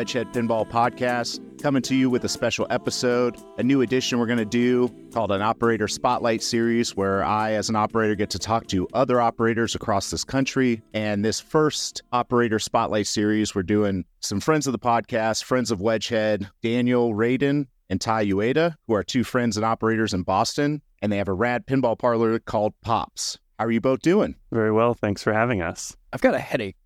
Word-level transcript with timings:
the 0.00 0.04
Wedgehead 0.04 0.32
Pinball 0.32 0.68
Podcast, 0.68 1.40
coming 1.62 1.82
to 1.82 1.94
you 1.94 2.08
with 2.08 2.24
a 2.24 2.28
special 2.28 2.66
episode, 2.70 3.36
a 3.58 3.62
new 3.62 3.82
edition 3.82 4.18
we're 4.18 4.26
going 4.26 4.38
to 4.38 4.44
do 4.44 4.88
called 5.12 5.30
an 5.30 5.42
Operator 5.42 5.88
Spotlight 5.88 6.42
Series, 6.42 6.96
where 6.96 7.22
I, 7.22 7.52
as 7.52 7.68
an 7.68 7.76
operator, 7.76 8.14
get 8.14 8.30
to 8.30 8.38
talk 8.38 8.66
to 8.68 8.88
other 8.94 9.20
operators 9.20 9.74
across 9.74 10.10
this 10.10 10.24
country. 10.24 10.82
And 10.94 11.24
this 11.24 11.38
first 11.40 12.02
Operator 12.12 12.58
Spotlight 12.58 13.06
Series, 13.06 13.54
we're 13.54 13.62
doing 13.62 14.04
some 14.20 14.40
friends 14.40 14.66
of 14.66 14.72
the 14.72 14.78
podcast, 14.78 15.44
friends 15.44 15.70
of 15.70 15.80
Wedgehead, 15.80 16.48
Daniel 16.62 17.12
Radin 17.14 17.66
and 17.90 18.00
Ty 18.00 18.26
Ueda, 18.26 18.76
who 18.86 18.94
are 18.94 19.04
two 19.04 19.24
friends 19.24 19.56
and 19.56 19.66
operators 19.66 20.14
in 20.14 20.22
Boston, 20.22 20.80
and 21.02 21.12
they 21.12 21.18
have 21.18 21.28
a 21.28 21.34
rad 21.34 21.66
pinball 21.66 21.98
parlor 21.98 22.38
called 22.38 22.72
Pops. 22.82 23.38
How 23.58 23.66
are 23.66 23.70
you 23.70 23.80
both 23.80 24.00
doing? 24.00 24.36
Very 24.50 24.72
well. 24.72 24.94
Thanks 24.94 25.22
for 25.22 25.34
having 25.34 25.60
us. 25.60 25.94
I've 26.12 26.22
got 26.22 26.34
a 26.34 26.38
headache, 26.38 26.76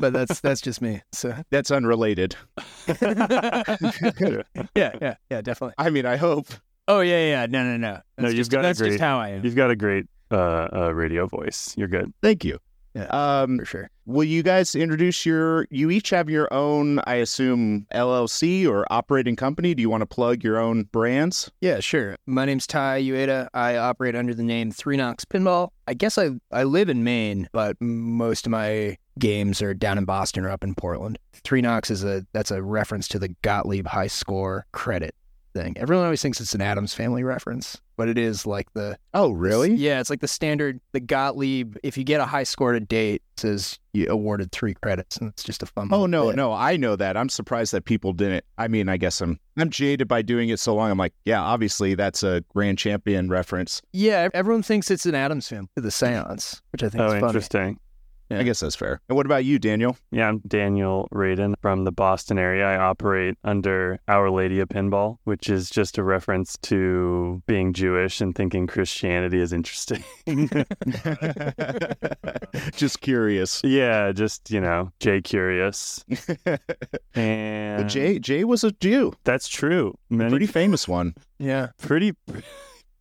but 0.00 0.12
that's 0.12 0.40
that's 0.40 0.60
just 0.60 0.80
me. 0.82 1.02
So 1.12 1.34
That's 1.50 1.70
unrelated. 1.70 2.36
yeah, 3.00 4.42
yeah, 4.74 5.14
yeah, 5.30 5.40
definitely. 5.42 5.74
I 5.78 5.90
mean, 5.90 6.06
I 6.06 6.16
hope. 6.16 6.48
Oh 6.88 7.00
yeah, 7.00 7.26
yeah. 7.28 7.46
No, 7.46 7.64
no, 7.64 7.76
no. 7.76 7.92
That's 7.92 8.04
No, 8.18 8.28
you've 8.28 8.36
just, 8.36 8.50
got 8.50 8.62
that's 8.62 8.78
great- 8.80 8.90
just 8.90 9.00
how 9.00 9.18
I 9.18 9.30
am 9.30 9.44
You've 9.44 9.56
got 9.56 9.70
a 9.70 9.76
great 9.76 10.06
uh, 10.30 10.68
uh, 10.72 10.90
radio 10.94 11.26
voice. 11.26 11.74
You're 11.76 11.88
good. 11.88 12.12
Thank 12.22 12.44
you. 12.44 12.58
Yeah. 12.94 13.06
Um, 13.06 13.58
for 13.58 13.64
sure. 13.64 13.90
will 14.06 14.24
you 14.24 14.42
guys 14.44 14.74
introduce 14.74 15.26
your? 15.26 15.66
You 15.70 15.90
each 15.90 16.10
have 16.10 16.30
your 16.30 16.52
own, 16.52 17.00
I 17.06 17.16
assume, 17.16 17.86
LLC 17.92 18.68
or 18.68 18.86
operating 18.90 19.34
company. 19.34 19.74
Do 19.74 19.82
you 19.82 19.90
want 19.90 20.02
to 20.02 20.06
plug 20.06 20.44
your 20.44 20.58
own 20.58 20.84
brands? 20.84 21.50
Yeah, 21.60 21.80
sure. 21.80 22.16
My 22.26 22.44
name's 22.44 22.66
Ty 22.68 23.02
Ueda. 23.02 23.48
I 23.52 23.76
operate 23.76 24.14
under 24.14 24.32
the 24.32 24.44
name 24.44 24.70
Three 24.70 24.96
Knox 24.96 25.24
Pinball. 25.24 25.70
I 25.88 25.94
guess 25.94 26.18
I 26.18 26.30
I 26.52 26.62
live 26.64 26.88
in 26.88 27.02
Maine, 27.02 27.48
but 27.52 27.76
most 27.80 28.46
of 28.46 28.50
my 28.50 28.96
games 29.18 29.60
are 29.60 29.74
down 29.74 29.98
in 29.98 30.04
Boston 30.04 30.44
or 30.44 30.50
up 30.50 30.62
in 30.62 30.74
Portland. 30.74 31.18
Three 31.32 31.62
Knox 31.62 31.90
is 31.90 32.04
a 32.04 32.24
that's 32.32 32.50
a 32.52 32.62
reference 32.62 33.08
to 33.08 33.18
the 33.18 33.28
Gottlieb 33.42 33.86
High 33.88 34.06
Score 34.06 34.66
credit 34.72 35.14
thing. 35.52 35.76
Everyone 35.78 36.04
always 36.04 36.22
thinks 36.22 36.40
it's 36.40 36.54
an 36.54 36.60
Addams 36.60 36.94
Family 36.94 37.24
reference, 37.24 37.80
but 37.96 38.08
it 38.08 38.18
is 38.18 38.46
like 38.46 38.72
the 38.74 38.98
Oh, 39.12 39.30
really? 39.30 39.74
Yeah, 39.74 40.00
it's 40.00 40.10
like 40.10 40.20
the 40.20 40.28
standard, 40.28 40.80
the 40.92 41.00
Gottlieb. 41.00 41.76
If 41.82 41.96
you 41.96 42.04
get 42.04 42.20
a 42.20 42.24
high 42.24 42.42
score 42.42 42.72
to 42.72 42.80
date, 42.80 43.22
it 43.36 43.40
says 43.40 43.78
you 43.92 44.06
awarded 44.08 44.50
three 44.52 44.74
credits, 44.74 45.16
and 45.16 45.28
it's 45.30 45.42
just 45.44 45.62
a 45.62 45.66
fun. 45.66 45.88
Oh 45.92 46.06
no, 46.06 46.28
bit. 46.28 46.36
no, 46.36 46.52
I 46.52 46.76
know 46.76 46.96
that. 46.96 47.16
I'm 47.16 47.28
surprised 47.28 47.72
that 47.72 47.84
people 47.84 48.12
didn't. 48.12 48.44
I 48.58 48.68
mean, 48.68 48.88
I 48.88 48.96
guess 48.96 49.20
I'm 49.20 49.38
I'm 49.56 49.70
jaded 49.70 50.08
by 50.08 50.22
doing 50.22 50.48
it 50.48 50.58
so 50.58 50.74
long. 50.74 50.90
I'm 50.90 50.98
like, 50.98 51.14
yeah, 51.24 51.40
obviously 51.40 51.94
that's 51.94 52.22
a 52.22 52.42
grand 52.54 52.78
champion 52.78 53.28
reference. 53.28 53.80
Yeah, 53.92 54.28
everyone 54.34 54.62
thinks 54.62 54.90
it's 54.90 55.06
an 55.06 55.14
Addams 55.14 55.48
film 55.48 55.68
the 55.76 55.90
seance, 55.90 56.60
which 56.72 56.82
I 56.82 56.88
think 56.88 57.00
Oh, 57.02 57.06
is 57.06 57.12
funny. 57.14 57.26
interesting. 57.26 57.78
Yeah. 58.30 58.38
I 58.38 58.42
guess 58.42 58.60
that's 58.60 58.74
fair. 58.76 59.00
And 59.08 59.16
what 59.16 59.26
about 59.26 59.44
you, 59.44 59.58
Daniel? 59.58 59.96
Yeah, 60.10 60.28
I'm 60.28 60.38
Daniel 60.46 61.08
Radin 61.12 61.54
from 61.60 61.84
the 61.84 61.92
Boston 61.92 62.38
area. 62.38 62.66
I 62.66 62.76
operate 62.78 63.36
under 63.44 63.98
Our 64.08 64.30
Lady 64.30 64.60
of 64.60 64.68
Pinball, 64.68 65.18
which 65.24 65.50
is 65.50 65.68
just 65.68 65.98
a 65.98 66.02
reference 66.02 66.56
to 66.62 67.42
being 67.46 67.72
Jewish 67.74 68.20
and 68.22 68.34
thinking 68.34 68.66
Christianity 68.66 69.40
is 69.40 69.52
interesting. 69.52 70.02
Just 72.76 73.00
curious. 73.00 73.60
yeah, 73.64 74.12
just, 74.12 74.50
you 74.50 74.60
know, 74.60 74.90
Jay 75.00 75.20
Curious. 75.20 76.04
And 77.16 77.82
But 77.84 77.88
Jay 77.88 78.18
Jay 78.18 78.42
was 78.44 78.64
a 78.64 78.72
Jew, 78.72 79.12
That's 79.24 79.46
true. 79.46 79.96
Many 80.10 80.30
pretty 80.30 80.46
famous 80.46 80.88
one. 80.88 81.14
Yeah. 81.38 81.68
pretty 81.78 82.12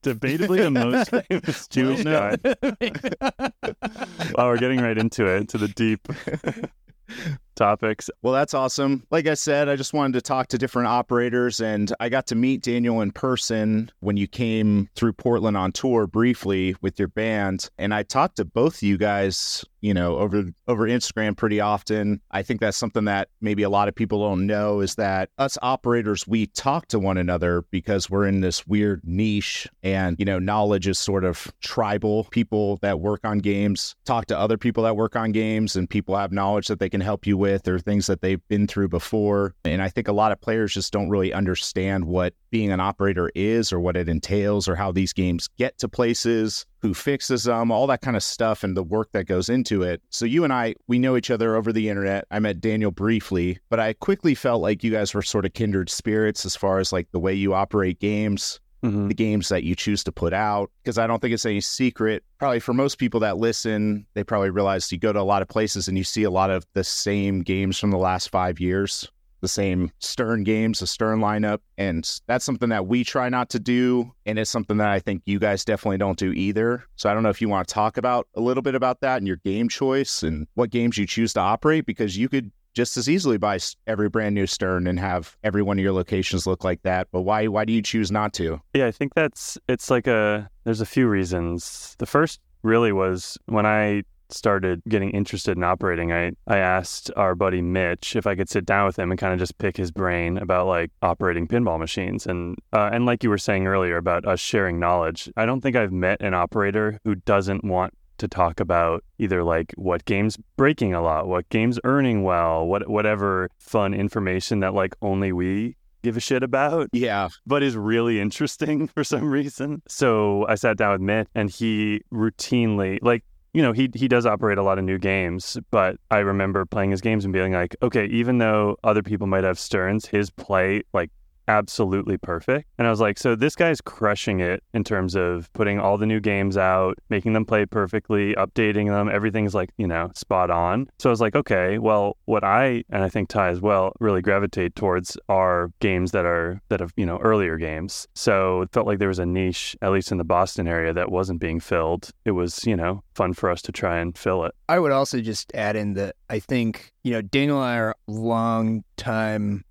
debatably 0.04 0.60
the 0.60 0.72
most 0.72 1.10
famous 1.10 1.68
Jewish 1.68 2.04
no. 2.04 2.36
guy. 2.38 3.52
Wow, 4.36 4.48
we're 4.48 4.58
getting 4.58 4.82
right 4.82 4.98
into 4.98 5.26
it, 5.26 5.50
to 5.50 5.58
the 5.58 5.68
deep 5.68 6.08
topics. 7.56 8.10
Well, 8.22 8.34
that's 8.34 8.54
awesome. 8.54 9.06
Like 9.12 9.28
I 9.28 9.34
said, 9.34 9.70
I 9.70 9.76
just 9.76 9.94
wanted 9.94 10.14
to 10.14 10.22
talk 10.22 10.48
to 10.48 10.58
different 10.58 10.88
operators, 10.88 11.62
and 11.62 11.94
I 12.00 12.10
got 12.10 12.28
to 12.28 12.36
meet 12.36 12.64
Daniel 12.64 13.02
in 13.02 13.12
person 13.12 13.92
when 14.00 14.18
you 14.18 14.28
came 14.28 14.90
through 14.96 15.14
Portland 15.14 15.58
on 15.58 15.72
tour 15.72 16.08
briefly 16.08 16.76
with 16.82 17.00
your 17.00 17.08
band. 17.08 17.70
And 17.78 17.94
I 17.94 18.04
talked 18.04 18.38
to 18.38 18.46
both 18.46 18.84
you 18.84 18.98
guys, 18.98 19.64
you 19.82 19.94
know, 19.94 20.18
over 20.18 20.46
over 20.68 20.88
Instagram 20.88 21.38
pretty 21.38 21.60
often. 21.60 22.22
I 22.32 22.42
think 22.42 22.60
that's 22.60 22.78
something 22.78 23.06
that 23.06 23.30
maybe 23.42 23.64
a 23.64 23.70
lot 23.70 23.88
of 23.88 23.96
people 23.96 24.28
don't 24.28 24.48
know 24.48 24.80
is 24.80 24.96
that 24.96 25.30
us 25.38 25.58
operators 25.62 26.28
we 26.28 26.48
talk 26.48 26.88
to 26.88 27.00
one 27.00 27.18
another 27.18 27.64
because 27.72 28.10
we're 28.10 28.28
in 28.28 28.42
this 28.42 28.66
weird 28.66 29.02
niche, 29.04 29.68
and 29.84 30.18
you 30.20 30.26
know, 30.26 30.40
knowledge 30.40 30.88
is 30.88 30.98
sort 30.98 31.24
of 31.24 31.54
tribal. 31.62 32.26
People 32.32 32.78
that 32.82 33.00
work 33.00 33.22
on 33.24 33.40
games 33.40 33.96
talk 34.06 34.26
to 34.28 34.38
other 34.38 34.58
people 34.58 34.84
that 34.84 34.96
work 34.96 35.16
on 35.16 35.32
games, 35.32 35.76
and 35.76 35.90
people 35.90 36.16
have 36.16 36.32
knowledge 36.32 36.68
that 36.68 36.80
they 36.80 36.90
can 36.90 37.02
help 37.02 37.28
you 37.28 37.38
with 37.38 37.43
or 37.44 37.80
things 37.80 38.08
that 38.08 38.22
they've 38.22 38.46
been 38.48 38.68
through 38.68 38.90
before. 38.90 39.56
And 39.66 39.82
I 39.82 39.90
think 39.90 40.08
a 40.08 40.14
lot 40.14 40.32
of 40.32 40.42
players 40.42 40.74
just 40.74 40.94
don't 40.94 41.10
really 41.10 41.34
understand 41.34 42.06
what 42.06 42.34
being 42.50 42.72
an 42.72 42.80
operator 42.80 43.32
is 43.36 43.74
or 43.74 43.80
what 43.80 43.98
it 43.98 44.10
entails 44.10 44.68
or 44.68 44.76
how 44.76 44.92
these 44.92 45.14
games 45.14 45.50
get 45.58 45.78
to 45.80 45.90
places, 45.90 46.66
who 46.80 46.94
fixes 46.94 47.44
them, 47.44 47.72
all 47.72 47.88
that 47.88 48.02
kind 48.02 48.16
of 48.16 48.24
stuff 48.24 48.64
and 48.64 48.76
the 48.76 48.84
work 48.84 49.10
that 49.14 49.26
goes 49.26 49.50
into 49.50 49.84
it. 49.84 50.02
So 50.10 50.26
you 50.26 50.44
and 50.44 50.54
I, 50.54 50.76
we 50.88 51.00
know 51.00 51.18
each 51.18 51.32
other 51.32 51.56
over 51.56 51.72
the 51.72 51.90
internet. 51.90 52.26
I 52.32 52.40
met 52.40 52.62
Daniel 52.62 52.92
briefly, 52.92 53.60
but 53.70 53.80
I 53.80 53.94
quickly 53.94 54.36
felt 54.36 54.62
like 54.62 54.84
you 54.84 54.92
guys 54.92 55.14
were 55.14 55.22
sort 55.22 55.46
of 55.46 55.54
kindred 55.54 55.90
spirits 55.90 56.46
as 56.46 56.56
far 56.56 56.80
as 56.80 56.92
like 56.92 57.08
the 57.12 57.20
way 57.20 57.34
you 57.34 57.54
operate 57.54 58.00
games 58.00 58.60
Mhm. 58.84 59.08
the 59.08 59.14
games 59.14 59.50
that 59.50 59.64
you 59.64 59.76
choose 59.76 60.04
to 60.04 60.12
put 60.12 60.34
out 60.34 60.70
because 60.84 60.98
I 60.98 61.08
don't 61.08 61.22
think 61.22 61.34
it's 61.34 61.46
any 61.46 61.62
secret. 61.62 62.24
Probably 62.38 62.60
for 62.60 62.74
most 62.74 62.98
people 62.98 63.20
that 63.22 63.38
listen, 63.38 64.06
they 64.14 64.24
probably 64.24 64.50
realize 64.50 64.92
you 64.92 64.98
go 64.98 65.14
to 65.14 65.20
a 65.20 65.24
lot 65.24 65.42
of 65.42 65.48
places 65.48 65.88
and 65.88 65.98
you 65.98 66.04
see 66.04 66.24
a 66.24 66.30
lot 66.32 66.50
of 66.50 66.66
the 66.74 66.84
same 66.84 67.42
games 67.42 67.80
from 67.80 67.92
the 67.92 67.98
last 67.98 68.30
five 68.30 68.60
years, 68.60 69.10
the 69.40 69.48
same 69.48 69.90
Stern 70.00 70.44
games, 70.44 70.80
the 70.80 70.88
Stern 70.88 71.20
lineup. 71.20 71.60
And 71.78 72.10
that's 72.28 72.44
something 72.46 72.70
that 72.70 72.86
we 72.88 73.04
try 73.06 73.30
not 73.30 73.50
to 73.52 73.60
do. 73.60 74.12
And 74.26 74.38
it's 74.38 74.52
something 74.52 74.78
that 74.78 74.90
I 74.90 75.00
think 75.00 75.22
you 75.26 75.40
guys 75.40 75.64
definitely 75.64 75.98
don't 75.98 76.20
do 76.20 76.32
either. 76.34 76.84
So 76.98 77.10
I 77.10 77.14
don't 77.14 77.24
know 77.24 77.30
if 77.30 77.42
you 77.42 77.48
want 77.50 77.68
to 77.68 77.74
talk 77.74 77.98
about 77.98 78.28
a 78.36 78.42
little 78.42 78.64
bit 78.64 78.76
about 78.76 79.00
that 79.02 79.18
and 79.18 79.28
your 79.28 79.38
game 79.38 79.70
choice 79.70 80.24
and 80.24 80.46
what 80.56 80.72
games 80.72 80.98
you 80.98 81.08
choose 81.08 81.32
to 81.34 81.40
operate 81.40 81.86
because 81.86 82.18
you 82.18 82.28
could 82.28 82.52
just 82.74 82.98
as 82.98 83.10
easily 83.10 83.38
buy 83.38 83.60
every 83.88 84.10
brand 84.10 84.36
new 84.36 84.48
Stern 84.48 84.88
and 84.88 85.00
have 85.00 85.38
every 85.44 85.62
one 85.62 85.78
of 85.78 85.84
your 85.84 85.94
locations 85.94 86.48
look 86.48 86.64
like 86.64 86.82
that. 86.84 87.08
But 87.12 87.22
why 87.22 87.48
why 87.48 87.66
do 87.66 87.74
you 87.74 87.82
choose 87.82 88.12
not 88.12 88.34
to? 88.34 88.62
Yeah, 88.74 88.88
I 88.88 88.92
think 88.92 89.14
that's 89.14 89.58
it's 89.68 89.90
like 89.90 90.08
a 90.08 90.50
there's 90.64 90.82
a 90.82 90.86
few 90.86 91.08
reasons. 91.08 91.96
The 92.00 92.06
first 92.06 92.40
really 92.64 92.92
was 92.92 93.38
when 93.46 93.66
I 93.66 94.04
started 94.30 94.82
getting 94.88 95.12
interested 95.12 95.58
in 95.58 95.64
operating, 95.64 96.12
I, 96.12 96.32
I 96.48 96.58
asked 96.58 97.12
our 97.16 97.36
buddy 97.36 97.62
Mitch 97.62 98.16
if 98.16 98.26
I 98.26 98.36
could 98.36 98.50
sit 98.50 98.66
down 98.66 98.86
with 98.86 98.98
him 98.98 99.12
and 99.12 99.20
kind 99.20 99.34
of 99.34 99.40
just 99.40 99.58
pick 99.58 99.78
his 99.78 99.92
brain 99.92 100.38
about 100.38 100.68
like 100.68 100.92
operating 101.02 101.48
pinball 101.48 101.80
machines. 101.80 102.26
And 102.26 102.58
uh, 102.72 102.90
and 102.92 103.06
like 103.06 103.24
you 103.24 103.30
were 103.30 103.38
saying 103.38 103.68
earlier 103.68 103.98
about 103.98 104.26
us 104.26 104.40
sharing 104.40 104.80
knowledge, 104.80 105.30
I 105.38 105.46
don't 105.46 105.62
think 105.62 105.76
I've 105.76 105.92
met 105.92 106.22
an 106.22 106.34
operator 106.34 107.00
who 107.04 107.16
doesn't 107.16 107.64
want 107.64 107.94
to 108.18 108.28
talk 108.28 108.60
about 108.60 109.04
either 109.18 109.44
like 109.44 109.74
what 109.76 110.06
games 110.06 110.38
breaking 110.58 110.94
a 110.94 111.02
lot, 111.02 111.28
what 111.28 111.48
games 111.50 111.80
earning 111.84 112.24
well, 112.24 112.66
what 112.66 112.90
whatever 112.90 113.50
fun 113.60 113.94
information 113.94 114.60
that 114.62 114.74
like 114.74 114.96
only 115.02 115.32
we 115.32 115.76
give 116.04 116.18
a 116.18 116.20
shit 116.20 116.44
about 116.44 116.90
Yeah. 116.92 117.30
but 117.48 117.64
is 117.64 117.78
really 117.78 118.20
interesting 118.20 118.88
for 118.94 119.04
some 119.04 119.30
reason. 119.30 119.82
So 119.88 120.46
I 120.48 120.56
sat 120.56 120.78
down 120.78 120.92
with 120.92 121.02
Mitch 121.02 121.28
and 121.34 121.50
he 121.50 122.02
routinely 122.14 123.00
like 123.02 123.24
you 123.54 123.62
know, 123.62 123.72
he 123.72 123.88
he 123.94 124.08
does 124.08 124.26
operate 124.26 124.58
a 124.58 124.64
lot 124.64 124.80
of 124.80 124.84
new 124.84 124.98
games, 124.98 125.58
but 125.70 125.98
I 126.10 126.20
remember 126.20 126.66
playing 126.66 126.90
his 126.90 127.02
games 127.02 127.24
and 127.24 127.32
being 127.32 127.54
like, 127.54 127.76
okay, 127.84 128.06
even 128.08 128.40
though 128.40 128.78
other 128.84 129.04
people 129.04 129.28
might 129.28 129.44
have 129.44 129.60
Sterns, 129.60 130.08
his 130.08 130.32
play 130.32 130.82
like 130.92 131.12
absolutely 131.48 132.18
perfect. 132.18 132.68
And 132.78 132.88
I 132.88 132.90
was 132.90 133.00
like, 133.00 133.18
so 133.18 133.36
this 133.36 133.56
guy's 133.56 133.82
crushing 133.82 134.40
it 134.40 134.64
in 134.74 134.84
terms 134.84 135.16
of 135.16 135.52
putting 135.54 135.80
all 135.80 135.98
the 135.98 136.06
new 136.06 136.20
games 136.20 136.58
out, 136.58 136.98
making 137.10 137.34
them 137.34 137.46
play 137.46 137.66
perfectly, 137.66 138.34
updating 138.36 138.88
them. 138.88 139.10
Everything's 139.10 139.54
like, 139.54 139.70
you 139.78 139.88
know, 139.88 140.12
spot 140.16 140.50
on. 140.50 140.90
So 141.00 141.10
I 141.10 141.12
was 141.12 141.22
like, 141.22 141.36
okay, 141.36 141.78
well, 141.78 142.18
what 142.26 142.44
I 142.44 142.84
and 142.90 143.04
I 143.04 143.10
think 143.10 143.30
Ty 143.30 143.50
as 143.50 143.62
well 143.62 143.94
really 144.00 144.22
gravitate 144.22 144.76
towards 144.76 145.18
are 145.30 145.72
games 145.80 146.12
that 146.12 146.26
are 146.26 146.62
that 146.70 146.80
have, 146.80 146.94
you 146.96 147.06
know, 147.06 147.18
earlier 147.18 147.58
games. 147.58 148.08
So 148.16 148.62
it 148.62 148.72
felt 148.72 148.88
like 148.88 149.00
there 149.00 149.08
was 149.08 149.20
a 149.20 149.26
niche, 149.26 149.76
at 149.82 149.92
least 149.92 150.12
in 150.12 150.18
the 150.18 150.24
Boston 150.24 150.68
area, 150.68 150.94
that 150.94 151.12
wasn't 151.12 151.40
being 151.40 151.60
filled. 151.60 152.12
It 152.26 152.32
was, 152.32 152.66
you 152.66 152.76
know, 152.76 153.04
fun 153.16 153.34
for 153.34 153.50
us 153.50 153.62
to 153.64 153.72
try 153.72 154.00
and 154.00 154.18
fill 154.18 154.46
it. 154.46 154.56
I 154.70 154.80
would 154.80 154.92
also 154.92 155.22
just 155.22 155.52
add 155.54 155.76
in 155.76 155.94
that 155.94 156.16
I 156.30 156.40
think, 156.40 156.92
you 157.04 157.12
know, 157.12 157.22
Daniel 157.22 157.58
and 157.58 157.66
I 157.66 157.78
are 157.78 157.96
long 158.08 158.84
time 158.98 159.66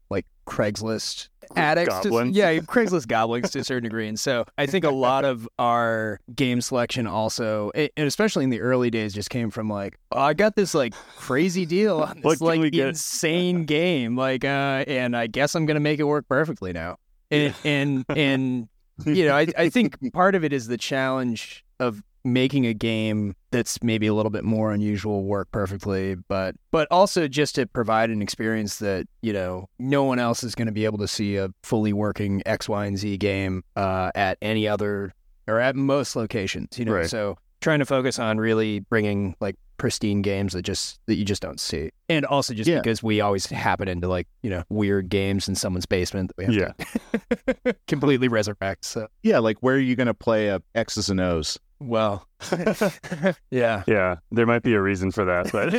Craigslist 0.46 1.28
addicts. 1.56 2.00
To, 2.00 2.26
yeah, 2.32 2.58
Craigslist 2.58 3.08
goblins 3.08 3.50
to 3.50 3.60
a 3.60 3.64
certain 3.64 3.84
degree. 3.84 4.08
And 4.08 4.18
so 4.18 4.44
I 4.58 4.66
think 4.66 4.84
a 4.84 4.90
lot 4.90 5.24
of 5.24 5.48
our 5.58 6.20
game 6.34 6.60
selection 6.60 7.06
also, 7.06 7.70
and 7.74 7.90
especially 7.96 8.44
in 8.44 8.50
the 8.50 8.60
early 8.60 8.90
days, 8.90 9.14
just 9.14 9.30
came 9.30 9.50
from 9.50 9.68
like, 9.68 9.98
oh, 10.12 10.20
I 10.20 10.34
got 10.34 10.56
this 10.56 10.74
like 10.74 10.94
crazy 11.16 11.66
deal 11.66 12.00
on 12.00 12.20
this 12.22 12.40
like 12.40 12.60
insane 12.74 13.64
game. 13.66 14.16
Like, 14.16 14.44
uh, 14.44 14.84
and 14.86 15.16
I 15.16 15.26
guess 15.26 15.54
I'm 15.54 15.66
going 15.66 15.76
to 15.76 15.80
make 15.80 16.00
it 16.00 16.04
work 16.04 16.26
perfectly 16.28 16.72
now. 16.72 16.96
And, 17.30 17.54
and, 17.64 18.04
and, 18.10 18.68
you 19.06 19.26
know, 19.26 19.34
I, 19.34 19.46
I 19.56 19.68
think 19.68 19.96
part 20.12 20.34
of 20.34 20.44
it 20.44 20.52
is 20.52 20.66
the 20.66 20.76
challenge 20.76 21.64
of 21.80 22.02
making 22.24 22.66
a 22.66 22.74
game 22.74 23.34
that's 23.50 23.82
maybe 23.82 24.06
a 24.06 24.14
little 24.14 24.30
bit 24.30 24.44
more 24.44 24.72
unusual 24.72 25.24
work 25.24 25.48
perfectly, 25.52 26.14
but 26.28 26.54
but 26.70 26.88
also 26.90 27.26
just 27.28 27.54
to 27.56 27.66
provide 27.66 28.10
an 28.10 28.22
experience 28.22 28.78
that 28.78 29.06
you 29.22 29.32
know 29.32 29.68
no 29.78 30.04
one 30.04 30.18
else 30.18 30.42
is 30.44 30.54
going 30.54 30.66
to 30.66 30.72
be 30.72 30.84
able 30.84 30.98
to 30.98 31.08
see 31.08 31.36
a 31.36 31.48
fully 31.62 31.92
working 31.92 32.42
X, 32.46 32.68
Y, 32.68 32.86
and 32.86 32.96
Z 32.98 33.16
game 33.18 33.62
uh, 33.76 34.10
at 34.14 34.38
any 34.42 34.66
other 34.68 35.12
or 35.48 35.58
at 35.58 35.74
most 35.76 36.14
locations. 36.16 36.78
You 36.78 36.84
know, 36.84 36.92
Right. 36.94 37.10
so 37.10 37.36
trying 37.60 37.80
to 37.80 37.84
focus 37.86 38.18
on 38.18 38.38
really 38.38 38.80
bringing 38.80 39.34
like 39.40 39.56
pristine 39.78 40.22
games 40.22 40.52
that 40.52 40.62
just 40.62 41.00
that 41.06 41.16
you 41.16 41.24
just 41.24 41.42
don't 41.42 41.58
see, 41.58 41.90
and 42.08 42.24
also 42.24 42.54
just 42.54 42.68
Yeah. 42.68 42.78
because 42.78 43.02
we 43.02 43.20
always 43.20 43.46
happen 43.46 43.88
into 43.88 44.06
like 44.06 44.28
you 44.44 44.50
know 44.50 44.62
weird 44.70 45.08
games 45.08 45.48
in 45.48 45.56
someone's 45.56 45.86
basement 45.86 46.30
that 46.30 46.36
we 46.38 46.44
have 46.44 46.54
Yeah. 46.54 47.64
to 47.64 47.74
completely 47.88 48.28
resurrect. 48.28 48.84
So 48.84 49.08
Yeah, 49.24 49.40
like 49.40 49.58
where 49.60 49.74
are 49.74 49.80
you 49.80 49.96
going 49.96 50.06
to 50.06 50.14
play 50.14 50.48
a 50.48 50.62
X's 50.76 51.08
and 51.10 51.20
O's? 51.20 51.58
Well, 51.82 52.26
yeah. 53.50 53.82
Yeah, 53.86 54.16
there 54.30 54.46
might 54.46 54.62
be 54.62 54.74
a 54.74 54.80
reason 54.80 55.10
for 55.10 55.24
that, 55.24 55.52
but 55.52 55.72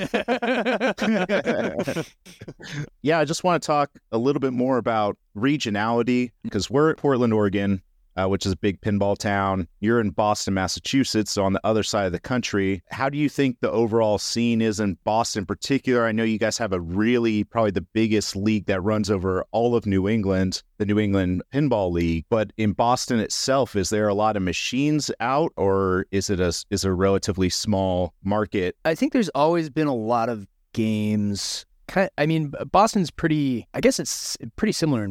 yeah, 3.02 3.20
I 3.20 3.26
just 3.26 3.44
want 3.44 3.62
to 3.62 3.68
talk 3.68 3.92
a 4.12 4.18
little 4.18 4.40
bit 4.40 4.54
more 4.54 4.78
about 4.78 5.18
regionality 5.36 6.32
because 6.44 6.70
we're 6.70 6.90
at 6.92 6.98
Portland, 6.98 7.34
Oregon, 7.34 7.82
uh, 8.16 8.28
which 8.28 8.46
is 8.46 8.52
a 8.52 8.58
big 8.58 8.82
pinball 8.82 9.18
town. 9.18 9.68
You're 9.80 10.00
in 10.00 10.12
Boston, 10.12 10.54
Massachusetts, 10.54 11.32
so 11.32 11.44
on 11.44 11.54
the 11.54 11.62
other 11.64 11.84
side 11.84 12.06
of 12.06 12.12
the 12.12 12.20
country. 12.20 12.84
How 12.90 13.10
do 13.10 13.18
you 13.18 13.30
think 13.30 13.58
the 13.60 13.72
overall 13.72 14.18
scene 14.18 14.62
is 14.62 14.80
in 14.80 14.98
Boston, 15.04 15.42
in 15.42 15.46
particular? 15.46 16.06
I 16.06 16.12
know 16.12 16.24
you 16.24 16.40
guys 16.40 16.58
have 16.58 16.74
a 16.74 16.80
really, 16.80 17.44
probably 17.44 17.72
the 17.72 17.82
biggest 17.82 18.36
league 18.36 18.66
that 18.68 18.82
runs 18.82 19.10
over 19.10 19.44
all 19.52 19.76
of 19.76 19.86
New 19.86 20.08
England, 20.08 20.64
the 20.78 20.86
New 20.86 21.00
England 21.00 21.44
Pinball 21.54 21.92
League. 21.92 22.26
But 22.30 22.52
in 22.58 22.74
Boston 22.74 23.20
itself, 23.20 23.76
is 23.76 23.90
there 23.90 24.08
a 24.08 24.14
lot 24.14 24.38
of 24.38 24.44
machines 24.44 25.12
out, 25.20 25.52
or 25.58 26.06
is 26.12 26.30
it 26.30 26.40
a 26.40 26.54
is 26.70 26.84
a 26.84 26.94
relatively 26.94 27.50
small 27.50 28.14
market? 28.24 28.76
I 28.86 28.96
think 28.96 29.14
there's 29.14 29.30
always 29.30 29.70
been 29.70 29.88
a 29.88 29.96
lot 29.96 30.30
of 30.30 30.48
games. 30.74 31.66
Kind 31.88 32.10
I 32.18 32.26
mean, 32.26 32.54
Boston's 32.72 33.12
pretty. 33.12 33.68
I 33.74 33.82
guess 33.82 34.00
it's 34.00 34.38
pretty 34.56 34.72
similar 34.72 35.10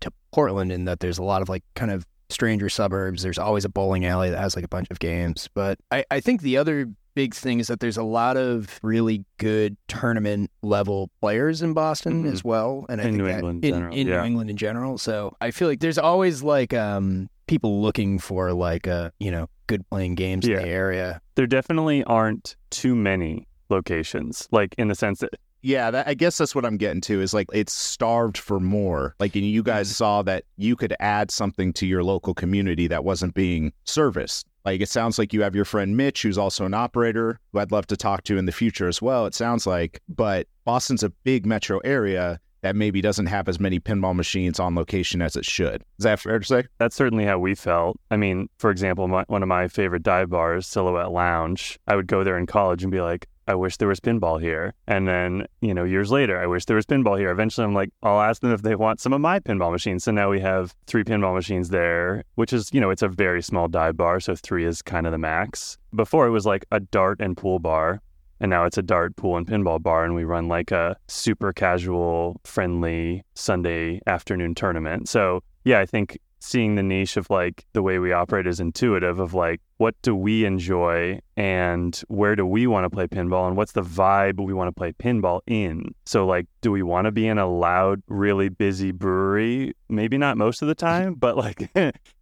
to 0.00 0.12
Portland 0.32 0.72
in 0.72 0.84
that 0.84 1.00
there's 1.00 1.18
a 1.18 1.22
lot 1.22 1.42
of 1.42 1.48
like 1.48 1.64
kind 1.74 1.90
of 1.90 2.06
stranger 2.30 2.68
suburbs. 2.68 3.22
There's 3.22 3.38
always 3.38 3.64
a 3.64 3.68
bowling 3.68 4.04
alley 4.04 4.30
that 4.30 4.38
has 4.38 4.54
like 4.56 4.64
a 4.64 4.68
bunch 4.68 4.88
of 4.90 4.98
games. 4.98 5.48
But 5.54 5.78
I, 5.90 6.04
I 6.10 6.20
think 6.20 6.42
the 6.42 6.56
other 6.56 6.88
big 7.14 7.34
thing 7.34 7.58
is 7.58 7.66
that 7.66 7.80
there's 7.80 7.96
a 7.96 8.02
lot 8.02 8.36
of 8.36 8.78
really 8.82 9.24
good 9.38 9.76
tournament 9.88 10.50
level 10.62 11.10
players 11.20 11.62
in 11.62 11.72
Boston 11.72 12.24
Mhm. 12.24 12.32
as 12.32 12.44
well, 12.44 12.86
and 12.88 13.00
I 13.00 13.04
In 13.04 13.08
think 13.10 13.16
New 13.18 13.24
that- 13.26 13.34
England 13.38 13.64
in, 13.64 13.74
general, 13.74 13.96
in 13.96 14.06
yeah. 14.06 14.20
New 14.20 14.26
England 14.26 14.50
in 14.50 14.56
general. 14.56 14.98
So 14.98 15.34
I 15.40 15.50
feel 15.50 15.66
like 15.68 15.80
there's 15.80 15.98
always 15.98 16.42
like 16.42 16.72
um 16.74 17.28
people 17.48 17.80
looking 17.82 18.18
for 18.18 18.52
like 18.52 18.86
uh 18.86 19.10
you 19.18 19.30
know 19.30 19.48
good 19.66 19.88
playing 19.90 20.14
games 20.14 20.46
Yeah. 20.46 20.56
in 20.58 20.62
the 20.62 20.68
area. 20.68 21.20
there 21.34 21.46
definitely 21.46 22.02
aren't 22.04 22.56
too 22.70 22.94
many 22.94 23.46
locations, 23.70 24.48
like 24.50 24.74
in 24.78 24.88
the 24.88 24.94
sense 24.94 25.20
that 25.20 25.30
Yeah, 25.68 25.90
that, 25.90 26.08
I 26.08 26.14
guess 26.14 26.38
that's 26.38 26.54
what 26.54 26.64
I'm 26.64 26.78
getting 26.78 27.02
to 27.02 27.20
is 27.20 27.34
like 27.34 27.46
it's 27.52 27.74
starved 27.74 28.38
for 28.38 28.58
more. 28.58 29.14
Like, 29.20 29.36
and 29.36 29.44
you 29.44 29.62
guys 29.62 29.88
mm-hmm. 29.88 29.96
saw 29.96 30.22
that 30.22 30.44
you 30.56 30.74
could 30.76 30.94
add 30.98 31.30
something 31.30 31.74
to 31.74 31.86
your 31.86 32.02
local 32.02 32.32
community 32.32 32.86
that 32.86 33.04
wasn't 33.04 33.34
being 33.34 33.74
serviced. 33.84 34.46
Like, 34.64 34.80
it 34.80 34.88
sounds 34.88 35.18
like 35.18 35.34
you 35.34 35.42
have 35.42 35.54
your 35.54 35.66
friend 35.66 35.94
Mitch, 35.94 36.22
who's 36.22 36.38
also 36.38 36.64
an 36.64 36.72
operator, 36.72 37.38
who 37.52 37.58
I'd 37.58 37.70
love 37.70 37.86
to 37.88 37.98
talk 37.98 38.24
to 38.24 38.38
in 38.38 38.46
the 38.46 38.52
future 38.52 38.88
as 38.88 39.02
well. 39.02 39.26
It 39.26 39.34
sounds 39.34 39.66
like, 39.66 40.00
but 40.08 40.46
Boston's 40.64 41.02
a 41.02 41.10
big 41.10 41.44
metro 41.44 41.80
area 41.80 42.40
that 42.62 42.74
maybe 42.74 43.02
doesn't 43.02 43.26
have 43.26 43.46
as 43.46 43.60
many 43.60 43.78
pinball 43.78 44.16
machines 44.16 44.58
on 44.58 44.74
location 44.74 45.20
as 45.20 45.36
it 45.36 45.44
should. 45.44 45.82
Is 45.98 46.04
that 46.04 46.18
fair 46.18 46.38
to 46.38 46.46
say? 46.46 46.64
that's 46.78 46.96
certainly 46.96 47.26
how 47.26 47.38
we 47.38 47.54
felt. 47.54 48.00
I 48.10 48.16
mean, 48.16 48.48
for 48.58 48.70
example, 48.70 49.06
my, 49.06 49.24
one 49.28 49.42
of 49.42 49.48
my 49.48 49.68
favorite 49.68 50.02
dive 50.02 50.30
bars, 50.30 50.66
Silhouette 50.66 51.12
Lounge, 51.12 51.78
I 51.86 51.94
would 51.94 52.06
go 52.06 52.24
there 52.24 52.38
in 52.38 52.46
college 52.46 52.82
and 52.82 52.90
be 52.90 53.02
like, 53.02 53.28
I 53.48 53.54
wish 53.54 53.78
there 53.78 53.88
was 53.88 53.98
pinball 53.98 54.38
here. 54.40 54.74
And 54.86 55.08
then, 55.08 55.46
you 55.62 55.72
know, 55.72 55.84
years 55.84 56.10
later, 56.10 56.38
I 56.38 56.46
wish 56.46 56.66
there 56.66 56.76
was 56.76 56.84
pinball 56.84 57.18
here. 57.18 57.30
Eventually, 57.30 57.64
I'm 57.64 57.72
like, 57.72 57.90
I'll 58.02 58.20
ask 58.20 58.42
them 58.42 58.52
if 58.52 58.60
they 58.60 58.74
want 58.74 59.00
some 59.00 59.14
of 59.14 59.22
my 59.22 59.40
pinball 59.40 59.72
machines. 59.72 60.04
So 60.04 60.12
now 60.12 60.28
we 60.28 60.38
have 60.40 60.74
three 60.86 61.02
pinball 61.02 61.34
machines 61.34 61.70
there, 61.70 62.24
which 62.34 62.52
is, 62.52 62.68
you 62.74 62.80
know, 62.80 62.90
it's 62.90 63.00
a 63.02 63.08
very 63.08 63.42
small 63.42 63.66
dive 63.66 63.96
bar. 63.96 64.20
So 64.20 64.34
three 64.34 64.66
is 64.66 64.82
kind 64.82 65.06
of 65.06 65.12
the 65.12 65.18
max. 65.18 65.78
Before, 65.94 66.26
it 66.26 66.30
was 66.30 66.44
like 66.44 66.66
a 66.70 66.80
dart 66.80 67.20
and 67.20 67.38
pool 67.38 67.58
bar. 67.58 68.02
And 68.38 68.50
now 68.50 68.66
it's 68.66 68.78
a 68.78 68.82
dart, 68.82 69.16
pool, 69.16 69.38
and 69.38 69.46
pinball 69.46 69.82
bar. 69.82 70.04
And 70.04 70.14
we 70.14 70.24
run 70.24 70.46
like 70.46 70.70
a 70.70 70.96
super 71.08 71.54
casual, 71.54 72.40
friendly 72.44 73.24
Sunday 73.34 74.02
afternoon 74.06 74.54
tournament. 74.54 75.08
So, 75.08 75.42
yeah, 75.64 75.80
I 75.80 75.86
think 75.86 76.18
seeing 76.40 76.74
the 76.74 76.82
niche 76.82 77.16
of 77.16 77.28
like 77.30 77.64
the 77.72 77.82
way 77.82 77.98
we 77.98 78.12
operate 78.12 78.46
is 78.46 78.60
intuitive 78.60 79.18
of 79.18 79.34
like 79.34 79.60
what 79.78 79.94
do 80.02 80.14
we 80.14 80.44
enjoy 80.44 81.20
and 81.36 82.02
where 82.08 82.34
do 82.34 82.44
we 82.44 82.66
want 82.66 82.84
to 82.84 82.90
play 82.90 83.06
pinball 83.06 83.46
and 83.46 83.56
what's 83.56 83.72
the 83.72 83.82
vibe 83.82 84.44
we 84.44 84.52
want 84.52 84.68
to 84.68 84.72
play 84.72 84.92
pinball 84.92 85.40
in? 85.46 85.94
So 86.06 86.26
like 86.26 86.46
do 86.60 86.72
we 86.72 86.82
want 86.82 87.04
to 87.04 87.12
be 87.12 87.26
in 87.26 87.38
a 87.38 87.46
loud 87.46 88.02
really 88.08 88.48
busy 88.48 88.90
brewery? 88.90 89.74
Maybe 89.88 90.18
not 90.18 90.36
most 90.36 90.62
of 90.62 90.68
the 90.68 90.74
time 90.74 91.14
but 91.14 91.36
like 91.36 91.70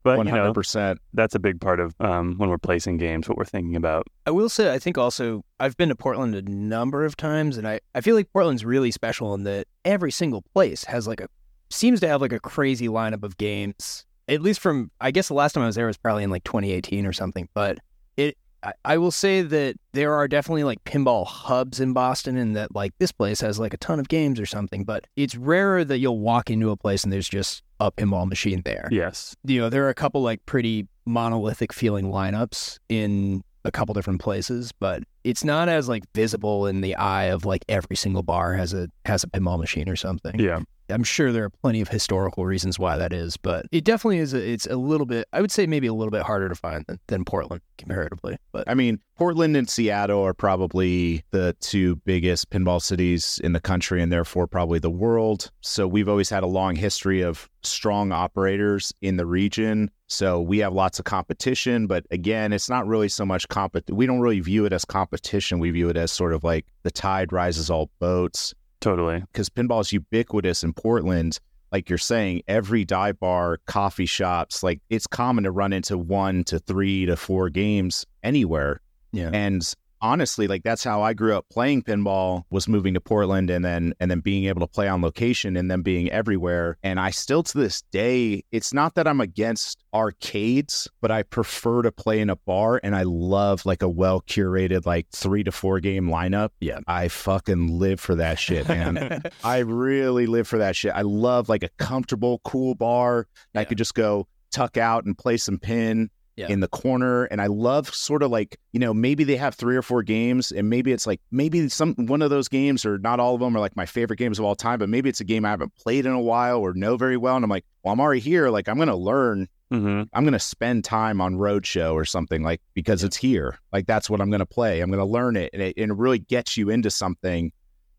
but 0.06 0.18
One 0.18 0.26
you 0.26 0.32
hundred 0.32 0.44
know 0.44 0.52
percent. 0.54 1.00
that's 1.14 1.34
a 1.34 1.38
big 1.38 1.60
part 1.60 1.80
of 1.80 1.94
um, 2.00 2.34
when 2.36 2.48
we're 2.48 2.58
placing 2.58 2.96
games 2.96 3.28
what 3.28 3.36
we're 3.36 3.44
thinking 3.44 3.74
about. 3.74 4.06
I 4.24 4.30
will 4.30 4.48
say, 4.48 4.72
I 4.72 4.78
think 4.78 4.96
also, 4.98 5.44
I've 5.58 5.76
been 5.76 5.88
to 5.88 5.96
Portland 5.96 6.34
a 6.34 6.42
number 6.42 7.04
of 7.04 7.16
times, 7.16 7.56
and 7.56 7.66
I, 7.66 7.80
I 7.94 8.00
feel 8.00 8.14
like 8.14 8.32
Portland's 8.32 8.64
really 8.64 8.90
special 8.90 9.34
in 9.34 9.42
that 9.44 9.66
every 9.84 10.12
single 10.12 10.42
place 10.54 10.84
has 10.84 11.08
like 11.08 11.20
a, 11.20 11.28
seems 11.70 12.00
to 12.00 12.08
have 12.08 12.20
like 12.20 12.32
a 12.32 12.40
crazy 12.40 12.88
lineup 12.88 13.22
of 13.22 13.36
games. 13.38 14.04
At 14.28 14.42
least 14.42 14.60
from, 14.60 14.90
I 15.00 15.10
guess 15.12 15.28
the 15.28 15.34
last 15.34 15.52
time 15.52 15.62
I 15.62 15.66
was 15.66 15.76
there 15.76 15.86
was 15.86 15.96
probably 15.96 16.24
in 16.24 16.30
like 16.30 16.44
2018 16.44 17.06
or 17.06 17.12
something, 17.12 17.48
but 17.54 17.78
it, 18.16 18.36
I, 18.62 18.72
I 18.84 18.98
will 18.98 19.12
say 19.12 19.42
that 19.42 19.76
there 19.92 20.14
are 20.14 20.26
definitely 20.26 20.64
like 20.64 20.82
pinball 20.84 21.26
hubs 21.26 21.78
in 21.78 21.92
Boston, 21.92 22.36
and 22.36 22.56
that 22.56 22.74
like 22.74 22.92
this 22.98 23.12
place 23.12 23.40
has 23.40 23.60
like 23.60 23.72
a 23.72 23.76
ton 23.76 24.00
of 24.00 24.08
games 24.08 24.40
or 24.40 24.46
something, 24.46 24.82
but 24.84 25.06
it's 25.14 25.36
rarer 25.36 25.84
that 25.84 25.98
you'll 25.98 26.18
walk 26.18 26.50
into 26.50 26.70
a 26.70 26.76
place 26.76 27.04
and 27.04 27.12
there's 27.12 27.28
just 27.28 27.62
a 27.78 27.92
pinball 27.92 28.26
machine 28.26 28.62
there 28.64 28.88
yes 28.90 29.36
you 29.44 29.60
know, 29.60 29.68
there 29.68 29.84
are 29.84 29.90
a 29.90 29.94
couple 29.94 30.22
like 30.22 30.44
pretty 30.46 30.88
monolithic 31.04 31.73
feeling 31.73 32.06
lineups 32.06 32.78
in 32.88 33.44
a 33.66 33.70
couple 33.70 33.92
different 33.92 34.20
places, 34.20 34.73
but 34.73 35.02
it's 35.25 35.44
not 35.44 35.68
as 35.68 35.88
like 35.88 36.04
visible 36.14 36.66
in 36.66 36.80
the 36.80 36.94
eye 36.96 37.25
of 37.25 37.44
like 37.44 37.64
every 37.68 37.96
single 37.96 38.23
bar 38.23 38.54
has 38.54 38.73
a 38.73 38.88
has 39.04 39.25
a 39.25 39.26
pinball 39.26 39.58
machine 39.58 39.88
or 39.88 39.96
something. 39.96 40.38
yeah 40.38 40.61
I'm 40.88 41.05
sure 41.05 41.33
there 41.33 41.45
are 41.45 41.50
plenty 41.50 41.81
of 41.81 41.88
historical 41.88 42.47
reasons 42.47 42.78
why 42.78 42.97
that 42.97 43.12
is, 43.12 43.37
but 43.37 43.66
it 43.73 43.85
definitely 43.85 44.19
is. 44.19 44.35
A, 44.35 44.50
it's 44.50 44.66
a 44.66 44.76
little 44.76 45.07
bit. 45.07 45.26
I 45.33 45.40
would 45.40 45.50
say 45.50 45.66
maybe 45.66 45.87
a 45.87 45.95
little 45.95 46.11
bit 46.11 46.23
harder 46.23 46.49
to 46.49 46.55
find 46.55 46.85
than, 46.87 46.99
than 47.09 47.25
Portland 47.25 47.62
comparatively. 47.78 48.37
But 48.52 48.69
I 48.69 48.75
mean, 48.75 49.00
Portland 49.16 49.57
and 49.57 49.69
Seattle 49.69 50.23
are 50.23 50.35
probably 50.35 51.25
the 51.31 51.57
two 51.61 51.97
biggest 51.97 52.50
pinball 52.50 52.81
cities 52.81 53.40
in 53.43 53.52
the 53.52 53.61
country 53.61 54.02
and 54.02 54.12
therefore 54.12 54.47
probably 54.47 54.78
the 54.78 54.90
world. 54.90 55.50
So 55.61 55.87
we've 55.87 56.09
always 56.09 56.31
had 56.31 56.43
a 56.43 56.49
long 56.49 56.76
history 56.76 57.23
of 57.23 57.49
strong 57.62 58.12
operators 58.12 58.93
in 59.02 59.16
the 59.16 59.26
region. 59.26 59.90
So 60.07 60.40
we 60.40 60.59
have 60.59 60.73
lots 60.73 60.99
of 61.00 61.05
competition, 61.05 61.88
but 61.88 62.07
again, 62.11 62.52
it's 62.52 62.71
not 62.71 62.87
really 62.87 63.09
so 63.09 63.26
much 63.26 63.49
compet. 63.49 63.90
We 63.90 64.07
don't 64.07 64.21
really 64.21 64.40
view 64.40 64.64
it 64.64 64.73
as 64.73 64.85
competition. 64.85 65.59
We 65.59 65.71
view 65.71 65.88
it 65.88 65.97
as 65.97 66.12
sort 66.12 66.33
of 66.33 66.45
like 66.45 66.66
the 66.85 66.93
tide 66.93 67.33
rises 67.33 67.71
all 67.71 67.90
boats 67.99 68.55
totally 68.80 69.21
because 69.33 69.49
pinball 69.49 69.80
is 69.80 69.92
ubiquitous 69.92 70.62
in 70.62 70.73
Portland. 70.73 71.38
Like 71.73 71.88
you're 71.90 71.99
saying, 71.99 72.42
every 72.47 72.85
dive 72.85 73.18
bar, 73.18 73.59
coffee 73.66 74.06
shops, 74.06 74.62
like 74.62 74.80
it's 74.88 75.06
common 75.06 75.45
to 75.45 75.50
run 75.50 75.73
into 75.73 75.99
one 75.99 76.45
to 76.45 76.59
three 76.59 77.06
to 77.06 77.16
four 77.16 77.50
games 77.50 78.06
anywhere. 78.23 78.80
yeah, 79.12 79.30
And 79.33 79.62
honestly, 80.00 80.46
like 80.46 80.62
that's 80.62 80.84
how 80.84 81.02
I 81.02 81.14
grew 81.14 81.36
up 81.36 81.46
playing 81.50 81.82
pinball 81.82 82.44
was 82.50 82.68
moving 82.68 82.94
to 82.94 83.00
Portland 83.00 83.50
and 83.50 83.64
then 83.64 83.94
and 84.00 84.10
then 84.10 84.20
being 84.20 84.46
able 84.46 84.60
to 84.60 84.66
play 84.66 84.88
on 84.88 85.02
location 85.02 85.56
and 85.56 85.70
then 85.70 85.82
being 85.82 86.10
everywhere. 86.10 86.78
And 86.82 87.00
I 87.00 87.10
still 87.10 87.42
to 87.42 87.58
this 87.58 87.82
day, 87.92 88.44
it's 88.52 88.72
not 88.72 88.94
that 88.94 89.06
I'm 89.06 89.20
against 89.20 89.84
arcades, 89.94 90.88
but 91.00 91.10
I 91.10 91.22
prefer 91.22 91.82
to 91.82 91.92
play 91.92 92.20
in 92.20 92.30
a 92.30 92.36
bar 92.36 92.80
and 92.82 92.94
I 92.94 93.02
love 93.04 93.64
like 93.66 93.82
a 93.82 93.88
well 93.88 94.20
curated 94.22 94.86
like 94.86 95.08
3 95.10 95.44
to 95.44 95.52
4 95.52 95.80
game 95.80 96.08
lineup. 96.08 96.50
Yeah. 96.60 96.80
I 96.86 97.08
fucking 97.08 97.78
live 97.78 98.00
for 98.00 98.14
that 98.16 98.38
shit, 98.38 98.68
man. 98.68 99.22
I 99.44 99.58
really 99.58 100.26
live 100.26 100.46
for 100.48 100.58
that 100.58 100.76
shit. 100.76 100.92
I 100.94 101.02
love 101.02 101.48
like 101.48 101.62
a 101.62 101.70
comfortable, 101.78 102.40
cool 102.44 102.74
bar. 102.74 103.26
I 103.54 103.64
could 103.64 103.78
just 103.78 103.94
go 103.94 104.28
tuck 104.52 104.76
out 104.76 105.04
and 105.04 105.16
play 105.16 105.36
some 105.36 105.58
pin 105.58 106.10
Yeah. 106.37 106.49
in 106.49 106.61
the 106.61 106.69
corner. 106.69 107.25
And 107.25 107.40
I 107.40 107.47
love 107.47 107.95
sort 107.95 108.23
of 108.23 108.31
like, 108.31 108.59
you 108.73 108.78
know, 108.78 108.93
maybe 108.93 109.25
they 109.25 109.37
have 109.37 109.55
three 109.55 109.75
or 109.75 109.81
four 109.81 110.02
games 110.02 110.52
and 110.52 110.69
maybe 110.69 110.93
it's 110.93 111.07
like, 111.07 111.21
maybe 111.31 111.66
some 111.71 111.95
one 111.95 112.21
of 112.21 112.28
those 112.28 112.47
games 112.47 112.85
or 112.85 112.99
not 112.99 113.21
all 113.21 113.35
of 113.35 113.40
them 113.40 113.57
are 113.57 113.61
like 113.61 113.75
my 113.75 113.87
favorite 113.87 114.19
games 114.19 114.38
of 114.38 114.45
all 114.45 114.55
time, 114.55 114.78
but 114.78 114.90
maybe 114.90 115.09
it's 115.09 115.21
a 115.21 115.25
game 115.25 115.47
I 115.47 115.49
haven't 115.50 115.75
played 115.76 116.05
in 116.05 116.12
a 116.12 116.21
while 116.21 116.59
or 116.59 116.75
know 116.75 116.99
very 116.99 117.16
well. 117.16 117.37
And 117.37 117.45
I'm 117.45 117.49
like, 117.50 117.64
well, 117.83 117.95
I'm 117.95 118.00
already 118.00 118.21
here. 118.21 118.50
Like, 118.50 118.69
I'm 118.69 118.76
going 118.76 118.88
to 118.88 118.95
learn. 118.97 119.49
hmm 119.71 120.02
I'm 120.12 120.25
going 120.25 120.35
to 120.35 120.38
spend 120.38 120.85
time 120.85 121.23
on 121.23 121.37
Roadshow 121.37 121.95
or 121.95 122.05
something 122.05 122.43
like 122.43 122.61
because 122.75 123.02
it's 123.02 123.16
here. 123.16 123.59
Like, 123.73 123.87
that's 123.87 124.11
what 124.11 124.21
I'm 124.21 124.28
going 124.28 124.40
to 124.40 124.47
play. 124.47 124.83
I'm 124.83 124.90
going 124.90 124.99
to 124.99 125.11
learn 125.11 125.37
it. 125.37 125.49
And, 125.55 125.62
it. 125.62 125.75
and 125.78 125.90
it 125.90 125.97
really 125.97 126.19
gets 126.19 126.59
you 126.59 126.69
into 126.69 126.90
something. 126.90 127.50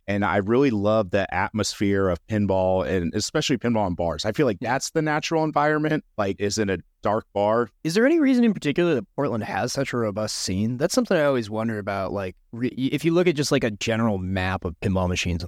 And 0.09 0.23
I 0.23 0.37
really 0.37 0.69
love 0.69 1.09
the 1.09 1.33
atmosphere 1.33 2.07
of 2.07 2.25
pinball 2.27 2.87
and 2.87 3.13
especially 3.13 3.57
pinball 3.57 3.87
in 3.87 3.93
bars. 3.93 4.23
I 4.23 4.31
feel 4.31 4.45
like 4.45 4.59
that's 4.61 4.91
the 4.91 5.01
natural 5.01 5.43
environment. 5.43 6.05
Like, 6.17 6.39
is 6.39 6.57
in 6.57 6.69
a 6.69 6.77
dark 7.07 7.25
bar. 7.31 7.69
Is 7.85 7.93
there 7.93 8.05
any 8.05 8.19
reason 8.19 8.43
in 8.43 8.53
particular 8.53 8.93
that 8.95 9.15
Portland 9.15 9.45
has 9.45 9.71
such 9.71 9.93
a 9.93 9.97
robust 9.97 10.35
scene? 10.39 10.75
That's 10.75 10.93
something 10.93 11.15
I 11.15 11.23
always 11.23 11.49
wonder 11.49 11.79
about. 11.79 12.11
Like, 12.11 12.35
re- 12.51 12.67
if 12.67 13.05
you 13.05 13.13
look 13.13 13.27
at 13.27 13.35
just 13.37 13.49
like 13.49 13.63
a 13.63 13.71
general 13.71 14.17
map 14.17 14.65
of 14.65 14.77
pinball 14.81 15.07
machines, 15.07 15.45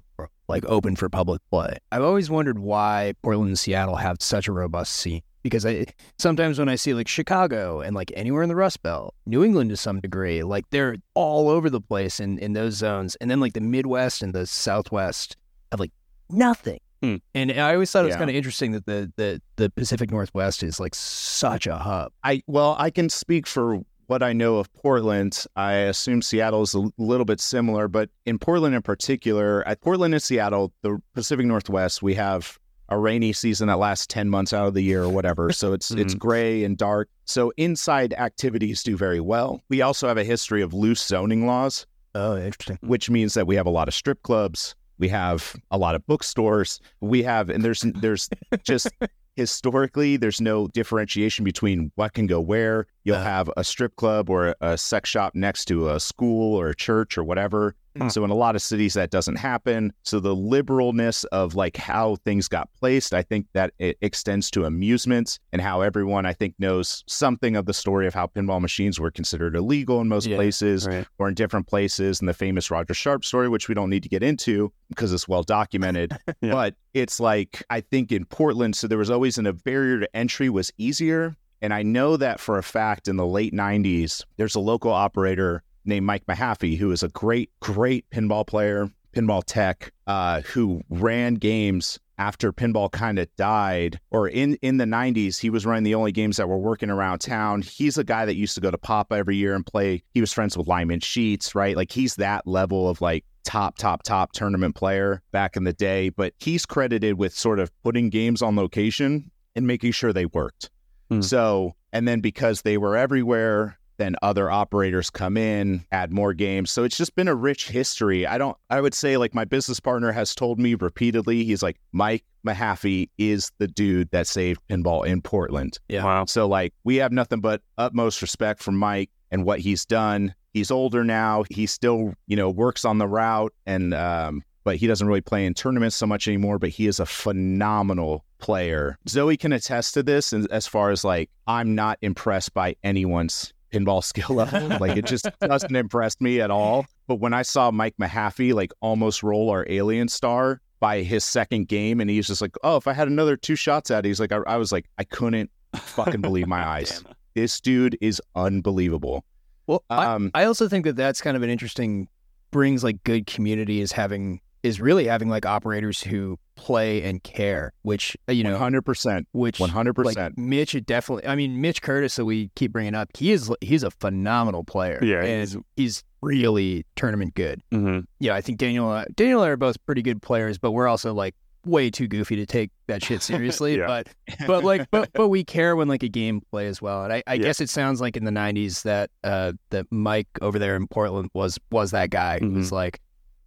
like 0.47 0.63
open 0.67 0.95
for 0.95 1.09
public 1.09 1.41
play, 1.51 1.75
I've 1.91 2.01
always 2.01 2.29
wondered 2.29 2.59
why 2.59 3.13
Portland 3.23 3.49
and 3.49 3.59
Seattle 3.59 3.97
have 3.97 4.21
such 4.21 4.47
a 4.47 4.53
robust 4.53 4.93
scene. 4.93 5.21
Because 5.43 5.65
I 5.65 5.87
sometimes 6.17 6.59
when 6.59 6.69
I 6.69 6.75
see 6.75 6.93
like 6.93 7.09
Chicago 7.09 7.81
and 7.81 7.93
like 7.93 8.13
anywhere 8.15 8.43
in 8.43 8.49
the 8.49 8.55
Rust 8.55 8.81
Belt, 8.81 9.13
New 9.25 9.43
England 9.43 9.69
to 9.71 9.77
some 9.77 9.99
degree, 9.99 10.43
like 10.43 10.69
they're 10.69 10.95
all 11.13 11.49
over 11.49 11.69
the 11.69 11.81
place 11.81 12.21
in 12.21 12.39
in 12.39 12.53
those 12.53 12.75
zones, 12.75 13.17
and 13.17 13.29
then 13.29 13.41
like 13.41 13.53
the 13.53 13.61
Midwest 13.61 14.23
and 14.23 14.33
the 14.33 14.47
Southwest 14.47 15.35
have 15.71 15.79
like 15.81 15.91
nothing. 16.29 16.79
Hmm. 17.01 17.15
And 17.33 17.51
I 17.51 17.73
always 17.73 17.89
thought 17.91 18.03
it 18.03 18.07
was 18.07 18.13
Yeah. 18.13 18.17
kind 18.19 18.29
of 18.29 18.35
interesting 18.35 18.71
that 18.73 18.85
the, 18.85 19.11
the 19.15 19.41
the 19.55 19.69
Pacific 19.69 20.11
Northwest 20.11 20.63
is 20.63 20.79
like 20.79 20.93
such 20.95 21.65
a 21.67 21.77
hub. 21.77 22.11
I 22.23 22.41
well, 22.47 22.75
I 22.77 22.89
can 22.89 23.09
speak 23.09 23.47
for 23.47 23.79
what 24.07 24.23
I 24.23 24.33
know 24.33 24.57
of 24.57 24.73
Portland. 24.73 25.45
I 25.55 25.73
assume 25.73 26.21
Seattle 26.21 26.63
is 26.63 26.73
a 26.73 26.89
little 26.97 27.25
bit 27.25 27.39
similar, 27.39 27.87
but 27.87 28.09
in 28.25 28.39
Portland 28.39 28.73
in 28.75 28.81
particular, 28.81 29.65
at 29.67 29.81
Portland 29.81 30.13
and 30.13 30.21
Seattle, 30.23 30.73
the 30.81 30.99
Pacific 31.13 31.45
Northwest, 31.45 32.01
we 32.01 32.15
have 32.15 32.57
a 32.91 32.97
rainy 32.97 33.31
season 33.33 33.67
that 33.67 33.77
lasts 33.77 34.07
10 34.07 34.27
months 34.29 34.51
out 34.51 34.65
of 34.67 34.73
the 34.73 34.81
year 34.81 35.03
or 35.03 35.09
whatever. 35.09 35.51
So 35.51 35.73
it's 35.73 35.91
it's 36.03 36.15
gray 36.15 36.63
and 36.63 36.75
dark. 36.77 37.07
So 37.25 37.53
inside 37.55 38.13
activities 38.13 38.81
do 38.83 38.97
very 38.97 39.19
well. 39.19 39.61
We 39.69 39.81
also 39.83 40.07
have 40.07 40.17
a 40.17 40.23
history 40.23 40.63
of 40.63 40.73
loose 40.73 41.05
zoning 41.05 41.45
laws, 41.45 41.85
Oh, 42.15 42.35
interesting. 42.35 42.79
which 42.81 43.09
means 43.11 43.35
that 43.35 43.45
we 43.45 43.55
have 43.55 43.67
a 43.67 43.69
lot 43.69 43.87
of 43.87 43.93
strip 43.93 44.23
clubs, 44.23 44.73
we 44.99 45.07
have 45.09 45.55
a 45.71 45.77
lot 45.77 45.95
of 45.95 46.05
bookstores, 46.05 46.79
we 47.01 47.23
have 47.23 47.49
and 47.49 47.63
there's 47.63 47.81
there's 47.81 48.29
just 48.63 48.89
historically 49.35 50.17
there's 50.17 50.41
no 50.41 50.67
differentiation 50.67 51.43
between 51.45 51.91
what 51.95 52.13
can 52.13 52.27
go 52.27 52.39
where. 52.41 52.85
You'll 53.05 53.15
Uh. 53.15 53.23
have 53.23 53.49
a 53.57 53.63
strip 53.63 53.95
club 53.95 54.29
or 54.29 54.55
a 54.61 54.77
sex 54.77 55.09
shop 55.09 55.33
next 55.33 55.65
to 55.65 55.89
a 55.89 55.99
school 55.99 56.55
or 56.55 56.67
a 56.69 56.75
church 56.75 57.17
or 57.17 57.23
whatever. 57.23 57.75
Hmm. 57.99 58.09
So 58.09 58.23
in 58.23 58.29
a 58.29 58.35
lot 58.35 58.55
of 58.55 58.61
cities 58.61 58.93
that 58.93 59.09
doesn't 59.11 59.35
happen. 59.37 59.93
So 60.03 60.19
the 60.19 60.35
liberalness 60.35 61.25
of 61.31 61.55
like 61.55 61.77
how 61.77 62.15
things 62.17 62.47
got 62.47 62.69
placed, 62.79 63.13
I 63.13 63.21
think 63.23 63.47
that 63.53 63.73
it 63.79 63.97
extends 64.01 64.49
to 64.51 64.65
amusements 64.65 65.39
and 65.51 65.61
how 65.61 65.81
everyone 65.81 66.25
I 66.25 66.33
think 66.33 66.55
knows 66.59 67.03
something 67.07 67.55
of 67.55 67.65
the 67.65 67.73
story 67.73 68.07
of 68.07 68.13
how 68.13 68.27
pinball 68.27 68.61
machines 68.61 68.99
were 68.99 69.11
considered 69.11 69.55
illegal 69.55 70.01
in 70.01 70.07
most 70.07 70.27
Yeah, 70.27 70.35
places 70.37 70.87
Right. 70.87 71.05
or 71.17 71.27
in 71.27 71.33
different 71.33 71.67
places 71.67 72.19
and 72.19 72.27
the 72.29 72.33
famous 72.33 72.69
Roger 72.71 72.93
Sharpe 72.93 73.23
story, 73.25 73.49
which 73.49 73.67
we 73.67 73.75
don't 73.75 73.89
need 73.89 74.03
to 74.03 74.09
get 74.09 74.23
into 74.23 74.71
because 74.89 75.13
it's 75.13 75.27
well 75.27 75.43
documented. 75.43 76.11
Yeah. 76.41 76.51
But 76.53 76.75
it's 76.93 77.19
like 77.19 77.63
I 77.69 77.81
think 77.81 78.11
in 78.13 78.23
Portland, 78.23 78.75
so 78.75 78.87
there 78.87 78.97
was 78.97 79.09
always 79.09 79.37
an, 79.37 79.45
a 79.45 79.51
barrier 79.53 79.99
to 79.99 80.15
entry 80.15 80.49
was 80.49 80.71
easier. 80.77 81.35
And 81.61 81.73
I 81.73 81.83
know 81.83 82.15
that 82.15 82.39
for 82.39 82.57
a 82.57 82.63
fact 82.63 83.09
in 83.09 83.17
the 83.17 83.25
late 83.27 83.53
90s, 83.53 84.23
there's 84.37 84.55
a 84.55 84.61
local 84.61 84.91
operator 84.93 85.61
named 85.89 86.05
Mike 86.05 86.25
Mahaffey, 86.25 86.77
who 86.77 86.91
is 86.91 87.03
a 87.03 87.09
great, 87.09 87.51
great 87.59 88.09
pinball 88.09 88.45
player, 88.45 88.89
pinball 89.13 89.43
tech, 89.45 89.91
uh, 90.07 90.41
who 90.41 90.81
ran 90.89 91.35
games 91.35 91.99
after 92.19 92.51
pinball 92.51 92.91
kind 92.91 93.17
of 93.17 93.33
died 93.37 93.99
or 94.11 94.27
in 94.27 94.55
in 94.61 94.75
the 94.77 94.85
90s 94.85 95.39
he 95.39 95.49
was 95.49 95.65
running 95.65 95.83
the 95.83 95.95
only 95.95 96.11
games 96.11 96.35
that 96.35 96.49
were 96.49 96.57
working 96.57 96.89
around 96.89 97.19
town. 97.19 97.61
He's 97.61 97.97
a 97.97 98.03
guy 98.03 98.25
that 98.25 98.35
used 98.35 98.55
to 98.55 98.61
go 98.61 98.69
to 98.69 98.77
PAPA 98.77 99.15
every 99.15 99.37
year 99.37 99.55
and 99.55 99.65
play. 99.65 100.03
He 100.13 100.19
was 100.19 100.33
friends 100.33 100.57
with 100.57 100.67
Lyman 100.67 100.99
Sheats 100.99 101.55
right? 101.55 101.75
Like 101.75 101.91
he's 101.91 102.15
that 102.15 102.45
level 102.45 102.89
of 102.89 102.99
like 103.01 103.23
top 103.45 103.77
top 103.77 104.03
top 104.03 104.33
tournament 104.33 104.75
player 104.75 105.23
back 105.31 105.55
in 105.55 105.63
the 105.63 105.73
day 105.73 106.09
but 106.09 106.33
he's 106.39 106.65
credited 106.65 107.17
with 107.17 107.33
sort 107.33 107.57
of 107.57 107.71
putting 107.83 108.09
games 108.09 108.41
on 108.41 108.55
location 108.55 109.31
and 109.55 109.65
making 109.65 109.93
sure 109.93 110.11
they 110.11 110.25
worked. 110.25 110.69
Hmm. 111.09 111.21
so 111.21 111.73
and 111.93 112.07
then 112.07 112.19
because 112.19 112.61
they 112.63 112.77
were 112.77 112.97
everywhere 112.97 113.79
then 113.99 114.15
other 114.23 114.49
operators 114.49 115.11
come 115.11 115.37
in, 115.37 115.85
add 115.91 116.11
more 116.11 116.33
games. 116.33 116.71
So 116.71 116.83
it's 116.83 116.97
just 116.97 117.15
been 117.15 117.27
a 117.27 117.35
rich 117.35 117.67
history. 117.67 118.25
I 118.25 118.39
don't, 118.39 118.57
I 118.71 118.81
would 118.81 118.95
say, 118.95 119.17
like, 119.17 119.35
my 119.35 119.45
business 119.45 119.79
partner 119.79 120.11
has 120.11 120.33
told 120.33 120.59
me 120.59 120.73
repeatedly, 120.73 121.43
he's 121.43 121.61
like, 121.61 121.77
Mike 121.91 122.23
Mahaffey 122.47 123.09
is 123.17 123.51
the 123.59 123.67
dude 123.67 124.09
that 124.09 124.25
saved 124.25 124.61
pinball 124.69 125.05
in 125.05 125.21
Portland. 125.21 125.77
Yeah. 125.89 126.05
Wow. 126.05 126.25
So, 126.25 126.47
like, 126.47 126.73
we 126.83 126.95
have 126.95 127.11
nothing 127.11 127.41
but 127.41 127.61
utmost 127.77 128.21
respect 128.23 128.63
for 128.63 128.71
Mike 128.71 129.11
and 129.29 129.45
what 129.45 129.59
he's 129.59 129.85
done. 129.85 130.33
He's 130.53 130.71
older 130.71 131.03
now. 131.03 131.43
He 131.51 131.67
still, 131.67 132.13
you 132.25 132.35
know, 132.35 132.49
works 132.49 132.85
on 132.85 132.97
the 132.97 133.07
route 133.07 133.53
and, 133.67 133.93
um, 133.93 134.41
but 134.63 134.77
he 134.77 134.87
doesn't 134.87 135.07
really 135.07 135.21
play 135.21 135.45
in 135.45 135.53
tournaments 135.53 135.95
so 135.95 136.07
much 136.07 136.27
anymore. 136.27 136.57
But 136.57 136.69
he 136.69 136.87
is 136.87 136.99
a 136.99 137.05
phenomenal 137.05 138.25
player. 138.39 138.97
Zoe 139.07 139.37
can 139.37 139.53
attest 139.53 139.93
to 139.95 140.03
this. 140.03 140.33
And 140.33 140.49
as 140.51 140.65
far 140.65 140.89
as 140.91 141.03
like, 141.03 141.29
I'm 141.47 141.75
not 141.75 141.99
impressed 142.01 142.53
by 142.53 142.75
anyone's 142.83 143.53
pinball 143.71 144.03
skill 144.03 144.35
level. 144.35 144.77
like, 144.79 144.97
it 144.97 145.05
just 145.05 145.27
doesn't 145.41 145.75
impress 145.75 146.19
me 146.21 146.41
at 146.41 146.51
all. 146.51 146.85
But 147.07 147.15
when 147.15 147.33
I 147.33 147.41
saw 147.41 147.71
Mike 147.71 147.95
Mahaffey 147.99 148.53
like 148.53 148.71
almost 148.81 149.23
roll 149.23 149.49
our 149.49 149.65
alien 149.69 150.07
star 150.07 150.61
by 150.79 151.01
his 151.01 151.23
second 151.25 151.67
game, 151.67 151.99
and 151.99 152.09
he's 152.09 152.27
just 152.27 152.41
like, 152.41 152.55
oh, 152.63 152.77
if 152.77 152.87
I 152.87 152.93
had 152.93 153.07
another 153.07 153.35
two 153.35 153.55
shots 153.55 153.91
at 153.91 154.05
it, 154.05 154.07
he's 154.07 154.19
like, 154.19 154.31
I, 154.31 154.37
I 154.47 154.57
was 154.57 154.71
like, 154.71 154.85
I 154.97 155.03
couldn't 155.03 155.49
fucking 155.75 156.21
believe 156.21 156.47
my 156.47 156.65
eyes. 156.77 157.03
This 157.35 157.59
dude 157.59 157.97
is 158.01 158.21
unbelievable. 158.35 159.23
Well, 159.67 159.83
Um, 159.89 160.31
I, 160.33 160.43
I 160.43 160.45
also 160.45 160.67
think 160.67 160.85
that 160.85 160.95
that's 160.95 161.21
kind 161.21 161.37
of 161.37 161.43
an 161.43 161.49
interesting 161.49 162.07
brings 162.51 162.83
like 162.83 163.03
good 163.03 163.27
community 163.27 163.81
is 163.81 163.91
having 163.91 164.41
is 164.63 164.79
really 164.81 165.07
having 165.07 165.29
like 165.29 165.45
operators 165.45 166.01
who 166.03 166.37
play 166.55 167.01
and 167.03 167.23
care, 167.23 167.71
which 167.83 168.17
uh, 168.27 168.31
you 168.33 168.43
know, 168.43 168.57
100%. 168.59 169.25
which 169.31 169.57
100%. 169.59 170.37
Mitch 170.37 170.75
it 170.75 170.85
definitely. 170.85 171.25
I 171.27 171.35
mean, 171.35 171.61
Mitch 171.61 171.81
Curtis 171.81 172.15
that 172.17 172.25
we 172.25 172.49
keep 172.55 172.71
bringing 172.73 172.95
up, 172.95 173.09
he 173.17 173.31
is 173.31 173.51
he's 173.61 173.83
a 173.83 173.91
phenomenal 173.91 174.63
player. 174.63 174.99
Yeah, 175.01 175.23
and 175.23 175.47
he's- 175.49 175.57
he's, 175.75 176.03
really 176.21 176.85
tournament 176.97 177.33
good. 177.33 177.61
hmm 177.71 177.99
Yeah, 178.19 178.35
I 178.35 178.41
think 178.41 178.57
Daniel 178.57 178.89
uh, 178.89 179.05
Daniel 179.15 179.41
and 179.41 179.47
I 179.47 179.51
are 179.53 179.55
both 179.57 179.77
pretty 179.85 180.01
good 180.01 180.21
players, 180.21 180.57
but 180.57 180.71
we're 180.71 180.87
also 180.89 181.13
like 181.13 181.33
way 181.65 181.89
too 181.89 182.09
goofy 182.09 182.35
to 182.35 182.45
take 182.45 182.71
that 182.87 183.01
shit 183.01 183.21
seriously. 183.21 183.77
Yeah. 183.77 183.87
But 183.87 184.07
but 184.45 184.63
like 184.65 184.91
but 184.91 185.11
but 185.13 185.29
we 185.29 185.45
care 185.45 185.77
when 185.77 185.87
like 185.87 186.03
a 186.03 186.09
game 186.09 186.41
plays 186.51 186.81
well. 186.81 187.05
And 187.05 187.13
I, 187.13 187.23
I 187.25 187.35
Yeah. 187.35 187.43
guess 187.43 187.61
it 187.61 187.69
sounds 187.69 188.01
like 188.01 188.17
in 188.17 188.25
the 188.25 188.31
nineties 188.31 188.83
that 188.83 189.11
uh 189.23 189.53
that 189.69 189.85
Mike 189.91 190.27
over 190.41 190.59
there 190.59 190.75
in 190.75 190.87
Portland 190.87 191.29
was 191.33 191.57
was 191.71 191.91
that 191.91 192.09
guy 192.09 192.39
who 192.39 192.49
was 192.51 192.73
like 192.73 192.99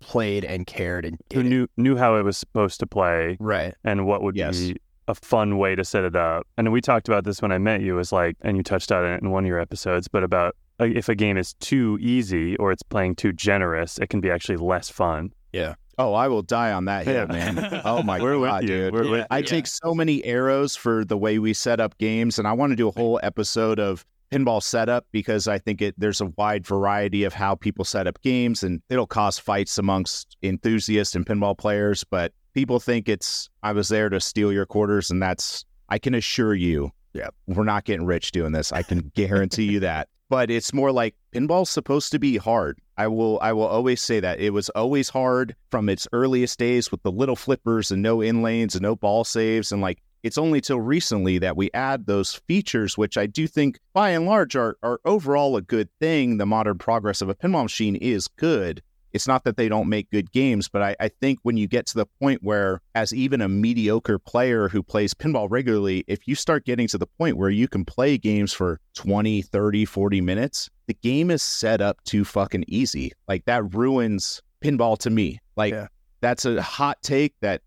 played 0.03 0.45
and 0.45 0.67
cared 0.67 1.05
and 1.07 1.19
Who 1.33 1.43
knew 1.43 1.67
knew 1.77 1.97
how 1.97 2.17
it 2.17 2.23
was 2.23 2.37
supposed 2.37 2.81
to 2.81 2.87
play 2.87 3.37
right. 3.41 3.75
and 3.85 4.07
what 4.07 4.23
would 4.23 4.37
Yes. 4.37 4.59
be 4.59 4.77
a 5.09 5.15
fun 5.15 5.59
way 5.59 5.75
to 5.75 5.85
set 5.85 6.05
it 6.05 6.15
up. 6.15 6.47
And 6.57 6.71
we 6.73 6.81
talked 6.81 7.09
about 7.09 7.25
this 7.25 7.41
when 7.43 7.51
I 7.53 7.59
met 7.59 7.81
you. 7.81 7.95
Was 7.97 8.13
like, 8.13 8.37
and 8.43 8.57
you 8.57 8.63
touched 8.63 8.93
on 8.93 9.05
it 9.05 9.23
in 9.23 9.31
one 9.31 9.45
of 9.45 9.49
your 9.49 9.59
episodes, 9.59 10.07
but 10.09 10.23
about 10.23 10.55
like, 10.79 10.93
if 10.95 11.09
a 11.09 11.15
game 11.15 11.37
is 11.37 11.55
too 11.55 11.99
easy 12.01 12.57
or 12.57 12.71
it's 12.73 12.83
playing 12.83 13.17
too 13.17 13.33
generous, 13.33 13.99
it 13.99 14.09
can 14.11 14.21
be 14.21 14.31
actually 14.31 14.57
less 14.59 14.89
fun. 14.91 15.33
Yeah. 15.53 15.75
Oh, 15.99 16.15
I 16.15 16.27
will 16.29 16.43
die 16.43 16.73
on 16.73 16.87
that 16.87 17.05
hill, 17.05 17.27
Yeah. 17.31 17.53
man. 17.53 17.83
Oh 17.85 18.03
my 18.03 18.21
We're 18.21 18.39
god, 18.41 18.65
dude. 18.67 18.95
We're 18.95 19.27
I 19.31 19.43
take 19.43 19.67
so 19.67 19.95
many 19.95 20.25
arrows 20.25 20.75
for 20.75 21.05
the 21.05 21.19
way 21.19 21.39
we 21.39 21.53
set 21.53 21.81
up 21.81 21.99
games, 21.99 22.39
and 22.39 22.49
I 22.49 22.53
want 22.53 22.71
to 22.71 22.77
do 22.77 22.89
a 22.89 22.93
whole 22.93 23.21
episode 23.23 23.79
of 23.79 24.07
pinball 24.33 24.63
setup 24.63 25.07
because 25.13 25.47
I 25.47 25.59
think 25.59 25.83
it 25.83 25.95
there's 25.99 26.21
a 26.21 26.27
wide 26.37 26.67
variety 26.67 27.25
of 27.25 27.35
how 27.35 27.55
people 27.55 27.85
set 27.85 28.07
up 28.07 28.21
games, 28.23 28.63
and 28.63 28.81
it'll 28.89 29.07
cause 29.07 29.39
fights 29.39 29.79
amongst 29.79 30.37
enthusiasts 30.43 31.15
and 31.15 31.27
pinball 31.27 31.57
players. 31.57 32.05
But 32.05 32.33
people 32.55 32.81
think 32.81 33.09
it's 33.09 33.51
I 33.63 33.73
was 33.73 33.89
there 33.89 34.09
to 34.09 34.21
steal 34.21 34.53
your 34.53 34.67
quarters, 34.67 35.11
and 35.11 35.23
that's 35.23 35.65
I 35.89 35.99
can 35.99 36.15
assure 36.15 36.55
you, 36.55 36.91
Yeah. 37.13 37.29
we're 37.47 37.65
not 37.65 37.85
getting 37.85 38.07
rich 38.07 38.33
doing 38.33 38.53
this. 38.53 38.73
I 38.73 38.83
can 38.83 39.01
guarantee 39.15 39.65
you 39.65 39.81
that. 39.81 40.09
But 40.31 40.51
it's 40.51 40.73
more 40.73 40.91
like 40.93 41.15
pinball's 41.35 41.69
supposed 41.69 42.11
to 42.13 42.19
be 42.19 42.39
hard. 42.39 42.79
I 42.97 43.09
will 43.09 43.39
I 43.43 43.53
will 43.53 43.67
always 43.67 44.01
say 44.01 44.19
that. 44.21 44.41
It 44.41 44.51
was 44.51 44.71
always 44.71 45.11
hard 45.11 45.55
from 45.71 45.91
its 45.91 46.09
earliest 46.13 46.59
days 46.59 46.91
with 46.91 47.03
the 47.03 47.13
little 47.13 47.37
flippers 47.37 47.91
and 47.91 48.01
no 48.01 48.23
in 48.23 48.41
lanes 48.41 48.75
and 48.75 48.83
no 48.83 48.97
ball 48.97 49.25
saves 49.25 49.73
and 49.73 49.83
like 49.83 50.01
it's 50.23 50.39
only 50.39 50.61
till 50.61 50.81
recently 50.81 51.39
that 51.39 51.57
we 51.57 51.71
add 51.75 52.07
those 52.07 52.35
features, 52.35 52.97
which 52.97 53.17
I 53.17 53.27
do 53.27 53.47
think 53.47 53.79
by 53.93 54.11
and 54.11 54.27
large 54.27 54.57
are 54.57 54.77
are 54.83 55.01
overall 55.05 55.57
a 55.57 55.63
good 55.63 55.89
thing. 56.01 56.39
The 56.39 56.47
modern 56.47 56.79
progress 56.79 57.21
of 57.23 57.29
a 57.29 57.35
pinball 57.35 57.65
machine 57.65 57.97
is 57.97 58.29
good. 58.29 58.83
It's 59.13 59.29
not 59.29 59.45
that 59.45 59.59
they 59.59 59.69
don't 59.69 59.91
make 59.91 60.09
good 60.11 60.33
games, 60.33 60.71
but 60.71 60.81
I, 60.81 60.97
I 60.99 61.09
think 61.09 61.39
when 61.43 61.59
you 61.59 61.69
get 61.69 61.85
to 61.89 61.97
the 61.97 62.07
point 62.19 62.43
where, 62.43 62.81
as 62.95 63.13
even 63.13 63.43
a 63.43 63.49
mediocre 63.49 64.19
player 64.19 64.71
who 64.71 64.83
plays 64.83 65.13
pinball 65.13 65.49
regularly, 65.51 66.03
if 66.07 66.27
you 66.27 66.35
start 66.35 66.65
getting 66.65 66.89
to 66.89 66.97
the 66.97 67.07
point 67.07 67.37
where 67.37 67.51
you 67.51 67.69
can 67.69 67.85
play 67.85 68.17
games 68.17 68.55
for 68.55 68.81
20, 68.95 69.43
30, 69.43 69.85
40 69.85 70.21
minutes, 70.23 70.71
the 70.87 70.95
game 70.95 71.31
is 71.31 71.43
set 71.43 71.83
up 71.83 72.03
too 72.05 72.25
fucking 72.25 72.65
easy. 72.69 73.13
Like 73.29 73.45
that 73.45 73.75
ruins 73.75 74.41
pinball 74.65 74.97
to 75.01 75.11
me. 75.11 75.41
Like 75.57 75.75
Yeah. 75.75 75.89
that's 76.23 76.47
a 76.47 76.63
hot 76.63 76.97
take 77.03 77.35
that 77.43 77.61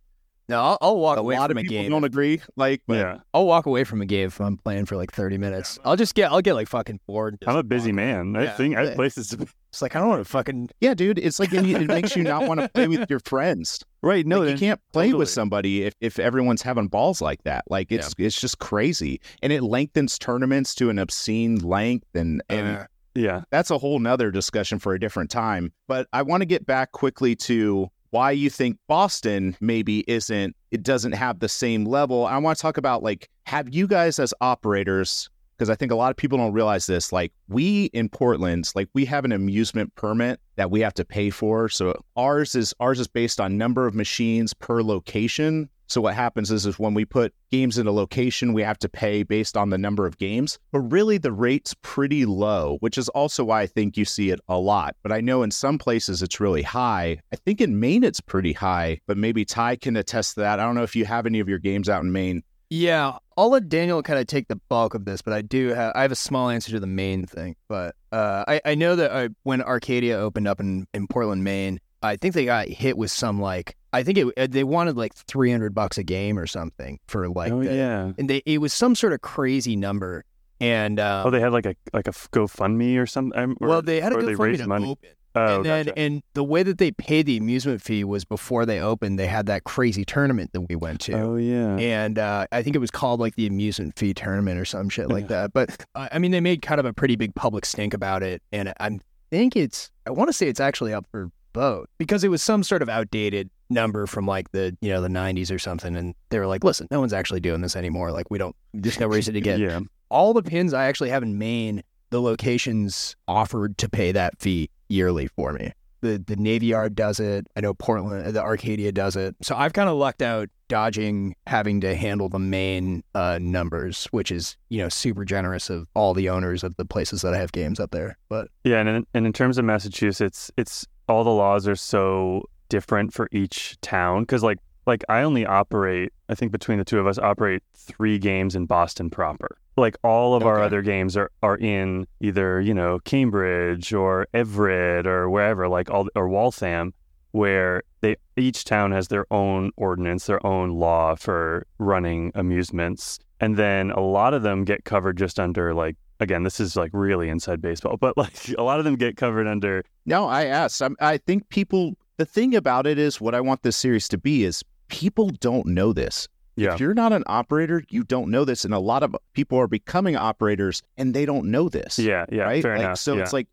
No, 0.48 0.62
I'll, 0.62 0.78
I'll 0.82 0.98
walk 1.00 1.18
A 1.18 1.22
away 1.22 1.38
lot 1.38 1.50
from 1.50 1.58
of 1.58 1.62
a 1.62 1.64
people 1.64 1.82
game. 1.84 1.92
don't 1.92 2.04
agree. 2.04 2.40
Like, 2.56 2.82
but 2.88 2.98
yeah. 2.98 3.18
I'll 3.34 3.48
walk 3.48 3.66
away 3.66 3.84
from 3.84 4.02
a 4.02 4.06
game 4.06 4.28
if 4.28 4.40
I'm 4.40 4.58
playing 4.58 4.86
for 4.86 4.96
like 4.96 5.12
30 5.12 5.38
minutes. 5.40 5.80
I'll 5.84 5.96
just 5.96 6.14
get 6.14 6.32
I'll 6.32 6.42
get 6.42 6.54
like 6.54 6.68
fucking 6.68 7.00
bored. 7.08 7.38
I'm 7.48 7.56
a 7.56 7.64
busy 7.64 7.92
walk. 7.92 7.96
man. 7.96 8.36
I 8.36 8.44
Yeah. 8.44 8.52
think 8.56 8.78
I 8.78 8.86
have 8.86 8.96
places 8.96 9.30
to. 9.30 9.48
It's 9.72 9.82
like 9.82 9.96
I 9.96 10.00
don't 10.00 10.10
want 10.10 10.24
to 10.24 10.30
fucking. 10.30 10.70
yeah, 10.80 10.94
dude, 10.94 11.18
it's 11.20 11.40
like 11.40 11.52
it, 11.52 11.66
it 11.66 11.88
makes 11.88 12.16
you 12.16 12.24
not 12.24 12.48
want 12.48 12.60
to 12.62 12.70
play 12.70 12.88
with 12.88 13.10
your 13.10 13.20
friends. 13.26 13.84
Right. 14.02 14.26
No, 14.26 14.40
like, 14.42 14.52
you 14.52 14.58
can't 14.58 14.80
play 14.94 15.06
totally. 15.08 15.20
with 15.20 15.30
somebody 15.30 15.84
if, 15.84 15.94
if 16.00 16.20
everyone's 16.20 16.62
having 16.62 16.88
balls 16.88 17.22
like 17.22 17.44
that. 17.44 17.64
Like 17.70 17.92
it's 17.92 18.14
it's 18.18 18.40
just 18.40 18.60
crazy, 18.60 19.20
and 19.42 19.52
it 19.52 19.64
lengthens 19.64 20.18
tournaments 20.20 20.76
to 20.76 20.90
an 20.90 21.00
obscene 21.00 21.58
length, 21.58 22.08
and 22.14 22.42
and 22.50 22.78
Uh, 22.78 22.86
Yeah. 23.16 23.42
that's 23.50 23.72
a 23.72 23.78
whole 23.78 24.00
nother 24.00 24.30
discussion 24.32 24.78
for 24.80 24.94
a 24.94 25.00
different 25.00 25.32
time. 25.32 25.74
But 25.88 26.08
I 26.14 26.22
want 26.22 26.42
to 26.42 26.46
get 26.46 26.66
back 26.66 26.92
quickly 26.92 27.36
to 27.38 27.90
why 28.16 28.32
you 28.32 28.50
think 28.50 28.78
Boston 28.88 29.58
maybe 29.60 30.06
isn't, 30.08 30.56
it 30.72 30.84
doesn't 30.84 31.12
have 31.12 31.40
the 31.40 31.50
same 31.50 31.84
level. 31.84 32.26
I 32.26 32.38
want 32.38 32.58
to 32.58 32.62
talk 32.62 32.78
about 32.78 33.04
like, 33.04 33.30
have 33.46 33.76
you 33.76 33.88
guys 33.88 34.20
as 34.20 34.34
operators, 34.40 35.30
because 35.58 35.70
I 35.70 35.76
think 35.76 35.92
a 35.92 35.96
lot 35.96 36.12
of 36.12 36.16
people 36.16 36.38
don't 36.38 36.54
realize 36.54 36.86
this, 36.86 37.12
like 37.12 37.34
we 37.50 37.86
in 37.88 38.08
Portland, 38.08 38.72
like 38.74 38.88
we 38.94 39.04
have 39.04 39.26
an 39.26 39.34
amusement 39.34 39.94
permit 39.96 40.40
that 40.56 40.72
we 40.72 40.80
have 40.80 40.94
to 40.94 41.04
pay 41.04 41.30
for. 41.30 41.68
So 41.68 41.94
ours 42.16 42.56
is 42.56 42.74
ours 42.80 43.02
is 43.02 43.08
based 43.10 43.42
on 43.42 43.58
number 43.58 43.86
of 43.86 43.94
machines 43.94 44.54
per 44.54 44.82
location. 44.82 45.70
So 45.88 46.02
what 46.02 46.16
happens 46.16 46.52
is, 46.52 46.66
is 46.66 46.80
when 46.80 46.94
we 46.94 47.06
put 47.06 47.34
games 47.52 47.78
in 47.78 47.88
a 47.88 47.92
location, 47.92 48.54
we 48.54 48.64
have 48.64 48.80
to 48.80 48.90
pay 48.90 49.24
based 49.24 49.56
on 49.56 49.70
the 49.70 49.78
number 49.78 50.06
of 50.06 50.18
games. 50.18 50.60
But 50.72 50.80
really, 50.80 51.18
the 51.18 51.32
rate's 51.32 51.76
pretty 51.82 52.26
low, 52.26 52.78
which 52.80 52.98
is 52.98 53.10
also 53.10 53.44
why 53.44 53.62
I 53.62 53.68
think 53.68 53.98
you 53.98 54.06
see 54.06 54.30
it 54.30 54.40
a 54.48 54.58
lot. 54.58 54.96
But 55.04 55.12
I 55.12 55.22
know 55.22 55.44
in 55.44 55.52
some 55.52 55.78
places 55.78 56.22
it's 56.22 56.40
really 56.40 56.64
high. 56.64 57.20
I 57.32 57.36
think 57.36 57.62
in 57.62 57.80
Maine 57.80 58.04
it's 58.04 58.22
pretty 58.22 58.54
high, 58.54 59.00
but 59.08 59.18
maybe 59.18 59.46
Ty 59.46 59.78
can 59.78 59.96
attest 59.96 60.36
to 60.36 60.42
that. 60.42 60.60
I 60.60 60.64
don't 60.64 60.76
know 60.76 60.84
if 60.84 60.96
you 60.96 61.06
have 61.06 61.26
any 61.26 61.40
of 61.40 61.50
your 61.50 61.60
games 61.60 61.90
out 61.90 62.04
in 62.04 62.12
Maine. 62.12 62.44
Yeah, 62.70 63.18
I'll 63.38 63.52
let 63.52 63.70
Daniel 63.70 64.02
kind 64.02 64.20
of 64.20 64.28
take 64.28 64.48
the 64.48 64.56
bulk 64.56 64.96
of 64.96 65.06
this, 65.06 65.22
but 65.22 65.34
I 65.34 65.42
do 65.44 65.70
have 65.70 65.92
I 65.96 66.02
have 66.02 66.12
a 66.12 66.16
small 66.16 66.50
answer 66.50 66.72
to 66.72 66.80
the 66.80 66.88
Maine 66.88 67.26
thing. 67.26 67.56
But 67.68 67.96
uh, 68.12 68.44
I 68.48 68.62
I 68.66 68.76
know 68.76 68.96
that 68.96 69.12
uh, 69.12 69.30
when 69.44 69.62
Arcadia 69.62 70.18
opened 70.18 70.48
up 70.48 70.60
in 70.60 70.88
in 70.94 71.08
Portland, 71.08 71.44
Maine, 71.44 71.80
I 72.06 72.18
think 72.18 72.34
they 72.34 72.46
got 72.46 72.68
hit 72.68 72.98
with 72.98 73.12
some 73.12 73.40
like 73.42 73.76
I 73.94 74.04
think 74.04 74.18
it 74.18 74.28
uh, 74.38 74.48
they 74.50 74.64
wanted 74.64 74.98
like 74.98 75.14
three 75.14 75.52
hundred 75.52 75.74
bucks 75.74 75.98
a 75.98 76.04
game 76.04 76.38
or 76.38 76.48
something 76.48 77.00
for 77.08 77.30
like 77.30 77.52
oh 77.52 77.64
the- 77.64 77.74
yeah. 77.76 78.12
and 78.18 78.30
they 78.30 78.42
it 78.46 78.60
was 78.60 78.74
some 78.74 78.96
sort 78.96 79.14
of 79.14 79.22
crazy 79.22 79.76
number. 79.76 80.24
And 80.62 81.02
um, 81.02 81.28
Oh, 81.28 81.30
they 81.32 81.42
had 81.42 81.52
like 81.52 81.66
a 81.66 81.76
like 81.92 82.08
a 82.08 82.12
GoFundMe 82.12 82.98
or 82.98 83.06
something. 83.06 83.58
Or, 83.60 83.68
well, 83.68 83.82
they 83.82 84.00
had 84.00 84.14
a 84.14 84.22
they 84.22 84.58
to 84.58 84.68
money. 84.68 84.92
open. 84.92 85.10
Oh, 85.36 85.58
and 85.58 85.66
then 85.66 85.86
gotcha. 85.88 86.00
and 86.00 86.24
the 86.34 86.46
way 86.46 86.64
that 86.64 86.78
they 86.78 86.92
paid 86.92 87.26
the 87.26 87.36
amusement 87.36 87.82
fee 87.82 88.06
was 88.06 88.24
before 88.24 88.66
they 88.66 88.80
opened. 88.80 89.20
They 89.20 89.28
had 89.28 89.48
that 89.48 89.66
crazy 89.66 90.06
tournament 90.06 90.54
that 90.54 90.62
we 90.62 90.78
went 90.78 91.02
to. 91.02 91.14
oh 91.20 91.36
yeah. 91.36 91.76
and 91.76 92.18
uh, 92.18 92.48
I 92.54 92.64
think 92.64 92.74
it 92.76 92.80
was 92.80 92.90
called 92.92 93.20
like 93.20 93.36
the 93.36 93.46
amusement 93.48 94.00
fee 94.00 94.14
tournament 94.14 94.58
or 94.58 94.64
some 94.64 94.88
shit 94.88 95.10
like 95.10 95.28
that. 95.28 95.52
But 95.52 95.86
uh, 95.94 96.08
I 96.12 96.20
mean, 96.20 96.32
they 96.32 96.40
made 96.40 96.62
kind 96.62 96.80
of 96.80 96.86
a 96.86 96.94
pretty 96.94 97.18
big 97.18 97.36
public 97.36 97.66
stink 97.66 97.94
about 97.94 98.24
it, 98.24 98.42
and 98.54 98.74
I 98.80 98.98
think 99.30 99.58
it's 99.58 99.92
I 100.08 100.12
want 100.12 100.30
to 100.30 100.34
say 100.34 100.48
it's 100.48 100.62
actually 100.62 100.94
up 100.94 101.06
for 101.12 101.30
vote 101.56 101.90
because 101.98 102.24
it 102.24 102.28
was 102.28 102.44
some 102.44 102.62
sort 102.62 102.82
of 102.82 102.90
outdated 102.90 103.50
number 103.70 104.06
from 104.06 104.28
like 104.28 104.52
the 104.52 104.78
you 104.82 104.90
know 104.90 105.02
the 105.02 105.08
90s 105.08 105.52
or 105.52 105.58
something, 105.58 105.96
and 105.96 106.14
they 106.30 106.38
were 106.38 106.46
like, 106.46 106.64
listen, 106.64 106.88
no 106.92 107.00
one's 107.00 107.14
actually 107.14 107.40
doing 107.40 107.62
this 107.62 107.76
anymore. 107.76 108.12
Like 108.12 108.30
we 108.30 108.38
don't, 108.38 108.56
there's 108.74 109.00
no 109.00 109.08
reason 109.08 109.34
to 109.34 109.42
get 109.42 109.60
yeah. 109.60 109.80
all 110.10 110.34
the 110.34 110.44
pins 110.44 110.74
I 110.74 110.86
actually 110.86 111.10
have 111.10 111.24
in 111.24 111.40
Maine. 111.40 111.82
The 112.12 112.22
locations 112.22 113.16
offered 113.28 113.78
to 113.80 113.90
pay 113.90 114.12
that 114.12 114.40
fee 114.40 114.70
yearly 114.90 115.28
for 115.28 115.54
me. 115.54 115.72
The 116.02 116.24
the 116.26 116.36
Navy 116.36 116.68
Yard 116.68 116.94
does 116.94 117.20
it. 117.20 117.48
I 117.56 117.62
know 117.62 117.74
Portland, 117.74 118.36
the 118.36 118.44
Arcadia 118.44 118.92
does 118.92 119.16
it. 119.16 119.36
So 119.42 119.56
I've 119.56 119.74
kind 119.74 119.90
of 119.90 119.96
lucked 119.96 120.22
out 120.22 120.50
dodging 120.68 121.36
having 121.48 121.82
to 121.82 121.96
handle 121.96 122.30
the 122.30 122.40
Maine 122.40 123.04
uh, 123.14 123.40
numbers, 123.42 124.06
which 124.12 124.32
is 124.32 124.58
you 124.70 124.80
know 124.80 124.90
super 124.90 125.26
generous 125.26 125.70
of 125.70 125.88
all 125.96 126.14
the 126.14 126.30
owners 126.30 126.64
of 126.64 126.76
the 126.76 126.86
places 126.86 127.22
that 127.22 127.34
I 127.34 127.38
have 127.38 127.52
games 127.52 127.80
up 127.80 127.92
there. 127.92 128.18
But 128.30 128.50
Yeah, 128.64 128.80
and 128.80 128.90
in, 128.90 129.08
and 129.14 129.26
in 129.26 129.34
terms 129.34 129.58
of 129.58 129.66
Massachusetts, 129.66 130.52
it's 130.58 130.86
all 131.08 131.24
the 131.24 131.30
laws 131.30 131.68
are 131.68 131.76
so 131.76 132.44
different 132.70 133.14
for 133.14 133.28
each 133.32 133.80
town 133.82 134.24
because 134.24 134.44
like 134.44 134.60
like 134.86 135.04
I 135.10 135.22
only 135.22 135.46
operate 135.46 136.14
I 136.30 136.36
think 136.36 136.52
between 136.52 136.78
the 136.78 136.86
two 136.86 137.00
of 137.00 137.08
us 137.08 137.18
operate 137.18 137.64
three 137.76 138.18
games 138.18 138.56
in 138.56 138.66
Boston 138.66 139.10
proper. 139.10 139.58
Like 139.78 139.98
all 140.04 140.36
of 140.36 140.44
our 140.44 140.62
other 140.62 140.82
games 140.82 141.18
are 141.18 141.32
are 141.44 141.58
in 141.58 142.08
either 142.22 142.62
you 142.62 142.74
know 142.74 143.00
Cambridge 143.06 143.94
or 143.94 144.28
Everett 144.34 145.06
or 145.06 145.30
wherever 145.30 145.68
like 145.68 145.90
all 145.90 146.08
or 146.16 146.28
Waltham 146.30 146.94
where 147.32 147.84
they 148.00 148.16
each 148.38 148.64
town 148.64 148.94
has 148.94 149.10
their 149.10 149.26
own 149.32 149.70
ordinance, 149.76 150.26
their 150.26 150.46
own 150.46 150.70
law 150.70 151.16
for 151.16 151.68
running 151.80 152.32
amusements. 152.34 153.20
And 153.42 153.58
then 153.58 153.92
a 153.92 154.00
lot 154.00 154.34
of 154.34 154.42
them 154.42 154.64
get 154.64 154.86
covered 154.86 155.18
just 155.18 155.38
under 155.38 155.74
like 155.74 155.98
again, 156.20 156.44
this 156.44 156.60
is 156.60 156.76
like 156.76 156.92
really 156.94 157.30
inside 157.30 157.62
baseball, 157.62 157.98
but 158.00 158.18
like 158.18 158.34
a 158.58 158.64
lot 158.64 158.80
of 158.80 158.86
them 158.86 158.96
get 158.96 159.18
covered 159.18 159.48
under 159.48 159.84
No, 160.06 160.28
I 160.28 160.46
asked. 160.46 160.82
I'm, 160.82 160.96
I 161.00 161.18
think 161.18 161.50
people, 161.50 161.94
the 162.18 162.26
thing 162.26 162.56
about 162.56 162.88
it 162.88 162.98
is 162.98 163.20
what 163.20 163.36
I 163.36 163.42
want 163.42 163.64
this 163.64 163.76
series 163.76 164.08
to 164.10 164.18
be 164.18 164.44
is 164.44 164.64
people 164.88 165.30
don't 165.30 165.68
know 165.68 165.94
this. 165.94 166.28
yeah. 166.56 166.74
If 166.74 166.80
you're 166.80 166.94
not 166.94 167.12
an 167.14 167.24
operator, 167.28 167.84
you 167.90 168.04
don't 168.04 168.30
know 168.30 168.46
this. 168.46 168.66
And 168.66 168.74
a 168.74 168.80
lot 168.80 169.04
of 169.04 169.16
people 169.34 169.60
are 169.60 169.68
becoming 169.68 170.16
operators 170.16 170.82
and 170.98 171.14
they 171.14 171.26
don't 171.26 171.52
know 171.52 171.70
this. 171.70 172.00
Yeah, 172.00 172.26
yeah, 172.32 172.44
right? 172.44 172.62
fair 172.62 172.76
like, 172.76 172.86
enough. 172.86 173.00
So 173.00 173.16
yeah. 173.16 173.24
it's 173.24 173.34
like 173.34 173.48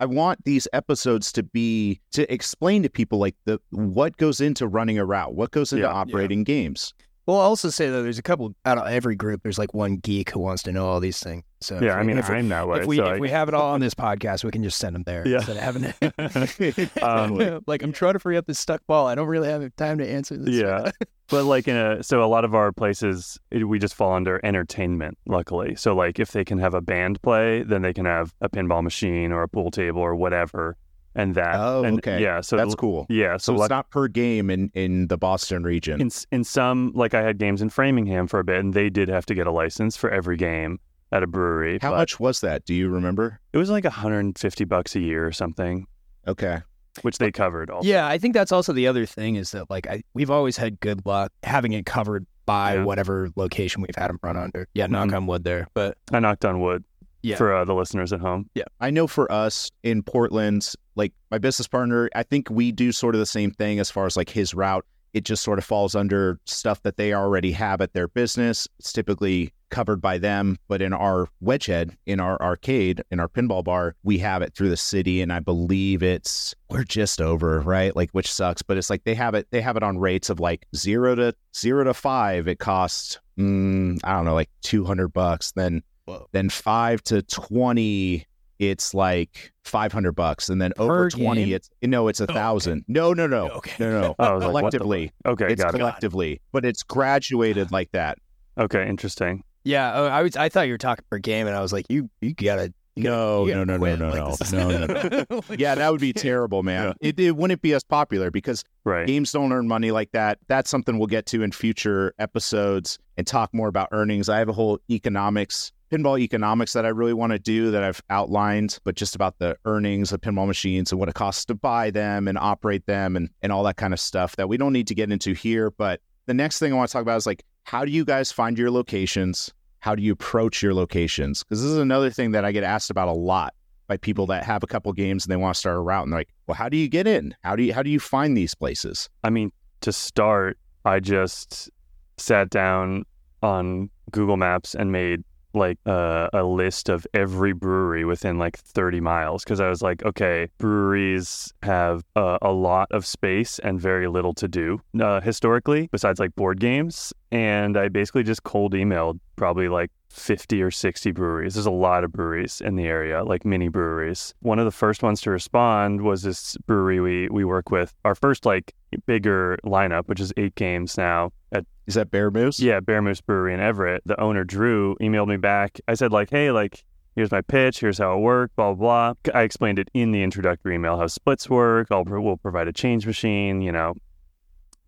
I 0.00 0.06
want 0.06 0.44
these 0.44 0.68
episodes 0.72 1.32
to 1.32 1.42
be 1.42 2.00
to 2.12 2.32
explain 2.32 2.82
to 2.84 2.88
people 2.88 3.18
like 3.18 3.34
the 3.44 3.60
what 3.70 4.16
goes 4.16 4.40
into 4.40 4.66
running 4.66 4.98
a 4.98 5.04
route, 5.04 5.34
what 5.34 5.50
goes 5.50 5.72
into 5.72 5.84
Yeah, 5.84 5.92
yeah. 5.92 5.98
operating 5.98 6.44
games. 6.44 6.94
Well, 7.28 7.40
I'll 7.40 7.48
also 7.48 7.68
say 7.68 7.90
though, 7.90 8.02
there's 8.02 8.18
a 8.18 8.22
couple 8.22 8.54
out 8.64 8.78
of 8.78 8.86
every 8.88 9.14
group. 9.14 9.42
There's 9.42 9.58
like 9.58 9.74
one 9.74 9.96
geek 9.98 10.30
who 10.30 10.40
wants 10.40 10.62
to 10.62 10.72
know 10.72 10.86
all 10.86 10.98
these 10.98 11.20
things. 11.22 11.44
So 11.60 11.78
yeah, 11.78 11.94
I 11.96 12.02
mean 12.02 12.16
if 12.16 12.28
we, 12.30 12.36
I'm 12.36 12.48
that 12.48 12.66
way. 12.66 12.80
if 12.80 12.86
we 12.86 12.96
so 12.96 13.04
if 13.04 13.08
I- 13.16 13.18
we 13.18 13.28
have 13.28 13.48
it 13.48 13.54
all 13.54 13.74
on 13.74 13.80
this 13.80 13.92
podcast, 13.94 14.44
we 14.44 14.50
can 14.50 14.62
just 14.62 14.78
send 14.78 14.94
them 14.94 15.02
there 15.02 15.28
Yeah. 15.28 15.36
instead 15.36 15.56
of 15.58 15.62
having 15.62 15.82
to. 15.82 16.90
Um, 17.02 17.62
like 17.66 17.82
I'm 17.82 17.92
trying 17.92 18.14
to 18.14 18.18
free 18.18 18.38
up 18.38 18.46
this 18.46 18.58
stuck 18.58 18.80
ball. 18.86 19.06
I 19.06 19.14
don't 19.14 19.28
really 19.28 19.48
have 19.48 19.76
time 19.76 19.98
to 19.98 20.08
answer 20.08 20.36
this. 20.38 20.54
Yeah. 20.54 20.90
But 21.30 21.44
like 21.44 21.68
in 21.68 21.76
a 21.76 22.02
so 22.02 22.24
a 22.24 22.26
lot 22.26 22.46
of 22.46 22.54
our 22.54 22.72
places 22.72 23.38
it, 23.50 23.62
we 23.68 23.78
just 23.78 23.94
fall 23.94 24.14
under 24.14 24.40
entertainment 24.42 25.18
luckily. 25.26 25.74
So 25.74 25.94
like 25.94 26.18
if 26.18 26.32
they 26.32 26.42
can 26.42 26.56
have 26.56 26.72
a 26.72 26.80
band 26.80 27.20
play, 27.20 27.62
then 27.64 27.82
they 27.82 27.92
can 27.92 28.06
have 28.06 28.32
a 28.40 28.48
pinball 28.48 28.82
machine 28.82 29.30
or 29.30 29.42
a 29.42 29.48
pool 29.48 29.70
table 29.70 30.00
or 30.00 30.14
whatever 30.16 30.78
and 31.18 31.34
that 31.34 31.56
Oh, 31.56 31.82
and 31.84 31.98
okay. 31.98 32.22
yeah, 32.22 32.40
so 32.40 32.56
That's 32.56 32.74
cool. 32.74 33.04
yeah, 33.10 33.36
So 33.36 33.48
so, 33.48 33.52
it's 33.54 33.60
luck- 33.60 33.70
not 33.70 33.90
per 33.90 34.08
game 34.08 34.48
in 34.50 34.70
in 34.74 35.08
the 35.08 35.18
Boston 35.18 35.64
region. 35.64 36.00
in 36.00 36.10
in 36.32 36.44
some 36.44 36.92
like 36.94 37.12
I 37.12 37.22
had 37.22 37.36
games 37.38 37.60
in 37.60 37.68
Framingham 37.70 38.26
for 38.28 38.38
a 38.40 38.44
bit 38.44 38.60
and 38.60 38.72
they 38.72 38.88
did 38.88 39.08
have 39.08 39.26
to 39.26 39.34
get 39.34 39.46
a 39.46 39.50
license 39.52 39.96
for 39.96 40.08
every 40.10 40.36
game 40.36 40.78
at 41.12 41.22
a 41.22 41.26
brewery. 41.26 41.78
How 41.82 41.90
much 41.90 42.20
was 42.20 42.40
that? 42.42 42.64
Do 42.64 42.74
you 42.74 42.88
remember? 42.88 43.40
It 43.52 43.58
was 43.58 43.68
like 43.70 43.84
150 43.84 44.64
bucks 44.64 44.94
a 44.94 45.00
year 45.00 45.26
or 45.26 45.32
something, 45.32 45.86
Okay. 46.26 46.58
which 47.02 47.18
they 47.18 47.32
covered 47.32 47.70
all. 47.70 47.80
Yeah, 47.84 48.06
I 48.06 48.18
think 48.18 48.34
that's 48.34 48.52
also 48.52 48.72
the 48.72 48.86
other 48.86 49.06
thing 49.06 49.36
is 49.36 49.50
that 49.52 49.68
like 49.70 49.86
I 49.88 50.02
we've 50.14 50.30
always 50.30 50.56
had 50.56 50.78
good 50.80 51.04
luck 51.06 51.32
having 51.42 51.72
it 51.72 51.84
covered 51.86 52.26
by 52.46 52.74
Yeah. 52.76 52.84
whatever 52.84 53.28
location 53.36 53.82
we've 53.82 53.94
had 53.96 54.08
them 54.08 54.18
run 54.22 54.36
under. 54.36 54.68
Yeah, 54.74 54.86
knock 54.86 55.08
Mhm. 55.08 55.16
on 55.16 55.26
wood 55.26 55.44
there. 55.44 55.66
But 55.74 55.98
I 56.12 56.20
knocked 56.20 56.44
on 56.44 56.60
wood 56.60 56.84
Yeah. 57.22 57.36
for 57.36 57.52
uh, 57.52 57.64
the 57.64 57.74
listeners 57.74 58.12
at 58.12 58.20
home. 58.20 58.48
Yeah. 58.54 58.64
I 58.80 58.90
know 58.90 59.06
for 59.06 59.30
us 59.30 59.70
in 59.82 60.02
Portland, 60.02 60.72
like 60.94 61.12
my 61.30 61.38
business 61.38 61.66
partner, 61.68 62.08
I 62.14 62.22
think 62.22 62.48
we 62.50 62.72
do 62.72 62.92
sort 62.92 63.14
of 63.14 63.18
the 63.18 63.26
same 63.26 63.50
thing 63.50 63.78
as 63.80 63.90
far 63.90 64.06
as 64.06 64.16
like 64.16 64.30
his 64.30 64.54
route. 64.54 64.84
It 65.14 65.24
just 65.24 65.42
sort 65.42 65.58
of 65.58 65.64
falls 65.64 65.94
under 65.94 66.38
stuff 66.44 66.82
that 66.82 66.96
they 66.96 67.14
already 67.14 67.50
have 67.52 67.80
at 67.80 67.92
their 67.94 68.08
business. 68.08 68.68
It's 68.78 68.92
typically 68.92 69.52
covered 69.70 70.00
by 70.00 70.18
them. 70.18 70.58
But 70.68 70.82
in 70.82 70.92
our 70.92 71.28
Wedgehead, 71.42 71.96
in 72.06 72.20
our 72.20 72.40
arcade, 72.42 73.02
in 73.10 73.18
our 73.18 73.28
pinball 73.28 73.64
bar, 73.64 73.94
we 74.02 74.18
have 74.18 74.42
it 74.42 74.54
through 74.54 74.68
the 74.68 74.76
city. 74.76 75.22
And 75.22 75.32
I 75.32 75.40
believe 75.40 76.02
it's, 76.02 76.54
we're 76.70 76.84
just 76.84 77.20
over, 77.20 77.60
right? 77.60 77.94
Like, 77.96 78.10
which 78.10 78.30
sucks. 78.32 78.62
But 78.62 78.76
it's 78.76 78.90
like 78.90 79.04
they 79.04 79.14
have 79.14 79.34
it, 79.34 79.46
they 79.50 79.60
have 79.60 79.76
it 79.76 79.82
on 79.82 79.98
rates 79.98 80.30
of 80.30 80.40
like 80.40 80.66
zero 80.76 81.14
to 81.14 81.34
zero 81.56 81.84
to 81.84 81.94
five. 81.94 82.46
It 82.46 82.58
costs, 82.58 83.18
mm, 83.38 83.98
I 84.04 84.12
don't 84.12 84.24
know, 84.24 84.34
like 84.34 84.50
200 84.62 85.08
bucks. 85.08 85.52
Then 85.52 85.82
Whoa. 86.08 86.26
then 86.32 86.48
five 86.48 87.02
to 87.04 87.22
20 87.22 88.26
it's 88.58 88.92
like 88.92 89.52
500 89.64 90.12
bucks 90.12 90.48
and 90.48 90.60
then 90.60 90.72
Per 90.76 90.82
over 90.82 91.10
20 91.10 91.44
game? 91.44 91.54
it's 91.54 91.70
no 91.82 92.08
it's 92.08 92.20
a 92.20 92.24
Oh, 92.24 92.24
okay. 92.24 92.34
thousand 92.34 92.84
no 92.88 93.12
no 93.12 93.26
no 93.26 93.48
Okay. 93.50 93.72
no 93.78 94.00
no 94.00 94.14
Oh, 94.18 94.24
I 94.24 94.34
like, 94.34 94.50
collectively 94.50 95.12
Okay, 95.26 95.52
it's 95.52 95.62
got 95.62 95.74
it. 95.74 95.78
collectively 95.78 96.40
but 96.52 96.64
it's 96.64 96.82
graduated 96.82 97.70
like 97.70 97.90
that 97.92 98.18
Okay, 98.58 98.88
interesting. 98.88 99.44
yeah, 99.62 99.92
oh, 99.94 100.06
I 100.06 100.22
was 100.22 100.36
I 100.36 100.48
thought 100.48 100.62
you 100.66 100.72
were 100.74 100.78
talking 100.78 101.04
per 101.08 101.18
game, 101.18 101.46
and 101.46 101.54
I 101.54 101.60
was 101.60 101.72
like, 101.72 101.86
you 101.88 102.10
you 102.20 102.34
gotta 102.34 102.72
no 102.96 103.44
no 103.44 103.62
no 103.62 103.76
no 103.76 103.94
no 103.94 104.10
no 104.10 104.36
no 104.50 104.86
no 104.86 105.24
no 105.30 105.40
yeah 105.56 105.76
that 105.76 105.92
would 105.92 106.00
be 106.00 106.12
terrible 106.12 106.64
man 106.64 106.86
Yeah. 107.00 107.08
it, 107.10 107.20
it 107.20 107.36
wouldn't 107.36 107.62
be 107.62 107.72
as 107.74 107.84
popular 107.84 108.32
because 108.32 108.64
Right. 108.84 109.06
games 109.06 109.30
don't 109.30 109.52
earn 109.52 109.68
money 109.68 109.92
like 109.92 110.10
that 110.10 110.38
that's 110.48 110.68
something 110.68 110.98
we'll 110.98 111.06
get 111.06 111.24
to 111.26 111.42
in 111.44 111.52
future 111.52 112.12
episodes 112.18 112.98
and 113.16 113.24
talk 113.24 113.54
more 113.54 113.68
about 113.68 113.88
earnings 113.92 114.28
i 114.28 114.38
have 114.38 114.48
a 114.48 114.52
whole 114.52 114.80
economics 114.90 115.70
pinball 115.90 116.18
economics 116.18 116.72
that 116.72 116.84
i 116.84 116.88
really 116.88 117.14
want 117.14 117.32
to 117.32 117.38
do 117.38 117.70
that 117.70 117.82
i've 117.82 118.02
outlined 118.10 118.78
but 118.84 118.94
just 118.94 119.14
about 119.14 119.38
the 119.38 119.56
earnings 119.64 120.12
of 120.12 120.20
pinball 120.20 120.46
machines 120.46 120.92
and 120.92 120.98
what 120.98 121.08
it 121.08 121.14
costs 121.14 121.44
to 121.44 121.54
buy 121.54 121.90
them 121.90 122.28
and 122.28 122.36
operate 122.38 122.84
them 122.86 123.16
and, 123.16 123.30
and 123.42 123.52
all 123.52 123.62
that 123.62 123.76
kind 123.76 123.92
of 123.92 124.00
stuff 124.00 124.36
that 124.36 124.48
we 124.48 124.56
don't 124.56 124.72
need 124.72 124.86
to 124.86 124.94
get 124.94 125.10
into 125.10 125.32
here 125.32 125.70
but 125.70 126.00
the 126.28 126.34
next 126.34 126.58
thing 126.58 126.72
I 126.72 126.76
want 126.76 126.90
to 126.90 126.92
talk 126.92 127.02
about 127.02 127.16
is 127.16 127.26
like, 127.26 127.42
how 127.64 127.84
do 127.84 127.90
you 127.90 128.04
guys 128.04 128.30
find 128.30 128.56
your 128.56 128.70
locations? 128.70 129.52
How 129.80 129.94
do 129.94 130.02
you 130.02 130.12
approach 130.12 130.62
your 130.62 130.74
locations? 130.74 131.42
Because 131.42 131.62
this 131.62 131.70
is 131.70 131.78
another 131.78 132.10
thing 132.10 132.32
that 132.32 132.44
I 132.44 132.52
get 132.52 132.64
asked 132.64 132.90
about 132.90 133.08
a 133.08 133.12
lot 133.12 133.54
by 133.86 133.96
people 133.96 134.26
that 134.26 134.44
have 134.44 134.62
a 134.62 134.66
couple 134.66 134.92
games 134.92 135.24
and 135.24 135.32
they 135.32 135.36
want 135.36 135.54
to 135.54 135.58
start 135.58 135.78
a 135.78 135.80
route 135.80 136.02
and 136.02 136.12
they're 136.12 136.20
like, 136.20 136.34
well, 136.46 136.54
how 136.54 136.68
do 136.68 136.76
you 136.76 136.86
get 136.86 137.06
in? 137.06 137.34
How 137.42 137.56
do 137.56 137.62
you 137.62 137.72
how 137.72 137.82
do 137.82 137.88
you 137.88 137.98
find 137.98 138.36
these 138.36 138.54
places? 138.54 139.08
I 139.24 139.30
mean, 139.30 139.50
to 139.80 139.90
start, 139.90 140.58
I 140.84 141.00
just 141.00 141.70
sat 142.18 142.50
down 142.50 143.04
on 143.42 143.88
Google 144.10 144.36
Maps 144.36 144.74
and 144.74 144.92
made 144.92 145.24
like 145.58 145.78
uh, 145.86 146.28
a 146.32 146.44
list 146.44 146.88
of 146.88 147.06
every 147.14 147.52
brewery 147.52 148.04
within 148.04 148.38
like 148.38 148.56
30 148.58 149.00
miles 149.00 149.44
because 149.44 149.60
I 149.60 149.68
was 149.68 149.82
like, 149.82 150.04
okay, 150.04 150.48
breweries 150.58 151.52
have 151.62 152.04
uh, 152.16 152.38
a 152.42 152.52
lot 152.52 152.88
of 152.90 153.04
space 153.04 153.58
and 153.58 153.80
very 153.80 154.08
little 154.08 154.34
to 154.34 154.48
do 154.48 154.80
uh, 155.00 155.20
historically, 155.20 155.88
besides 155.92 156.20
like 156.20 156.34
board 156.34 156.60
games. 156.60 157.12
And 157.30 157.76
I 157.76 157.88
basically 157.88 158.22
just 158.22 158.42
cold 158.42 158.72
emailed 158.72 159.20
probably 159.36 159.68
like 159.68 159.90
50 160.08 160.62
or 160.62 160.70
60 160.70 161.10
breweries. 161.12 161.54
There's 161.54 161.66
a 161.66 161.70
lot 161.70 162.04
of 162.04 162.12
breweries 162.12 162.60
in 162.60 162.76
the 162.76 162.86
area, 162.86 163.24
like 163.24 163.44
mini 163.44 163.68
breweries. 163.68 164.34
One 164.40 164.58
of 164.58 164.64
the 164.64 164.70
first 164.70 165.02
ones 165.02 165.20
to 165.22 165.30
respond 165.30 166.02
was 166.02 166.22
this 166.22 166.56
brewery 166.66 167.00
we, 167.00 167.28
we 167.28 167.44
work 167.44 167.70
with. 167.70 167.94
Our 168.04 168.14
first 168.14 168.46
like 168.46 168.74
bigger 169.06 169.58
lineup, 169.64 170.08
which 170.08 170.20
is 170.20 170.32
eight 170.36 170.54
games 170.54 170.96
now 170.96 171.32
at 171.52 171.66
Is 171.86 171.94
that 171.94 172.10
Bear 172.10 172.30
Moose? 172.30 172.58
yeah, 172.60 172.80
Bear 172.80 173.02
Moose 173.02 173.20
Brewery 173.20 173.54
in 173.54 173.60
Everett. 173.60 174.02
The 174.06 174.20
owner 174.20 174.44
Drew 174.44 174.96
emailed 174.96 175.28
me 175.28 175.36
back. 175.36 175.80
I 175.86 175.94
said 175.94 176.12
like, 176.12 176.30
hey, 176.30 176.50
like 176.50 176.84
here's 177.14 177.30
my 177.30 177.42
pitch, 177.42 177.80
here's 177.80 177.98
how 177.98 178.16
it 178.16 178.20
worked, 178.20 178.56
blah 178.56 178.72
blah 178.72 179.12
blah. 179.22 179.32
I 179.38 179.42
explained 179.42 179.78
it 179.78 179.90
in 179.92 180.12
the 180.12 180.22
introductory 180.22 180.76
email 180.76 180.98
how 180.98 181.06
splits 181.06 181.50
work. 181.50 181.88
I'll 181.90 182.04
we'll 182.04 182.36
provide 182.36 182.68
a 182.68 182.72
change 182.72 183.06
machine. 183.06 183.60
You 183.60 183.72
know, 183.72 183.94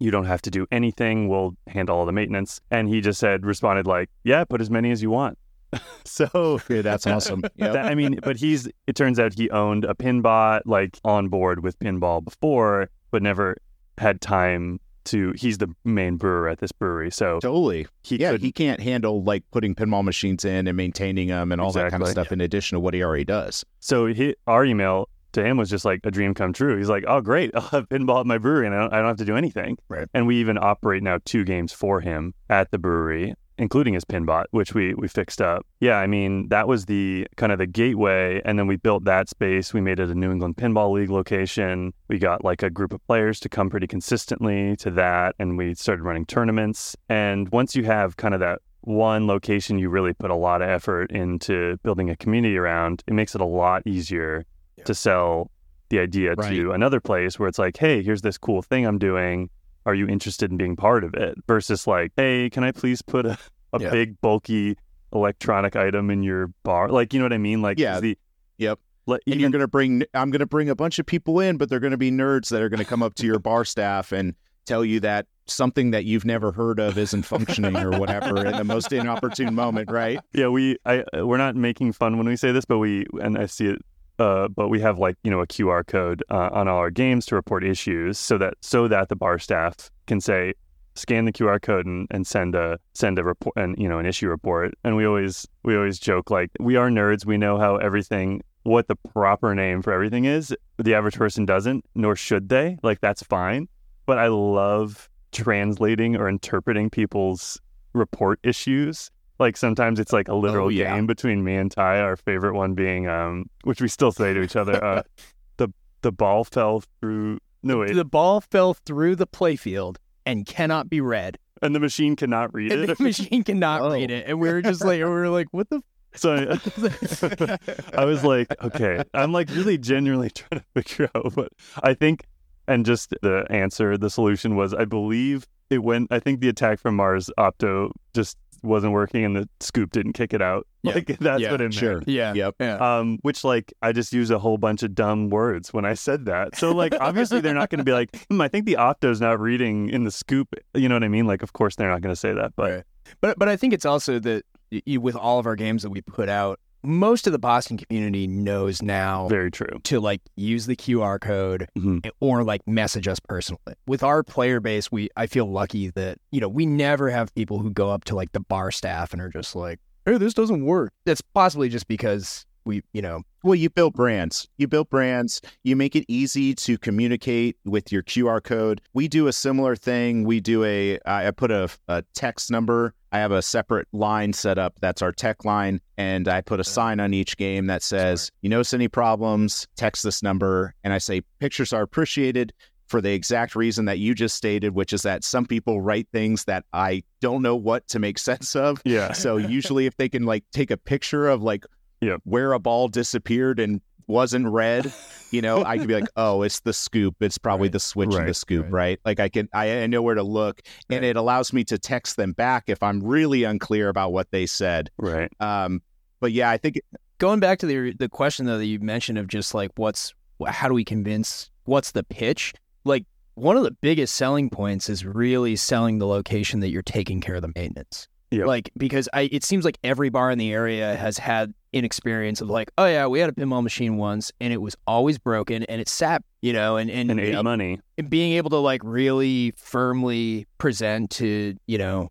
you 0.01 0.11
don't 0.11 0.25
have 0.25 0.43
to 0.43 0.51
do 0.51 0.67
anything. 0.73 1.29
We'll 1.29 1.55
handle 1.69 1.97
all 1.97 2.07
the 2.07 2.13
maintenance. 2.13 2.61
And 2.71 2.89
he 2.89 3.01
just 3.01 3.21
said, 3.21 3.47
responded 3.47 3.87
like, 3.87 4.09
yeah, 4.25 4.43
put 4.45 4.61
as 4.61 4.71
many 4.71 4.91
as 4.91 5.01
you 5.03 5.11
want. 5.11 5.39
so 6.05 6.61
Yeah, 6.69 6.83
that's 6.83 7.07
awesome. 7.07 7.43
Yep. 7.43 7.53
that- 7.75 7.85
I 7.87 7.95
mean, 7.95 8.19
but 8.23 8.37
he's. 8.37 8.69
It 8.87 8.97
turns 8.97 9.21
out 9.21 9.35
he 9.35 9.49
owned 9.51 9.85
a 9.85 9.95
Pinbot 9.95 10.63
like 10.67 10.99
on 11.05 11.29
board 11.29 11.63
with 11.63 11.79
pinball 11.79 12.25
before, 12.25 12.89
but 13.13 13.23
never 13.23 13.57
had 13.99 14.21
time 14.21 14.81
to. 15.05 15.33
He's 15.37 15.59
the 15.59 15.69
main 15.85 16.17
brewer 16.17 16.49
at 16.49 16.59
this 16.59 16.73
brewery, 16.73 17.11
so 17.13 17.39
Totally. 17.41 17.87
he 18.03 18.17
yeah, 18.17 18.33
could 18.33 18.41
he 18.41 18.51
can't 18.53 18.81
handle 18.81 19.23
like 19.23 19.45
putting 19.53 19.75
pinball 19.75 20.03
machines 20.03 20.45
in 20.45 20.67
and 20.67 20.77
maintaining 20.77 21.29
them 21.29 21.53
and 21.53 21.61
all 21.61 21.71
that 21.73 21.91
kind 21.91 22.03
of 22.03 22.09
Exactly. 22.09 22.25
stuff 22.25 22.33
in 22.33 22.41
addition 22.41 22.77
to 22.77 22.81
what 22.81 22.95
he 22.95 23.03
already 23.03 23.25
does. 23.25 23.65
So 23.79 24.07
he, 24.07 24.35
our 24.49 24.65
email 24.65 25.09
to 25.33 25.45
him 25.45 25.57
was 25.57 25.71
just 25.71 25.85
like 25.85 26.01
a 26.05 26.11
dream 26.11 26.35
come 26.35 26.53
true. 26.53 26.77
He's 26.77 26.89
like, 26.89 27.05
"Oh, 27.07 27.21
great! 27.21 27.51
I'll 27.55 27.63
have 27.63 27.89
pinball 27.89 28.21
at 28.21 28.27
my 28.27 28.39
brewery, 28.39 28.67
and 28.67 28.75
I 28.75 28.81
don't, 28.81 28.93
I 28.93 28.99
don't 28.99 29.09
have 29.09 29.17
to 29.19 29.25
do 29.25 29.37
anything." 29.37 29.79
Right. 29.89 30.09
And 30.15 30.27
we 30.27 30.37
even 30.37 30.59
operate 30.59 31.03
now 31.03 31.19
two 31.25 31.45
games 31.45 31.73
for 31.73 32.01
him 32.01 32.35
at 32.49 32.71
the 32.71 32.79
brewery, 32.79 33.35
including 33.59 33.95
his 33.95 34.05
pinbot, 34.05 34.47
which 34.51 34.75
we 34.75 34.95
we 34.95 35.09
fixed 35.09 35.41
up. 35.41 35.67
Yeah, 35.81 35.97
I 35.97 36.07
mean 36.07 36.49
that 36.49 36.67
was 36.67 36.87
the 36.87 37.27
kind 37.37 37.53
of 37.53 37.59
the 37.59 37.67
gateway, 37.67 38.41
and 38.45 38.59
then 38.59 38.67
we 38.67 38.77
built 38.77 39.05
that 39.05 39.29
space. 39.29 39.75
We 39.75 39.81
made 39.81 40.01
it 40.01 40.11
a 40.11 40.15
New 40.15 40.33
England 40.33 40.57
Pinball 40.57 40.93
League 40.93 41.11
location. 41.11 41.93
We 42.09 42.19
got 42.19 42.45
like 42.45 42.63
a 42.63 42.71
group 42.71 42.93
of 42.93 43.07
players 43.07 43.39
to 43.41 43.49
come 43.49 43.71
pretty 43.71 43.87
consistently 43.87 44.77
to 44.77 44.91
that, 44.93 45.35
and 45.39 45.57
we 45.57 45.75
started 45.75 46.03
running 46.03 46.27
tournaments. 46.27 46.97
And 47.09 47.49
once 47.51 47.77
you 47.77 47.85
have 47.85 48.17
kind 48.17 48.35
of 48.35 48.41
that 48.41 48.61
one 48.83 49.27
location 49.27 49.79
you 49.79 49.91
really 49.91 50.15
put 50.15 50.31
a 50.31 50.35
lot 50.35 50.63
of 50.63 50.69
effort 50.69 51.11
into 51.13 51.77
building 51.83 52.09
a 52.09 52.17
community 52.17 52.57
around, 52.57 53.03
it 53.07 53.13
makes 53.13 53.35
it 53.35 53.41
a 53.41 53.47
lot 53.47 53.83
easier 53.87 54.47
to 54.85 54.95
sell 54.95 55.51
the 55.89 55.99
idea 55.99 56.37
to 56.37 56.71
another 56.73 57.01
place 57.01 57.39
where 57.39 57.49
it's 57.49 57.59
like, 57.59 57.77
hey, 57.77 58.03
here's 58.03 58.23
this 58.23 58.39
cool 58.39 58.63
thing 58.63 58.87
I'm 58.87 58.99
doing. 58.99 59.51
Are 59.87 59.95
you 59.95 60.07
interested 60.07 60.51
in 60.51 60.57
being 60.57 60.77
part 60.77 61.03
of 61.05 61.15
it? 61.15 61.37
Versus 61.49 61.87
like, 61.87 62.13
hey, 62.17 62.49
can 62.51 62.63
I 62.65 62.71
please 62.73 63.03
put 63.03 63.27
a, 63.27 63.37
a 63.73 63.81
Yeah. 63.81 63.91
big 63.91 64.21
bulky 64.21 64.77
electronic 65.13 65.75
item 65.77 66.11
in 66.11 66.23
your 66.23 66.49
bar? 66.63 66.89
Like, 66.91 67.13
you 67.13 67.19
know 67.19 67.25
what 67.25 67.33
I 67.33 67.39
mean? 67.39 67.63
Like, 67.63 67.79
Yeah. 67.79 67.99
the 68.01 68.17
Yep. 68.59 68.79
like, 69.07 69.23
And 69.27 69.41
you're 69.41 69.51
going 69.51 69.61
to 69.63 69.69
bring, 69.69 70.05
I'm 70.15 70.31
going 70.31 70.41
to 70.41 70.47
bring 70.47 70.69
a 70.69 70.77
bunch 70.77 70.99
of 70.99 71.07
people 71.07 71.41
in, 71.41 71.57
but 71.57 71.69
they're 71.71 71.81
going 71.81 71.91
to 71.93 71.97
be 71.97 72.11
nerds 72.11 72.51
that 72.51 72.63
are 72.63 72.69
going 72.69 72.79
to 72.79 72.85
come 72.85 73.03
up 73.03 73.15
to 73.17 73.27
your 73.27 73.39
bar 73.39 73.65
staff 73.65 74.13
and 74.13 74.35
tell 74.67 74.85
you 74.85 75.01
that 75.01 75.27
something 75.47 75.91
that 75.91 76.05
you've 76.05 76.25
never 76.27 76.53
heard 76.53 76.79
of 76.79 76.97
isn't 76.99 77.23
functioning 77.25 77.77
or 77.79 77.99
whatever 77.99 78.47
in 78.47 78.57
the 78.57 78.63
most 78.65 78.93
inopportune 78.93 79.55
moment, 79.55 79.91
right? 79.91 80.21
yeah, 80.33 80.47
we 80.49 80.77
I 80.87 81.03
we're 81.15 81.39
not 81.39 81.57
making 81.57 81.93
fun 81.93 82.19
when 82.19 82.29
we 82.29 82.37
say 82.37 82.53
this, 82.53 82.65
but 82.67 82.79
we 82.79 83.07
and 83.21 83.37
I 83.37 83.47
see 83.47 83.67
it. 83.67 83.79
Uh, 84.21 84.49
but 84.49 84.69
we 84.69 84.79
have 84.79 84.99
like 84.99 85.17
you 85.25 85.31
know 85.31 85.41
a 85.41 85.47
QR 85.47 85.85
code 85.85 86.23
uh, 86.31 86.51
on 86.53 86.69
all 86.69 86.77
our 86.77 86.91
games 86.91 87.25
to 87.27 87.35
report 87.35 87.65
issues, 87.65 88.19
so 88.19 88.37
that 88.37 88.55
so 88.61 88.87
that 88.87 89.09
the 89.09 89.17
bar 89.17 89.39
staff 89.39 89.91
can 90.07 90.21
say 90.21 90.53
scan 90.95 91.25
the 91.25 91.33
QR 91.33 91.61
code 91.61 91.87
and, 91.87 92.07
and 92.11 92.27
send 92.27 92.55
a 92.55 92.79
send 92.93 93.19
a 93.19 93.25
report 93.25 93.57
and 93.57 93.77
you 93.79 93.89
know 93.89 93.99
an 93.99 94.05
issue 94.05 94.29
report. 94.29 94.75
And 94.85 94.95
we 94.95 95.07
always 95.07 95.47
we 95.65 95.75
always 95.75 95.99
joke 95.99 96.31
like 96.31 96.51
we 96.61 96.77
are 96.77 96.91
nerds. 96.91 97.25
We 97.25 97.39
know 97.39 97.59
how 97.59 97.77
everything 97.77 98.43
what 98.65 98.89
the 98.89 98.97
proper 98.97 99.55
name 99.55 99.81
for 99.81 99.91
everything 99.93 100.27
is. 100.27 100.55
The 100.77 100.95
average 100.95 101.17
person 101.17 101.47
doesn't, 101.47 101.87
nor 101.95 102.15
should 102.15 102.51
they. 102.51 102.77
Like 102.83 103.01
that's 103.01 103.23
fine. 103.23 103.69
But 104.05 104.19
I 104.19 104.29
love 104.29 105.09
translating 105.33 106.17
or 106.17 106.29
interpreting 106.29 106.91
people's 106.91 107.59
report 107.95 108.39
issues. 108.43 109.11
Like 109.41 109.57
sometimes 109.57 109.99
it's 109.99 110.13
like 110.13 110.29
a 110.29 110.35
literal 110.35 110.67
Oh, 110.67 110.69
yeah. 110.69 110.95
game 110.95 111.07
between 111.07 111.43
me 111.43 111.57
and 111.57 111.71
Ty. 111.71 111.99
Our 112.01 112.15
favorite 112.17 112.55
one 112.55 112.75
being, 112.75 113.09
um, 113.09 113.47
which 113.65 113.81
we 113.81 113.89
still 113.89 114.13
say 114.13 114.33
to 114.35 114.43
each 114.43 114.55
other, 114.55 114.83
uh, 114.85 115.03
the 115.57 115.73
the 116.03 116.13
ball 116.13 116.45
fell 116.45 116.83
through. 117.01 117.39
No 117.63 117.79
wait, 117.79 117.95
The 117.95 118.05
ball 118.05 118.41
fell 118.41 118.75
through 118.75 119.17
the 119.17 119.27
playfield 119.27 119.97
and 120.25 120.47
cannot 120.47 120.89
be 120.89 121.01
read. 121.01 121.39
and 121.63 121.75
the 121.75 121.81
machine 121.81 122.17
cannot 122.17 122.55
read 122.55 122.71
And 122.73 122.83
it. 122.89 122.97
the 122.99 123.03
machine 123.11 123.43
cannot 123.43 123.83
Oh. 123.83 123.93
read 123.93 124.11
it. 124.11 124.27
And 124.27 124.39
we 124.41 124.49
were 124.51 124.63
just 124.63 124.83
like, 124.85 124.99
we 124.99 125.05
were 125.05 125.29
like, 125.29 125.49
what 125.53 125.69
the? 125.71 125.83
So 126.15 126.35
I, 126.83 127.59
I 127.95 128.05
was 128.05 128.25
like, 128.25 128.49
okay, 128.65 129.03
I'm 129.15 129.33
like 129.33 129.49
really 129.51 129.79
genuinely 129.79 130.31
trying 130.31 130.61
to 130.75 130.83
figure 130.83 131.09
out 131.15 131.37
what 131.37 131.49
I 131.83 131.95
think. 131.95 132.27
And 132.67 132.85
just 132.87 133.15
the 133.23 133.45
answer, 133.51 133.97
the 133.99 134.11
solution 134.11 134.55
was, 134.57 134.73
I 134.75 134.85
believe 134.85 135.47
it 135.71 135.79
went. 135.83 136.09
I 136.11 136.19
think 136.21 136.41
the 136.41 136.49
attack 136.49 136.79
from 136.81 136.97
Mars 136.97 137.31
Opto 137.39 137.91
just 138.15 138.37
wasn't 138.63 138.93
working, 138.93 139.25
and 139.25 139.37
the 139.37 139.49
scoop 139.61 139.91
didn't 139.93 140.13
kick 140.15 140.33
it 140.35 140.43
out. 140.43 140.67
Yeah. 140.83 140.95
Like 140.95 141.07
that's 141.21 141.41
Yeah, 141.43 141.51
what 141.51 141.61
it 141.61 141.65
meant. 141.65 141.75
Sure. 141.75 142.03
Yeah. 142.07 142.33
Yep. 142.35 142.55
Yeah. 142.61 142.77
Um, 142.99 143.19
which 143.23 143.45
like 143.45 143.73
I 143.83 143.93
just 143.93 144.13
use 144.13 144.31
a 144.31 144.39
whole 144.39 144.57
bunch 144.59 144.83
of 144.83 144.95
dumb 144.95 145.29
words 145.31 145.73
when 145.73 145.85
I 145.85 145.95
said 145.95 146.27
that. 146.27 146.57
So 146.57 146.73
like 146.73 146.95
obviously 147.01 147.41
they're 147.41 147.55
not 147.55 147.71
going 147.71 147.79
to 147.79 147.85
be 147.85 147.93
like, 147.93 148.27
hmm, 148.31 148.41
I 148.41 148.49
think 148.49 148.67
the 148.67 148.75
Opto's 148.79 149.21
not 149.21 149.39
reading 149.41 149.89
in 149.91 150.05
the 150.05 150.11
scoop. 150.11 150.55
You 150.75 150.89
know 150.89 150.95
what 150.95 151.05
I 151.05 151.09
mean? 151.09 151.27
Like 151.27 151.43
of 151.43 151.53
course 151.53 151.77
they're 151.77 151.91
not 151.91 152.01
going 152.01 152.13
to 152.15 152.21
say 152.21 152.33
that, 152.33 152.53
but 152.57 152.71
Right. 152.71 152.85
But 153.21 153.39
but 153.39 153.49
I 153.49 153.57
think 153.57 153.73
it's 153.75 153.85
also 153.85 154.19
that 154.21 154.45
y- 154.71 154.83
y- 154.87 154.97
with 154.97 155.17
all 155.17 155.39
of 155.39 155.47
our 155.47 155.57
games 155.57 155.83
that 155.83 155.91
we 155.91 156.01
put 156.01 156.29
out, 156.29 156.61
most 156.83 157.27
of 157.27 157.33
the 157.33 157.39
Boston 157.39 157.77
community 157.77 158.27
knows 158.27 158.83
now 158.83 159.29
very 159.29 159.51
true. 159.51 159.79
to 159.85 160.01
like 160.01 160.21
use 160.37 160.67
the 160.67 160.77
QR 160.77 161.19
code 161.21 161.67
Mhm. 161.77 162.09
or 162.21 162.43
like 162.45 162.67
message 162.67 163.07
us 163.09 163.19
personally. 163.21 163.75
With 163.87 164.03
our 164.03 164.23
player 164.23 164.61
base, 164.61 164.91
we 164.91 165.09
I 165.17 165.27
feel 165.27 165.51
lucky 165.51 165.91
that 165.91 166.19
you 166.31 166.41
know 166.41 166.49
we 166.49 166.67
never 166.67 167.11
have 167.11 167.35
people 167.35 167.59
who 167.59 167.71
go 167.71 167.91
up 167.91 168.05
to 168.05 168.15
like 168.17 168.33
the 168.33 168.41
bar 168.41 168.71
staff 168.71 169.13
and 169.13 169.21
are 169.21 169.29
just 169.29 169.55
like, 169.55 169.79
"Hey, 170.07 170.17
this 170.19 170.35
doesn't 170.35 170.65
work." 170.65 170.93
That's 171.05 171.21
possibly 171.21 171.69
just 171.69 171.87
because 171.89 172.47
we 172.65 172.83
you 172.93 173.03
know 173.03 173.23
Well, 173.43 173.55
you 173.55 173.71
build 173.71 173.95
brands. 173.95 174.49
You 174.59 174.69
build 174.69 174.91
brands. 174.91 175.41
You 175.63 175.75
make 175.75 175.97
it 175.97 176.05
easy 176.09 176.55
to 176.57 176.77
communicate 176.77 177.57
with 177.65 177.91
your 177.91 178.03
QR 178.03 178.43
code. 178.43 178.83
We 178.93 179.09
do 179.09 179.29
a 179.29 179.33
similar 179.33 179.77
thing. 179.77 180.25
We 180.25 180.41
do 180.41 180.63
a, 180.65 180.99
I 181.07 181.31
put 181.31 181.51
a, 181.51 181.71
a 181.89 182.05
text 182.15 182.51
number. 182.51 182.95
I 183.13 183.19
have 183.19 183.33
a 183.33 183.43
separate 183.43 183.89
line 183.93 184.33
set 184.33 184.59
up. 184.59 184.75
That's 184.81 185.03
our 185.03 185.13
tech 185.13 185.45
line, 185.45 185.81
and 185.97 186.29
I 186.29 186.43
put 186.43 186.61
a 186.61 186.65
sign 186.65 187.01
on 187.01 187.13
each 187.13 187.37
game 187.37 187.67
that 187.67 187.83
says, 187.83 188.31
"You 188.43 188.51
notice 188.51 188.73
any 188.73 188.89
problems? 188.89 189.67
Text 189.77 190.05
this 190.05 190.23
number." 190.23 190.75
And 190.85 190.93
I 190.93 190.99
say, 190.99 191.23
"Pictures 191.41 191.73
are 191.73 191.83
appreciated." 191.83 192.53
For 192.87 193.01
the 193.01 193.13
exact 193.13 193.55
reason 193.55 193.85
that 193.85 194.01
you 194.01 194.17
just 194.17 194.35
stated, 194.35 194.75
which 194.75 194.93
is 194.93 195.03
that 195.03 195.23
some 195.23 195.47
people 195.47 195.81
write 195.81 196.09
things 196.13 196.45
that 196.47 196.65
I 196.73 197.05
don't 197.21 197.41
know 197.41 197.55
what 197.55 197.87
to 197.89 198.01
make 198.01 198.19
sense 198.31 198.57
of. 198.57 198.83
Yeah. 198.85 199.13
So 199.13 199.37
usually, 199.37 199.87
if 199.87 199.97
they 199.97 200.09
can 200.09 200.25
like 200.25 200.45
take 200.53 200.73
a 200.73 200.77
picture 200.77 201.29
of 201.29 201.41
like 201.41 201.65
Yep. 202.01 202.21
where 202.25 202.53
a 202.53 202.59
ball 202.59 202.89
disappeared 202.89 203.61
and 203.61 203.81
wasn't 204.07 204.47
read, 204.49 204.93
you 205.31 205.41
know, 205.41 205.65
I 205.65 205.79
could 205.79 205.87
be 205.87 205.95
like, 205.95 206.09
oh, 206.17 206.43
it's 206.43 206.61
the 206.61 206.73
scoop. 206.73 207.15
It's 207.21 207.39
probably 207.39 207.67
Right. 207.69 207.73
the 207.73 207.81
switch 207.81 208.15
in 208.15 208.27
the 208.27 208.35
scoop, 208.35 208.65
Right. 208.65 208.73
right? 208.73 209.01
Like 209.05 209.21
I 209.21 209.29
can, 209.29 209.49
I, 209.53 209.83
I 209.83 209.87
know 209.87 210.03
where 210.03 210.15
to 210.17 210.23
look, 210.23 210.61
and 210.89 211.05
it 211.05 211.17
allows 211.17 211.53
me 211.53 211.63
to 211.65 211.79
text 211.79 212.17
them 212.17 212.33
back 212.33 212.65
if 212.69 212.83
I'm 212.83 213.03
really 213.03 213.45
unclear 213.45 213.89
about 213.89 214.13
what 214.13 214.31
they 214.33 214.47
said. 214.47 214.91
Right. 214.99 215.31
Um, 215.41 215.83
but 216.21 216.33
yeah, 216.33 216.51
I 216.51 216.57
think 216.59 216.81
going 217.19 217.39
back 217.41 217.59
to 217.61 217.67
the 217.67 217.93
the 217.93 218.09
question 218.09 218.47
though 218.47 218.59
that 218.59 218.67
you 218.67 218.81
mentioned 218.81 219.19
of 219.19 219.29
just 219.29 219.55
like 219.55 219.71
what's 219.77 220.13
how 220.47 220.67
do 220.69 220.75
we 220.75 220.85
convince 220.85 221.51
what's 221.67 221.93
the 221.93 222.03
pitch 222.03 222.55
like 222.85 223.05
one 223.35 223.57
of 223.59 223.63
the 223.63 223.71
biggest 223.71 224.17
selling 224.17 224.49
points 224.51 224.89
is 224.89 225.05
really 225.05 225.55
selling 225.55 225.99
the 225.99 226.07
location 226.07 226.61
that 226.61 226.71
you're 226.71 226.81
taking 226.83 227.21
care 227.21 227.35
of 227.37 227.43
the 227.43 227.53
maintenance 227.55 228.09
Yep. 228.31 228.47
like 228.47 228.71
because 228.77 229.09
i 229.13 229.23
it 229.33 229.43
seems 229.43 229.65
like 229.65 229.77
every 229.83 230.09
bar 230.09 230.31
in 230.31 230.39
the 230.39 230.53
area 230.53 230.95
has 230.97 231.19
had 231.19 231.53
inexperience 231.73 232.41
of 232.41 232.51
like, 232.51 232.71
oh 232.79 232.87
yeah, 232.87 233.07
we 233.07 233.21
had 233.21 233.31
a 233.31 233.33
pinball 233.33 233.63
machine 233.63 233.97
once 233.97 234.33
and 234.41 234.53
it 234.53 234.57
was 234.61 234.77
always 234.89 235.19
broken 235.19 235.63
and 235.65 235.81
it 235.81 235.89
sat, 235.89 236.23
you 236.43 236.53
know, 236.53 236.77
and 236.77 236.91
and, 236.91 237.11
And 237.13 237.21
ate 237.21 237.35
uh, 237.35 237.43
money. 237.45 237.81
and 237.97 238.11
being 238.11 238.33
able 238.33 238.51
to 238.51 238.57
like 238.57 238.81
really 238.85 239.53
firmly 239.57 240.47
present 240.59 241.11
to 241.13 241.57
you 241.67 241.79
know 241.79 242.11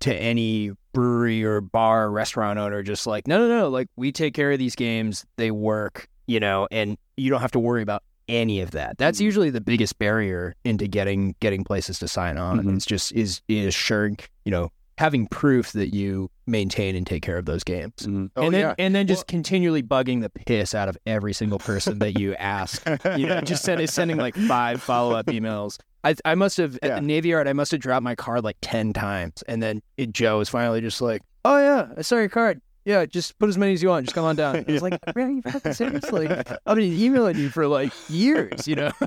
to 0.00 0.14
any 0.14 0.72
brewery 0.92 1.44
or 1.44 1.60
bar 1.60 2.04
or 2.06 2.10
restaurant 2.10 2.58
owner 2.58 2.82
just 2.82 3.06
like 3.06 3.26
no 3.26 3.38
no 3.38 3.48
no 3.48 3.68
like 3.68 3.88
we 3.96 4.10
take 4.12 4.32
care 4.34 4.52
of 4.52 4.58
these 4.58 4.74
games 4.76 5.24
they 5.36 5.50
work 5.50 6.08
you 6.26 6.38
know 6.40 6.68
and 6.70 6.96
you 7.16 7.30
don't 7.30 7.40
have 7.40 7.50
to 7.52 7.58
worry 7.58 7.82
about 7.82 8.02
any 8.28 8.60
of 8.60 8.70
that 8.72 8.96
that's 8.98 9.18
Mhm. 9.18 9.24
usually 9.24 9.50
the 9.50 9.60
biggest 9.60 9.98
barrier 9.98 10.54
into 10.64 10.86
getting 10.86 11.34
getting 11.40 11.64
places 11.64 11.98
to 11.98 12.08
sign 12.08 12.36
on 12.38 12.60
Mhm. 12.64 12.76
it's 12.76 12.86
just 12.86 13.12
is 13.12 13.40
is 13.48 13.66
assuring 13.66 14.18
you 14.44 14.50
know 14.50 14.70
having 14.98 15.26
proof 15.26 15.72
that 15.72 15.94
you 15.94 16.30
maintain 16.46 16.94
and 16.94 17.06
take 17.06 17.22
care 17.22 17.36
of 17.38 17.46
those 17.46 17.64
games 17.64 17.94
Mhm. 18.02 18.30
Oh, 18.36 18.44
and 18.44 18.54
then 18.54 18.60
yeah. 18.60 18.74
and 18.78 18.94
then 18.94 19.06
just 19.06 19.26
continually 19.26 19.82
bugging 19.82 20.20
the 20.20 20.30
piss 20.30 20.74
out 20.74 20.88
of 20.88 20.96
every 21.06 21.32
single 21.32 21.58
person 21.58 21.98
that 22.00 22.18
you 22.18 22.34
ask 22.36 22.86
you 23.16 23.26
know, 23.26 23.40
just 23.40 23.64
send, 23.64 23.88
sending 23.90 24.16
like 24.18 24.34
five 24.36 24.82
follow 24.82 25.14
up 25.16 25.26
emails. 25.26 25.78
I 26.04 26.14
I 26.24 26.34
must 26.34 26.58
have 26.58 26.78
Yeah. 26.82 26.90
at 26.90 26.94
the 26.96 27.00
Navy 27.06 27.30
Yard. 27.30 27.48
I 27.48 27.54
must 27.54 27.70
have 27.72 27.80
dropped 27.80 28.04
my 28.04 28.14
card 28.14 28.44
like 28.44 28.56
ten 28.60 28.92
times, 28.92 29.42
and 29.48 29.62
then 29.62 29.80
it, 29.96 30.12
Joe 30.12 30.38
was 30.38 30.48
finally 30.50 30.80
just 30.82 31.00
like, 31.00 31.22
"Oh 31.46 31.58
yeah, 31.58 31.88
I 31.96 32.02
saw 32.02 32.16
your 32.16 32.28
card. 32.28 32.60
Yeah, 32.84 33.06
just 33.06 33.38
put 33.38 33.48
as 33.48 33.56
many 33.56 33.72
as 33.72 33.82
you 33.82 33.88
want. 33.88 34.04
Just 34.06 34.14
come 34.14 34.24
on 34.24 34.36
down." 34.36 34.64
I 34.68 34.72
was 34.72 34.82
like, 34.88 34.98
"Really, 35.14 35.36
you 35.36 35.42
fucking 35.42 35.72
seriously? 35.72 36.28
I've 36.28 36.76
been 36.76 36.92
emailing 36.92 37.36
you 37.38 37.48
for 37.48 37.66
like 37.66 37.92
years, 38.08 38.66
you 38.68 38.76
know." 38.76 38.92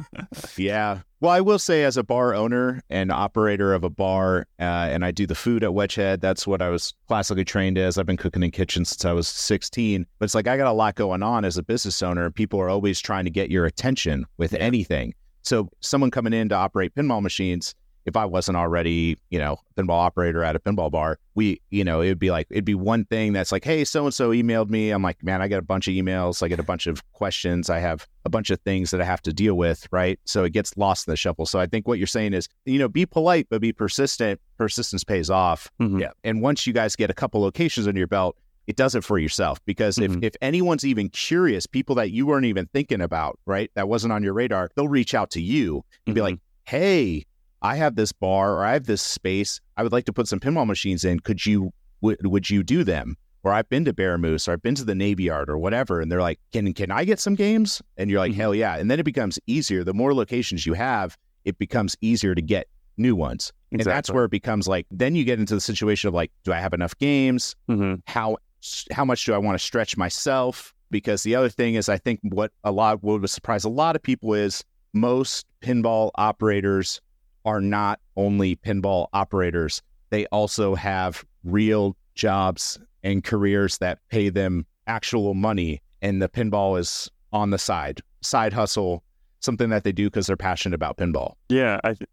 Yeah. 0.58 1.00
Well, 1.20 1.32
I 1.32 1.42
will 1.42 1.58
say, 1.60 1.84
as 1.84 1.98
a 1.98 2.04
bar 2.04 2.36
owner 2.36 2.82
and 2.90 3.12
operator 3.12 3.74
of 3.74 3.84
a 3.84 3.90
bar, 3.90 4.46
uh, 4.60 4.64
and 4.64 5.04
I 5.04 5.12
do 5.12 5.26
the 5.26 5.36
food 5.36 5.64
at 5.64 5.72
Wedgehead, 5.72 6.22
that's 6.22 6.46
what 6.46 6.62
I 6.62 6.70
was 6.70 6.94
classically 7.08 7.46
trained 7.46 7.78
as. 7.78 7.98
I've 7.98 8.06
been 8.06 8.18
cooking 8.18 8.44
in 8.44 8.52
kitchens 8.52 8.90
since 8.90 9.06
I 9.06 9.14
was 9.14 9.28
16. 9.28 10.06
But 10.20 10.26
it's 10.26 10.36
like 10.36 10.48
I 10.48 10.58
got 10.58 10.68
a 10.68 10.74
lot 10.74 10.96
going 10.96 11.24
on 11.24 11.44
as 11.46 11.58
a 11.58 11.64
business 11.64 12.04
owner. 12.04 12.30
People 12.30 12.60
are 12.60 12.70
always 12.70 13.00
trying 13.00 13.26
to 13.26 13.32
get 13.32 13.50
your 13.50 13.66
attention 13.66 14.26
with 14.38 14.54
anything. 14.54 15.14
So, 15.42 15.70
someone 15.80 16.12
coming 16.12 16.34
in 16.34 16.50
to 16.50 16.56
operate 16.56 16.94
pinball 16.94 17.22
machines, 17.22 17.74
if 18.08 18.16
I 18.16 18.24
wasn't 18.26 18.56
already, 18.56 19.18
you 19.30 19.38
know, 19.38 19.58
pinball 19.76 20.00
operator 20.00 20.42
at 20.42 20.56
a 20.56 20.60
pinball 20.60 20.90
bar, 20.90 21.20
we, 21.36 21.62
you 21.70 21.84
know, 21.84 22.00
it 22.00 22.08
would 22.08 22.18
be 22.20 22.32
like, 22.32 22.48
it'd 22.50 22.64
be 22.64 22.74
one 22.74 23.04
thing 23.04 23.34
that's 23.34 23.52
like, 23.52 23.66
hey, 23.66 23.84
so 23.84 24.06
and 24.06 24.14
so 24.14 24.32
emailed 24.32 24.70
me. 24.70 24.92
I'm 24.92 25.04
like, 25.04 25.22
man, 25.24 25.42
I 25.42 25.50
get 25.50 25.60
a 25.60 25.62
bunch 25.62 25.90
of 25.90 25.94
emails. 25.94 26.42
I 26.42 26.48
get 26.48 26.58
a 26.58 26.64
bunch 26.64 26.88
of 26.88 27.04
questions. 27.12 27.70
I 27.70 27.80
have 27.80 28.08
a 28.24 28.30
bunch 28.30 28.50
of 28.50 28.62
things 28.62 28.92
that 28.92 29.02
I 29.02 29.04
have 29.04 29.22
to 29.24 29.34
deal 29.34 29.56
with, 29.56 29.88
right? 29.92 30.18
So 30.24 30.46
it 30.46 30.54
gets 30.54 30.76
lost 30.78 31.06
in 31.08 31.12
the 31.12 31.18
shuffle. 31.18 31.46
So 31.46 31.60
I 31.60 31.68
think 31.68 31.86
what 31.86 31.98
you're 31.98 32.08
saying 32.08 32.34
is, 32.34 32.48
you 32.66 32.80
know, 32.80 32.88
be 32.88 33.06
polite, 33.06 33.48
but 33.50 33.60
be 33.60 33.74
persistent. 33.74 34.40
Persistence 34.58 35.04
pays 35.04 35.30
off. 35.30 35.70
Mhm. 35.82 36.00
Yeah. 36.00 36.12
And 36.24 36.42
once 36.42 36.66
you 36.66 36.72
guys 36.72 36.96
get 36.96 37.10
a 37.10 37.14
couple 37.14 37.42
locations 37.42 37.88
under 37.90 38.00
your 38.00 38.08
belt, 38.08 38.38
it 38.68 38.78
does 38.78 38.96
it 38.96 39.04
for 39.04 39.20
yourself 39.20 39.60
because 39.66 39.98
Mhm. 39.98 40.18
if, 40.18 40.24
if 40.24 40.34
anyone's 40.42 40.86
even 40.86 41.10
curious, 41.10 41.66
people 41.68 41.96
that 41.96 42.12
you 42.12 42.26
weren't 42.26 42.46
even 42.46 42.68
thinking 42.68 43.02
about, 43.02 43.38
right, 43.46 43.70
that 43.76 43.90
wasn't 43.90 44.14
on 44.14 44.24
your 44.24 44.34
radar, 44.34 44.70
they'll 44.76 44.88
reach 44.88 45.14
out 45.14 45.30
to 45.32 45.42
you 45.42 45.84
and 46.06 46.16
be 46.16 46.22
Mhm. 46.22 46.24
like, 46.24 46.40
hey, 46.66 47.26
I 47.62 47.76
have 47.78 47.96
this 47.96 48.12
bar 48.12 48.54
or 48.56 48.64
I 48.66 48.74
have 48.74 48.86
this 48.86 49.02
space. 49.02 49.60
I 49.76 49.84
would 49.84 49.92
like 49.92 50.06
to 50.06 50.14
put 50.14 50.28
some 50.28 50.40
pinball 50.40 50.68
machines 50.68 51.04
in. 51.04 51.20
Could 51.20 51.46
you, 51.46 51.72
w- 52.02 52.18
would 52.24 52.50
you 52.50 52.64
do 52.64 52.84
them? 52.84 53.16
Or 53.44 53.54
I've 53.54 53.70
been 53.70 53.86
to 53.86 53.94
Bear 53.94 54.18
Moose 54.18 54.48
or 54.48 54.54
I've 54.54 54.62
been 54.62 54.76
to 54.76 54.84
the 54.84 54.96
Navy 54.96 55.24
Yard 55.24 55.50
or 55.50 55.58
whatever. 55.58 56.02
And 56.02 56.12
they're 56.12 56.22
like, 56.22 56.40
can, 56.52 56.74
can 56.74 56.92
I 56.92 57.06
get 57.06 57.20
some 57.20 57.36
games? 57.36 57.82
And 57.96 58.10
you're 58.10 58.20
like, 58.20 58.34
Mhm. 58.34 58.36
hell 58.36 58.54
yeah. 58.56 58.76
And 58.78 58.92
then 58.92 59.00
it 59.00 59.04
becomes 59.04 59.40
easier. 59.48 59.84
The 59.84 59.94
more 59.94 60.14
locations 60.14 60.66
you 60.66 60.74
have, 60.74 61.18
it 61.46 61.58
becomes 61.58 61.96
easier 62.02 62.36
to 62.36 62.42
get 62.42 62.68
new 62.98 63.16
ones. 63.16 63.54
And 63.72 63.82
that's 63.82 64.10
where 64.12 64.26
it 64.26 64.32
becomes 64.32 64.68
like, 64.68 64.86
then 64.92 65.16
you 65.16 65.24
get 65.24 65.40
into 65.40 65.54
the 65.54 65.62
situation 65.62 66.08
of 66.10 66.14
like, 66.14 66.32
do 66.44 66.52
I 66.52 66.60
have 66.60 66.74
enough 66.74 66.98
games? 66.98 67.56
Mhm. 67.70 68.02
how 68.06 68.38
how 68.92 69.06
much 69.06 69.24
do 69.24 69.34
I 69.34 69.38
want 69.38 69.58
to 69.58 69.64
stretch 69.64 69.96
myself? 69.98 70.74
Because 70.90 71.24
the 71.24 71.36
other 71.36 71.48
thing 71.50 71.76
is, 71.76 71.90
I 71.90 71.98
think 71.98 72.20
what 72.24 72.52
a 72.64 72.72
lot 72.72 73.04
what 73.04 73.22
would 73.22 73.30
surprise 73.30 73.64
a 73.64 73.70
lot 73.70 73.96
of 73.96 74.02
people 74.02 74.34
is 74.34 74.64
most 74.94 75.46
pinball 75.62 76.10
operators 76.16 77.00
are 77.48 77.62
not 77.62 78.00
only 78.16 78.56
pinball 78.58 79.08
operators; 79.14 79.82
they 80.12 80.26
also 80.28 80.76
have 80.76 81.26
real 81.44 81.96
jobs 82.14 82.78
and 83.04 83.24
careers 83.24 83.78
that 83.80 84.00
pay 84.10 84.30
them 84.30 84.66
actual 84.86 85.34
money, 85.34 85.82
and 86.02 86.22
the 86.22 86.30
pinball 86.30 86.78
is 86.80 87.10
on 87.34 87.50
the 87.50 87.58
side, 87.58 88.02
side 88.22 88.54
hustle, 88.54 89.04
something 89.40 89.70
that 89.70 89.84
they 89.84 89.92
do 89.92 90.06
because 90.08 90.28
they're 90.28 90.38
passionate 90.38 90.76
about 90.76 90.98
pinball. 90.98 91.34
Yeah, 91.50 91.80
I 91.84 91.94
th- 91.94 92.10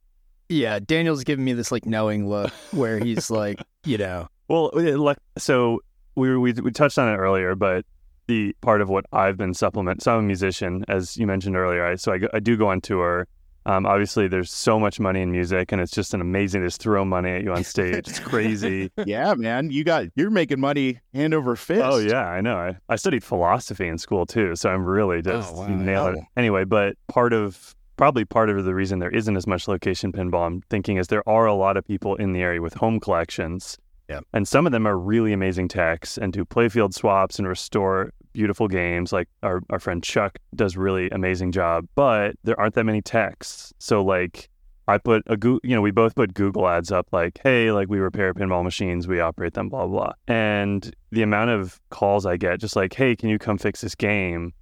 Yeah, 0.48 0.78
Daniel's 0.78 1.24
giving 1.24 1.44
me 1.44 1.52
this 1.52 1.70
like 1.72 1.86
knowing 1.86 2.28
look 2.28 2.52
where 2.72 2.98
he's 2.98 3.30
like, 3.30 3.60
you 3.84 3.98
know, 3.98 4.28
Well, 4.48 4.70
like 4.74 5.18
so 5.38 5.80
we 6.16 6.36
we 6.36 6.52
we 6.52 6.70
touched 6.70 6.98
on 6.98 7.12
it 7.12 7.16
earlier, 7.16 7.54
but 7.54 7.84
the 8.26 8.54
part 8.62 8.80
of 8.80 8.88
what 8.88 9.04
I've 9.12 9.36
been 9.36 9.52
supplement. 9.52 10.02
So 10.02 10.12
I'm 10.12 10.20
a 10.20 10.22
musician, 10.22 10.84
as 10.88 11.16
you 11.16 11.26
mentioned 11.26 11.56
earlier. 11.56 11.84
I, 11.84 11.96
so 11.96 12.10
I, 12.12 12.18
go- 12.18 12.28
I 12.32 12.40
do 12.40 12.56
go 12.56 12.68
on 12.68 12.80
tour. 12.80 13.26
Um, 13.66 13.86
obviously, 13.86 14.28
there's 14.28 14.52
so 14.52 14.78
much 14.78 15.00
money 15.00 15.22
in 15.22 15.32
music, 15.32 15.72
and 15.72 15.80
it's 15.80 15.92
just 15.92 16.12
an 16.12 16.20
amazing. 16.20 16.62
Just 16.62 16.80
throw 16.80 17.04
money 17.04 17.30
at 17.30 17.42
you 17.42 17.52
on 17.52 17.64
stage. 17.64 18.08
It's 18.08 18.18
crazy. 18.18 18.90
yeah, 19.06 19.34
man, 19.34 19.70
you 19.70 19.84
got 19.84 20.06
you're 20.14 20.30
making 20.30 20.60
money 20.60 21.00
hand 21.14 21.32
over 21.32 21.56
fist. 21.56 21.82
oh 21.82 21.98
yeah, 21.98 22.26
I 22.26 22.40
know. 22.40 22.56
I, 22.56 22.76
I 22.88 22.96
studied 22.96 23.24
philosophy 23.24 23.88
in 23.88 23.98
school 23.98 24.26
too, 24.26 24.54
so 24.56 24.70
I'm 24.70 24.84
really 24.84 25.22
just 25.22 25.54
wow. 25.54 25.66
nailing 25.66 26.16
it. 26.16 26.24
Oh. 26.24 26.28
Anyway, 26.36 26.64
but 26.64 26.96
part 27.08 27.32
of 27.32 27.74
probably 27.96 28.24
part 28.24 28.50
of 28.50 28.64
the 28.64 28.74
reason 28.74 28.98
there 28.98 29.10
isn't 29.10 29.36
as 29.36 29.46
much 29.46 29.68
location 29.68 30.12
pinball, 30.12 30.46
I'm 30.46 30.60
thinking, 30.68 30.96
is 30.96 31.08
there 31.08 31.26
are 31.28 31.46
a 31.46 31.54
lot 31.54 31.76
of 31.76 31.86
people 31.86 32.16
in 32.16 32.32
the 32.32 32.42
area 32.42 32.60
with 32.60 32.74
home 32.74 33.00
collections. 33.00 33.78
Yeah. 34.08 34.20
And 34.34 34.46
some 34.46 34.66
of 34.66 34.72
them 34.72 34.86
are 34.86 34.98
really 34.98 35.32
amazing 35.32 35.68
techs 35.68 36.18
and 36.18 36.32
do 36.32 36.44
playfield 36.44 36.92
swaps 36.92 37.38
and 37.38 37.48
restore 37.48 38.12
beautiful 38.34 38.68
games. 38.68 39.12
Like 39.12 39.28
our, 39.42 39.62
our 39.70 39.80
friend 39.80 40.02
Chuck 40.02 40.38
does 40.54 40.76
really 40.76 41.08
amazing 41.10 41.52
job, 41.52 41.86
but 41.94 42.36
there 42.44 42.60
aren't 42.60 42.74
that 42.74 42.84
many 42.84 43.00
techs. 43.00 43.72
So 43.78 44.04
like 44.04 44.50
I 44.86 44.98
put 44.98 45.22
a 45.26 45.36
Goo 45.38 45.60
you 45.64 45.74
know, 45.74 45.80
we 45.80 45.90
both 45.90 46.14
put 46.14 46.34
Google 46.34 46.68
ads 46.68 46.92
up 46.92 47.06
like, 47.12 47.40
hey, 47.42 47.72
like 47.72 47.88
we 47.88 47.98
repair 47.98 48.34
pinball 48.34 48.62
machines, 48.62 49.08
we 49.08 49.18
operate 49.20 49.54
them, 49.54 49.70
blah, 49.70 49.86
blah. 49.86 50.12
And 50.28 50.94
the 51.10 51.22
amount 51.22 51.50
of 51.50 51.80
calls 51.88 52.26
I 52.26 52.36
get, 52.36 52.60
just 52.60 52.76
like, 52.76 52.92
hey, 52.92 53.16
can 53.16 53.30
you 53.30 53.38
come 53.38 53.56
fix 53.56 53.80
this 53.80 53.94
game? 53.94 54.52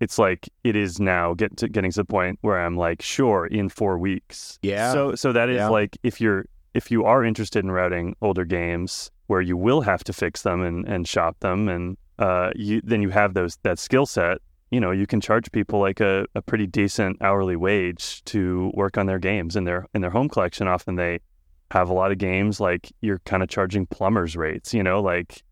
It's 0.00 0.18
like 0.18 0.48
it 0.64 0.76
is 0.76 1.00
now 1.00 1.32
get 1.32 1.56
to 1.58 1.68
getting 1.68 1.92
to 1.92 2.00
the 2.00 2.04
point 2.04 2.38
where 2.42 2.58
I'm 2.60 2.76
like, 2.76 3.00
sure, 3.00 3.46
in 3.46 3.68
four 3.70 3.96
weeks. 3.98 4.58
Yeah. 4.62 4.92
So 4.92 5.14
so 5.14 5.32
that 5.32 5.48
is 5.48 5.56
Yeah. 5.56 5.68
like 5.68 5.96
if 6.02 6.20
you're 6.20 6.44
if 6.74 6.90
you 6.90 7.04
are 7.04 7.24
interested 7.24 7.64
in 7.64 7.70
routing 7.70 8.16
older 8.20 8.44
games 8.44 9.10
where 9.28 9.40
you 9.40 9.56
will 9.56 9.80
have 9.82 10.02
to 10.04 10.12
fix 10.12 10.42
them 10.42 10.60
and, 10.62 10.86
and 10.88 11.06
shop 11.06 11.36
them 11.40 11.68
and 11.68 11.96
uh 12.18 12.50
you 12.54 12.80
then 12.84 13.02
you 13.02 13.08
have 13.08 13.34
those 13.34 13.58
that 13.62 13.78
skill 13.78 14.06
set 14.06 14.38
you 14.70 14.80
know 14.80 14.90
you 14.90 15.06
can 15.06 15.20
charge 15.20 15.52
people 15.52 15.78
like 15.78 16.00
a, 16.00 16.26
a 16.34 16.42
pretty 16.42 16.66
decent 16.66 17.16
hourly 17.20 17.56
wage 17.56 18.24
to 18.24 18.72
work 18.74 18.98
on 18.98 19.06
their 19.06 19.18
games 19.18 19.54
in 19.54 19.64
their 19.64 19.86
in 19.94 20.00
their 20.00 20.10
home 20.10 20.28
collection. 20.28 20.66
Often 20.66 20.96
they 20.96 21.20
have 21.70 21.88
a 21.88 21.92
lot 21.92 22.12
of 22.12 22.18
games 22.18 22.60
like 22.60 22.92
you're 23.00 23.20
kind 23.20 23.42
of 23.42 23.48
charging 23.48 23.86
plumbers 23.86 24.36
rates 24.36 24.74
you 24.74 24.82
know 24.82 25.00
like 25.00 25.42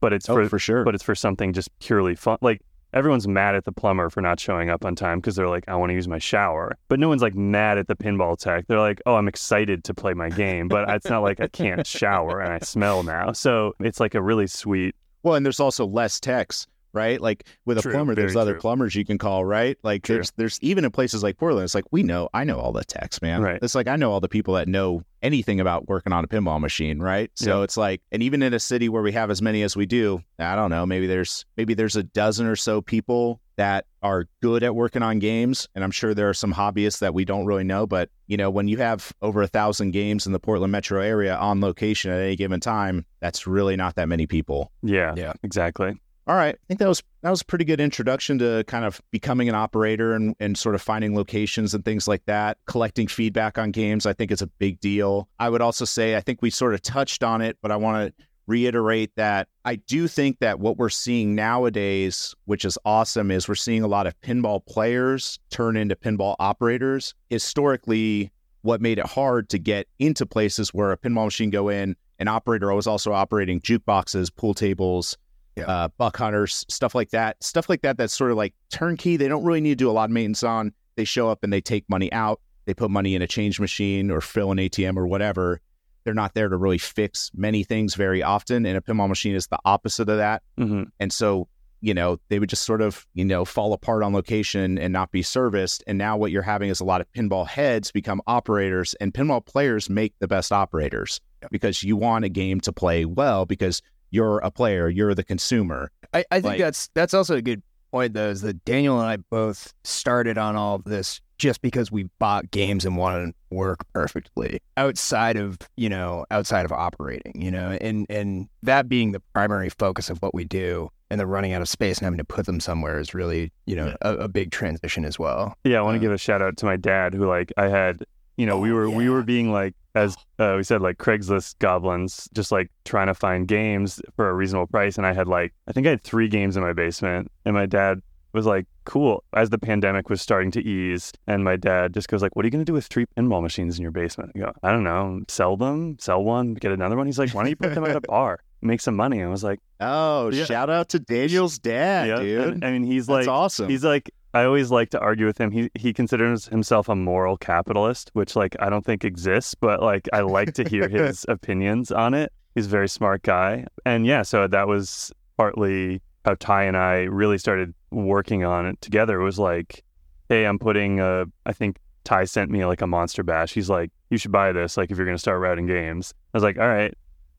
but 0.00 0.12
it's 0.12 0.28
oh, 0.28 0.34
for, 0.34 0.48
for 0.48 0.58
sure. 0.58 0.84
but 0.84 0.94
it's 0.94 1.02
for 1.02 1.14
something 1.14 1.54
just 1.54 1.70
purely 1.78 2.14
fun 2.14 2.36
like 2.42 2.60
everyone's 2.92 3.26
mad 3.26 3.54
at 3.54 3.64
the 3.64 3.72
plumber 3.72 4.10
for 4.10 4.20
not 4.20 4.38
showing 4.38 4.68
up 4.68 4.84
on 4.84 4.94
time 4.94 5.20
because 5.20 5.36
they're 5.36 5.48
like 5.48 5.64
i 5.68 5.74
want 5.74 5.88
to 5.88 5.94
use 5.94 6.08
my 6.08 6.18
shower. 6.18 6.76
But 6.88 6.98
no 6.98 7.08
one's 7.08 7.22
like 7.22 7.34
mad 7.34 7.78
at 7.78 7.86
the 7.86 7.96
pinball 7.96 8.36
tech. 8.36 8.66
They're 8.66 8.80
like 8.80 9.00
oh 9.06 9.14
i'm 9.14 9.28
excited 9.28 9.84
to 9.84 9.94
play 9.94 10.12
my 10.12 10.28
game 10.28 10.68
but 10.68 10.88
it's 10.90 11.08
not 11.08 11.22
like 11.22 11.40
i 11.40 11.48
can't 11.48 11.86
shower 11.86 12.40
and 12.40 12.52
i 12.52 12.58
smell 12.58 13.02
now. 13.02 13.32
So 13.32 13.74
it's 13.80 14.00
like 14.00 14.14
a 14.14 14.22
really 14.22 14.48
sweet 14.48 14.94
Well, 15.22 15.34
and 15.34 15.44
there's 15.44 15.60
also 15.60 15.86
less 15.86 16.18
techs, 16.20 16.66
right? 16.92 17.20
Like 17.20 17.46
with 17.66 17.78
a 17.78 17.82
True, 17.82 17.92
plumber, 17.92 18.14
there's 18.14 18.36
other 18.36 18.52
true. 18.52 18.60
plumbers 18.60 18.94
you 18.94 19.04
can 19.04 19.18
call, 19.18 19.44
right? 19.44 19.76
Like 19.82 20.02
True. 20.02 20.16
there's 20.16 20.30
there's 20.32 20.58
even 20.62 20.84
in 20.84 20.90
places 20.90 21.22
like 21.22 21.36
Portland, 21.36 21.64
it's 21.64 21.74
like 21.74 21.84
we 21.90 22.02
know 22.02 22.28
I 22.34 22.44
know 22.44 22.58
all 22.58 22.72
the 22.72 22.84
techs, 22.84 23.20
man. 23.22 23.42
Right. 23.42 23.58
It's 23.62 23.74
like 23.74 23.86
I 23.88 23.96
know 23.96 24.10
all 24.12 24.20
the 24.20 24.28
people 24.28 24.54
that 24.54 24.66
know 24.68 25.02
anything 25.22 25.60
about 25.60 25.88
working 25.88 26.12
on 26.12 26.24
a 26.24 26.28
pinball 26.28 26.60
machine, 26.60 26.98
right? 27.00 27.30
So 27.34 27.58
Yeah. 27.58 27.64
it's 27.64 27.76
like, 27.76 28.00
and 28.10 28.22
even 28.22 28.42
in 28.42 28.54
a 28.54 28.60
city 28.60 28.88
where 28.88 29.02
we 29.02 29.12
have 29.12 29.30
as 29.30 29.42
many 29.42 29.62
as 29.62 29.76
we 29.76 29.84
do, 29.86 30.22
I 30.38 30.54
don't 30.56 30.70
know, 30.70 30.86
maybe 30.86 31.06
there's 31.06 31.44
maybe 31.56 31.74
there's 31.74 31.96
a 31.96 32.02
dozen 32.02 32.46
or 32.46 32.56
so 32.56 32.80
people 32.80 33.40
that 33.60 33.84
are 34.02 34.24
good 34.40 34.62
at 34.62 34.74
working 34.74 35.02
on 35.02 35.18
games, 35.18 35.68
and 35.74 35.84
I'm 35.84 35.90
sure 35.90 36.14
there 36.14 36.30
are 36.30 36.34
some 36.34 36.54
hobbyists 36.54 37.00
that 37.00 37.12
we 37.12 37.26
don't 37.26 37.44
really 37.44 37.62
know. 37.62 37.86
But 37.86 38.08
you 38.26 38.38
know, 38.38 38.48
when 38.48 38.68
you 38.68 38.78
have 38.78 39.12
over 39.20 39.42
a 39.42 39.46
thousand 39.46 39.90
games 39.90 40.24
in 40.24 40.32
the 40.32 40.40
Portland 40.40 40.72
metro 40.72 41.02
area 41.02 41.36
on 41.36 41.60
location 41.60 42.10
at 42.10 42.20
any 42.20 42.36
given 42.36 42.60
time, 42.60 43.04
that's 43.20 43.46
really 43.46 43.76
not 43.76 43.96
that 43.96 44.08
many 44.08 44.26
people. 44.26 44.72
yeah 44.82 45.12
Yeah. 45.14 45.34
exactly 45.42 46.00
All 46.26 46.36
right. 46.36 46.54
I 46.54 46.64
think 46.68 46.80
that 46.80 46.88
was 46.88 47.02
that 47.22 47.28
was 47.28 47.42
a 47.42 47.44
pretty 47.44 47.66
good 47.66 47.82
introduction 47.82 48.38
to 48.38 48.64
kind 48.66 48.86
of 48.86 49.02
becoming 49.10 49.50
an 49.50 49.54
operator 49.54 50.14
and, 50.14 50.34
and 50.40 50.56
sort 50.56 50.74
of 50.74 50.80
finding 50.80 51.14
locations 51.14 51.74
and 51.74 51.84
things 51.84 52.08
like 52.08 52.24
that. 52.24 52.56
Collecting 52.66 53.08
feedback 53.08 53.58
on 53.58 53.72
games, 53.72 54.06
I 54.06 54.14
think 54.14 54.30
is 54.30 54.40
a 54.40 54.46
big 54.46 54.80
deal. 54.80 55.28
I 55.38 55.50
would 55.50 55.60
also 55.60 55.84
say 55.84 56.16
I 56.16 56.22
think 56.22 56.40
we 56.40 56.48
sort 56.48 56.72
of 56.72 56.80
touched 56.80 57.22
on 57.22 57.42
it, 57.42 57.58
but 57.60 57.70
I 57.70 57.76
want 57.76 58.16
to 58.16 58.24
reiterate 58.50 59.12
that 59.16 59.48
I 59.64 59.76
do 59.76 60.08
think 60.08 60.40
that 60.40 60.58
what 60.60 60.76
we're 60.76 60.88
seeing 60.90 61.34
nowadays, 61.34 62.34
which 62.44 62.64
is 62.64 62.76
awesome, 62.84 63.30
is 63.30 63.48
we're 63.48 63.54
seeing 63.54 63.82
a 63.82 63.88
lot 63.88 64.06
of 64.06 64.20
pinball 64.20 64.64
players 64.66 65.38
turn 65.50 65.76
into 65.76 65.96
pinball 65.96 66.34
operators. 66.38 67.14
Historically, 67.30 68.30
what 68.62 68.80
made 68.80 68.98
it 68.98 69.06
hard 69.06 69.48
to 69.50 69.58
get 69.58 69.86
into 69.98 70.26
places 70.26 70.74
where 70.74 70.92
a 70.92 70.96
pinball 70.98 71.24
machine 71.26 71.50
go 71.50 71.68
in, 71.68 71.96
an 72.18 72.28
operator 72.28 72.72
was 72.74 72.86
also 72.86 73.12
operating 73.12 73.60
jukeboxes, 73.60 74.34
pool 74.34 74.52
tables, 74.54 75.16
Yeah. 75.56 75.64
uh, 75.64 75.88
buck 75.98 76.16
hunters, 76.16 76.64
stuff 76.68 76.94
like 76.94 77.10
that. 77.10 77.42
Stuff 77.42 77.68
like 77.68 77.82
that 77.82 77.96
that's 77.96 78.14
sort 78.14 78.30
of 78.30 78.36
like 78.36 78.54
turnkey. 78.70 79.16
They 79.16 79.28
don't 79.28 79.44
really 79.44 79.60
need 79.60 79.70
to 79.78 79.84
do 79.84 79.90
a 79.90 79.92
lot 79.92 80.04
of 80.04 80.10
maintenance 80.10 80.42
on. 80.42 80.72
They 80.96 81.04
show 81.04 81.28
up 81.30 81.42
and 81.42 81.52
they 81.52 81.60
take 81.60 81.88
money 81.88 82.12
out. 82.12 82.40
They 82.66 82.74
put 82.74 82.90
money 82.90 83.14
in 83.14 83.22
a 83.22 83.26
change 83.26 83.58
machine 83.58 84.10
or 84.10 84.20
fill 84.20 84.52
an 84.52 84.58
ATM 84.58 84.96
or 84.96 85.06
whatever. 85.06 85.60
They're 86.04 86.14
not 86.14 86.34
there 86.34 86.48
to 86.48 86.56
really 86.56 86.78
fix 86.78 87.30
many 87.34 87.62
things 87.64 87.94
very 87.94 88.22
often. 88.22 88.66
And 88.66 88.76
a 88.76 88.80
pinball 88.80 89.08
machine 89.08 89.34
is 89.34 89.46
the 89.48 89.58
opposite 89.64 90.08
of 90.08 90.16
that. 90.18 90.42
hmm 90.58 90.84
And 90.98 91.12
so, 91.12 91.48
you 91.82 91.94
know, 91.94 92.18
they 92.28 92.38
would 92.38 92.48
just 92.50 92.64
sort 92.64 92.82
of, 92.82 93.06
you 93.14 93.24
know, 93.24 93.44
fall 93.44 93.72
apart 93.72 94.02
on 94.02 94.12
location 94.12 94.76
and 94.78 94.92
not 94.92 95.10
be 95.12 95.22
serviced. 95.22 95.82
And 95.86 95.96
now 95.96 96.16
what 96.16 96.30
you're 96.30 96.42
having 96.42 96.68
is 96.68 96.80
a 96.80 96.84
lot 96.84 97.00
of 97.00 97.10
pinball 97.12 97.46
heads 97.46 97.90
become 97.90 98.20
operators, 98.26 98.94
and 99.00 99.14
pinball 99.14 99.44
players 99.44 99.88
make 99.88 100.12
the 100.18 100.28
best 100.28 100.52
operators 100.52 101.20
Yep. 101.42 101.50
because 101.52 101.82
you 101.82 101.96
want 101.96 102.26
a 102.26 102.28
game 102.28 102.60
to 102.60 102.72
play 102.72 103.06
well 103.06 103.46
because 103.46 103.80
you're 104.10 104.38
a 104.40 104.50
player, 104.50 104.88
you're 104.90 105.14
the 105.14 105.24
consumer. 105.24 105.90
I, 106.12 106.24
I 106.30 106.34
think 106.36 106.44
Like- 106.44 106.58
that's 106.60 106.90
that's 106.94 107.14
also 107.14 107.36
a 107.36 107.42
good 107.42 107.62
point 107.92 108.12
though, 108.12 108.28
is 108.28 108.42
that 108.42 108.62
Daniel 108.66 109.00
and 109.00 109.08
I 109.08 109.16
both 109.16 109.72
started 109.84 110.36
on 110.36 110.54
all 110.56 110.74
of 110.76 110.84
this 110.84 111.20
just 111.40 111.62
because 111.62 111.90
we 111.90 112.04
bought 112.18 112.50
games 112.50 112.84
and 112.84 112.96
wanted 112.98 113.26
to 113.28 113.34
work 113.50 113.78
perfectly 113.94 114.60
outside 114.76 115.36
of, 115.36 115.56
you 115.76 115.88
know, 115.88 116.26
outside 116.30 116.64
of 116.66 116.70
operating, 116.72 117.40
you 117.40 117.50
know, 117.50 117.76
and 117.80 118.06
and 118.10 118.48
that 118.62 118.88
being 118.88 119.12
the 119.12 119.20
primary 119.34 119.70
focus 119.70 120.10
of 120.10 120.18
what 120.22 120.34
we 120.34 120.44
do 120.44 120.90
and 121.10 121.18
then 121.18 121.26
running 121.26 121.52
out 121.52 121.62
of 121.62 121.68
space 121.68 121.98
and 121.98 122.04
having 122.04 122.18
to 122.18 122.24
put 122.24 122.46
them 122.46 122.60
somewhere 122.60 123.00
is 123.00 123.14
really, 123.14 123.50
you 123.66 123.74
know, 123.74 123.86
Yeah. 123.86 123.96
a, 124.02 124.14
a 124.18 124.28
big 124.28 124.52
transition 124.52 125.04
as 125.04 125.18
well. 125.18 125.54
Yeah, 125.64 125.78
I 125.78 125.82
want 125.82 125.94
to 125.94 125.98
Uh, 125.98 126.02
give 126.02 126.12
a 126.12 126.18
shout 126.18 126.42
out 126.42 126.56
to 126.58 126.66
my 126.66 126.76
dad 126.76 127.14
who 127.14 127.26
like 127.26 127.52
I 127.56 127.68
had, 127.68 128.04
you 128.36 128.44
know, 128.46 128.58
we 128.58 128.70
Oh, 128.70 128.74
were 128.74 128.90
we 128.90 129.08
were 129.08 129.22
being 129.22 129.50
like 129.50 129.74
as 129.96 130.16
uh, 130.38 130.54
we 130.56 130.62
said 130.62 130.82
like 130.82 130.98
Craigslist 130.98 131.58
goblins, 131.58 132.28
just 132.32 132.52
like 132.52 132.70
trying 132.84 133.08
to 133.08 133.14
find 133.14 133.48
games 133.48 134.00
for 134.14 134.28
a 134.28 134.34
reasonable 134.34 134.68
price, 134.68 134.96
and 134.98 135.06
I 135.06 135.12
had 135.14 135.26
like 135.26 135.52
I 135.66 135.72
think 135.72 135.86
I 135.86 135.90
had 135.90 136.04
three 136.04 136.28
games 136.28 136.56
in 136.56 136.62
my 136.62 136.72
basement, 136.74 137.28
and 137.46 137.54
my 137.54 137.66
dad 137.66 138.00
was 138.32 138.46
like, 138.46 138.66
"Cool." 138.84 139.22
As 139.34 139.50
the 139.50 139.58
pandemic 139.58 140.08
was 140.10 140.20
starting 140.22 140.50
to 140.52 140.60
ease, 140.62 141.12
and 141.26 141.42
my 141.44 141.56
dad 141.56 141.94
just 141.94 142.08
goes 142.08 142.22
like, 142.22 142.34
"What 142.36 142.44
are 142.44 142.46
you 142.48 142.50
gonna 142.52 142.64
do 142.64 142.72
with 142.72 142.86
three 142.86 143.06
pinball 143.16 143.42
machines 143.42 143.76
in 143.78 143.82
your 143.82 143.90
basement?" 143.92 144.32
I 144.34 144.38
go, 144.38 144.52
"I 144.62 144.70
don't 144.72 144.84
know, 144.84 145.20
sell 145.28 145.56
them, 145.56 145.96
sell 145.98 146.22
one, 146.22 146.54
get 146.54 146.72
another 146.72 146.96
one." 146.96 147.06
He's 147.06 147.18
like, 147.18 147.34
"Why 147.34 147.42
don't 147.42 147.50
you 147.50 147.56
put 147.56 147.74
them 147.74 147.84
at 147.84 147.96
a 147.96 148.00
bar, 148.08 148.40
make 148.62 148.80
some 148.80 148.96
money?" 148.96 149.22
I 149.22 149.26
was 149.28 149.42
like, 149.44 149.58
Oh, 149.80 150.30
Yeah. 150.30 150.44
shout 150.44 150.68
out 150.70 150.90
to 150.90 150.98
Daniel's 150.98 151.58
dad, 151.58 152.08
"Yeah." 152.08 152.20
dude. 152.20 152.54
And, 152.54 152.64
I 152.64 152.70
mean, 152.72 152.82
he's 152.84 153.06
That's 153.06 153.26
like, 153.26 153.28
awesome. 153.28 153.68
He's 153.70 153.82
like, 153.84 154.10
I 154.34 154.44
always 154.44 154.70
like 154.70 154.90
to 154.90 155.00
argue 155.00 155.26
with 155.26 155.38
him. 155.38 155.50
He 155.50 155.70
he 155.74 155.92
considers 155.92 156.46
himself 156.46 156.88
a 156.88 156.94
moral 156.94 157.36
capitalist, 157.36 158.10
which 158.12 158.36
like 158.36 158.54
I 158.60 158.70
don't 158.70 158.84
think 158.84 159.04
exists, 159.04 159.54
but 159.54 159.82
like 159.82 160.08
I 160.12 160.20
like 160.20 160.52
to 160.54 160.68
hear 160.68 160.88
his 160.88 161.24
opinions 161.28 161.90
on 161.90 162.14
it. 162.14 162.30
He's 162.54 162.66
a 162.66 162.68
very 162.68 162.88
smart 162.88 163.22
guy, 163.22 163.66
and 163.86 164.06
yeah, 164.06 164.22
so 164.22 164.46
that 164.46 164.68
was 164.68 165.10
partly 165.36 166.00
how 166.24 166.34
Ty 166.34 166.64
and 166.64 166.76
I 166.76 167.00
really 167.02 167.38
started 167.38 167.74
working 167.90 168.44
on 168.44 168.66
it 168.66 168.80
together. 168.80 169.20
It 169.20 169.24
was 169.24 169.38
like, 169.38 169.82
hey, 170.28 170.44
I'm 170.44 170.58
putting 170.58 171.00
a. 171.00 171.24
I 171.46 171.52
think 171.52 171.78
Ty 172.04 172.24
sent 172.24 172.50
me 172.50 172.64
like 172.64 172.82
a 172.82 172.86
Monster 172.86 173.22
Bash. 173.22 173.52
He's 173.52 173.70
like, 173.70 173.90
you 174.10 174.18
should 174.18 174.32
buy 174.32 174.52
this. 174.52 174.76
Like 174.76 174.90
if 174.90 174.96
you're 174.96 175.06
gonna 175.06 175.18
start 175.18 175.40
routing 175.40 175.66
games, 175.66 176.14
I 176.34 176.36
was 176.36 176.42
like, 176.42 176.58
all 176.58 176.68
right. 176.68 176.94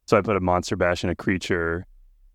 So 0.07 0.17
I 0.17 0.21
put 0.21 0.35
a 0.35 0.39
Monster 0.39 0.75
Bash 0.75 1.03
and 1.03 1.11
a 1.11 1.15
creature, 1.15 1.85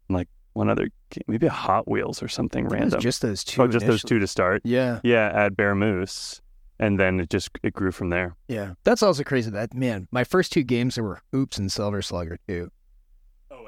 and 0.08 0.16
like 0.16 0.28
one 0.54 0.70
other, 0.70 0.88
game, 1.10 1.24
maybe 1.26 1.46
a 1.46 1.50
Hot 1.50 1.88
Wheels 1.88 2.22
or 2.22 2.28
something 2.28 2.66
random. 2.68 3.00
just 3.00 3.22
those 3.22 3.44
two. 3.44 3.62
Oh, 3.62 3.68
just 3.68 3.86
those 3.86 4.02
two 4.02 4.18
to 4.18 4.26
start. 4.26 4.62
Yeah. 4.64 5.00
Yeah, 5.04 5.30
at 5.34 5.56
Bear 5.56 5.74
Moose, 5.74 6.40
and 6.78 6.98
then 6.98 7.20
it 7.20 7.28
just 7.28 7.50
it 7.62 7.74
grew 7.74 7.92
from 7.92 8.10
there. 8.10 8.36
Yeah. 8.48 8.74
That's 8.84 9.02
also 9.02 9.24
crazy. 9.24 9.50
That 9.50 9.74
man, 9.74 10.08
my 10.10 10.24
first 10.24 10.52
two 10.52 10.62
games 10.62 10.94
there 10.94 11.04
were 11.04 11.20
Hoops 11.32 11.58
and 11.58 11.70
Silver 11.70 12.00
Slugger 12.02 12.38
too. 12.48 12.70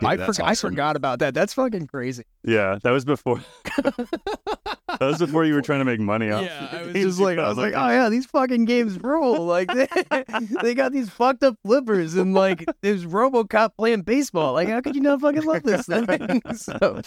I, 0.03 0.17
that's 0.17 0.37
forgot, 0.37 0.51
I 0.51 0.55
forgot 0.55 0.97
about 0.97 1.19
that. 1.21 1.35
That's 1.35 1.55
fucking 1.55 1.87
crazy. 1.87 2.25
Yeah, 2.45 2.79
that 2.83 2.91
was 2.91 3.05
before. 3.05 3.41
that 3.77 5.01
was 5.01 5.19
before 5.19 5.45
you 5.45 5.55
were 5.55 5.63
trying 5.63 5.81
to 5.81 5.85
make 5.85 6.01
money 6.01 6.31
off. 6.31 6.45
Yeah, 6.45 6.69
I 6.73 6.83
was 6.85 6.93
just 6.95 7.21
like, 7.21 7.39
I 7.39 7.49
was 7.49 7.59
like, 7.59 7.75
oh 7.75 7.89
yeah, 7.89 8.09
these 8.09 8.27
fucking 8.27 8.65
games 8.65 9.03
rule. 9.03 9.45
Like 9.45 9.69
they, 9.75 9.89
they 10.63 10.75
got 10.75 10.93
these 10.93 11.11
fucked 11.11 11.43
up 11.43 11.57
flippers 11.65 12.15
and 12.15 12.35
like 12.35 12.65
there's 12.83 13.05
RoboCop 13.05 13.77
playing 13.77 14.03
baseball. 14.03 14.53
Like 14.55 14.69
how 14.69 14.81
could 14.81 14.95
you 14.95 15.03
not 15.03 15.21
fucking 15.21 15.43
love 15.43 15.63
this 15.63 15.87
thing? 15.87 16.43
so, 16.55 17.03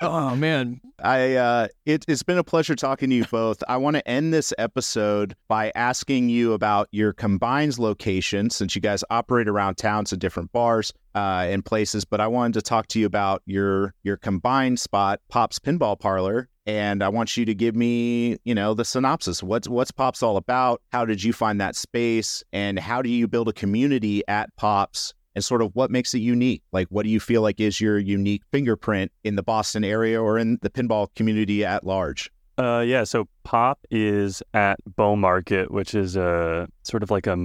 oh 0.00 0.36
man, 0.36 0.80
I 1.02 1.34
uh 1.34 1.68
it, 1.86 2.04
it's 2.08 2.22
been 2.22 2.38
a 2.38 2.44
pleasure 2.44 2.74
talking 2.74 3.10
to 3.10 3.16
you 3.16 3.24
both. 3.24 3.62
I 3.68 3.76
want 3.76 3.96
to 3.96 4.08
end 4.08 4.32
this 4.32 4.52
episode 4.58 5.34
by 5.48 5.72
asking 5.74 6.28
you 6.28 6.52
about 6.52 6.88
your 6.92 7.12
combines 7.12 7.78
location 7.78 8.50
since 8.50 8.74
you 8.74 8.80
guys 8.80 9.04
operate 9.10 9.48
around 9.48 9.76
towns 9.76 10.12
and 10.12 10.20
different 10.20 10.52
bars 10.52 10.92
uh 11.14 11.46
and 11.48 11.64
places, 11.64 12.04
but 12.04 12.20
I 12.20 12.26
wanted 12.26 12.54
to 12.54 12.62
talk 12.62 12.86
to 12.88 13.00
you 13.00 13.06
about 13.06 13.42
your 13.46 13.94
your 14.02 14.16
combined 14.16 14.78
spot, 14.78 15.20
Pop's 15.28 15.58
Pinball 15.58 15.98
Parlor. 15.98 16.48
And 16.66 17.02
I 17.02 17.08
want 17.08 17.36
you 17.36 17.44
to 17.46 17.54
give 17.54 17.74
me, 17.74 18.36
you 18.44 18.54
know, 18.54 18.74
the 18.74 18.84
synopsis. 18.84 19.42
What's 19.42 19.68
what's 19.68 19.90
Pops 19.90 20.22
all 20.22 20.36
about? 20.36 20.82
How 20.92 21.04
did 21.04 21.22
you 21.24 21.32
find 21.32 21.60
that 21.60 21.74
space? 21.74 22.44
And 22.52 22.78
how 22.78 23.02
do 23.02 23.08
you 23.08 23.26
build 23.26 23.48
a 23.48 23.52
community 23.52 24.22
at 24.28 24.54
Pops 24.56 25.14
and 25.34 25.44
sort 25.44 25.62
of 25.62 25.74
what 25.74 25.90
makes 25.90 26.14
it 26.14 26.18
unique. 26.18 26.62
Like, 26.72 26.88
what 26.88 27.04
do 27.04 27.08
you 27.08 27.20
feel 27.20 27.42
like 27.42 27.60
is 27.60 27.80
your 27.80 27.98
unique 27.98 28.42
fingerprint 28.50 29.12
in 29.24 29.36
the 29.36 29.42
Boston 29.42 29.84
area 29.84 30.20
or 30.20 30.38
in 30.38 30.58
the 30.62 30.70
pinball 30.70 31.08
community 31.14 31.64
at 31.64 31.84
large? 31.84 32.30
Uh, 32.58 32.84
yeah. 32.86 33.04
So 33.04 33.26
Pop 33.42 33.78
is 33.90 34.42
at 34.52 34.78
Bow 34.96 35.16
Market, 35.16 35.70
which 35.70 35.94
is 35.94 36.16
a 36.16 36.68
sort 36.82 37.02
of 37.02 37.10
like 37.10 37.26
a. 37.26 37.36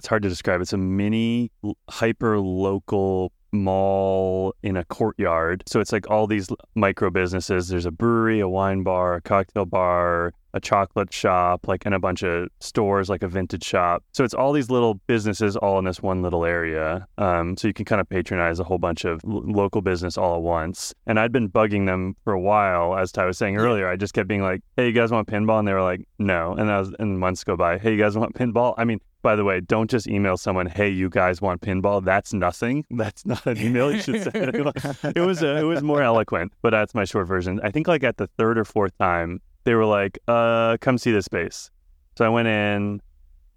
It's 0.00 0.06
hard 0.06 0.22
to 0.22 0.30
describe. 0.30 0.62
It's 0.62 0.72
a 0.72 0.78
mini 0.78 1.52
hyper 1.90 2.40
local 2.40 3.32
mall 3.52 4.54
in 4.62 4.78
a 4.78 4.84
courtyard. 4.86 5.62
So 5.66 5.78
it's 5.78 5.92
like 5.92 6.08
all 6.08 6.26
these 6.26 6.48
micro 6.74 7.10
businesses. 7.10 7.68
There's 7.68 7.84
a 7.84 7.90
brewery, 7.90 8.40
a 8.40 8.48
wine 8.48 8.82
bar, 8.82 9.16
a 9.16 9.20
cocktail 9.20 9.66
bar, 9.66 10.32
a 10.54 10.60
chocolate 10.60 11.12
shop, 11.12 11.68
like 11.68 11.84
and 11.84 11.94
a 11.94 11.98
bunch 11.98 12.22
of 12.22 12.48
stores, 12.60 13.10
like 13.10 13.22
a 13.22 13.28
vintage 13.28 13.62
shop. 13.62 14.02
So 14.12 14.24
it's 14.24 14.32
all 14.32 14.54
these 14.54 14.70
little 14.70 14.94
businesses 15.06 15.54
all 15.54 15.78
in 15.78 15.84
this 15.84 16.00
one 16.00 16.22
little 16.22 16.46
area. 16.46 17.06
Um, 17.18 17.58
so 17.58 17.68
you 17.68 17.74
can 17.74 17.84
kind 17.84 18.00
of 18.00 18.08
patronize 18.08 18.58
a 18.58 18.64
whole 18.64 18.78
bunch 18.78 19.04
of 19.04 19.20
l- 19.28 19.42
local 19.44 19.82
business 19.82 20.16
all 20.16 20.36
at 20.36 20.42
once. 20.42 20.94
And 21.06 21.20
I'd 21.20 21.30
been 21.30 21.50
bugging 21.50 21.84
them 21.84 22.16
for 22.24 22.32
a 22.32 22.40
while, 22.40 22.96
as 22.96 23.12
Ty 23.12 23.26
was 23.26 23.36
saying 23.36 23.58
earlier. 23.58 23.86
I 23.86 23.96
just 23.96 24.14
kept 24.14 24.28
being 24.28 24.42
like, 24.42 24.62
"Hey, 24.78 24.86
you 24.86 24.92
guys 24.92 25.10
want 25.10 25.28
pinball?" 25.28 25.58
And 25.58 25.68
they 25.68 25.74
were 25.74 25.82
like, 25.82 26.08
"No." 26.18 26.54
And 26.54 26.70
that 26.70 26.78
was 26.78 26.94
and 26.98 27.18
months 27.18 27.44
go 27.44 27.54
by. 27.54 27.76
Hey, 27.78 27.92
you 27.92 27.98
guys 27.98 28.16
want 28.16 28.34
pinball? 28.34 28.74
I 28.78 28.84
mean, 28.84 29.00
by 29.22 29.36
the 29.36 29.44
way, 29.44 29.60
don't 29.60 29.90
just 29.90 30.06
email 30.06 30.36
someone, 30.36 30.66
"Hey, 30.66 30.88
you 30.88 31.08
guys 31.08 31.40
want 31.40 31.60
pinball?" 31.60 32.04
That's 32.04 32.32
nothing. 32.32 32.84
That's 32.90 33.24
not 33.26 33.44
an 33.46 33.58
email 33.58 33.92
you 33.92 34.00
should 34.00 34.22
send. 34.22 34.54
it 34.54 35.20
was 35.20 35.42
uh, 35.42 35.58
it 35.60 35.64
was 35.64 35.82
more 35.82 36.02
eloquent, 36.02 36.52
but 36.62 36.70
that's 36.70 36.94
my 36.94 37.04
short 37.04 37.26
version. 37.26 37.60
I 37.62 37.70
think 37.70 37.88
like 37.88 38.04
at 38.04 38.16
the 38.16 38.28
third 38.38 38.58
or 38.58 38.64
fourth 38.64 38.96
time, 38.98 39.40
they 39.64 39.74
were 39.74 39.86
like, 39.86 40.18
"Uh, 40.28 40.76
come 40.80 40.98
see 40.98 41.12
this 41.12 41.26
space." 41.26 41.70
So 42.16 42.24
I 42.24 42.28
went 42.28 42.48
in, 42.48 43.00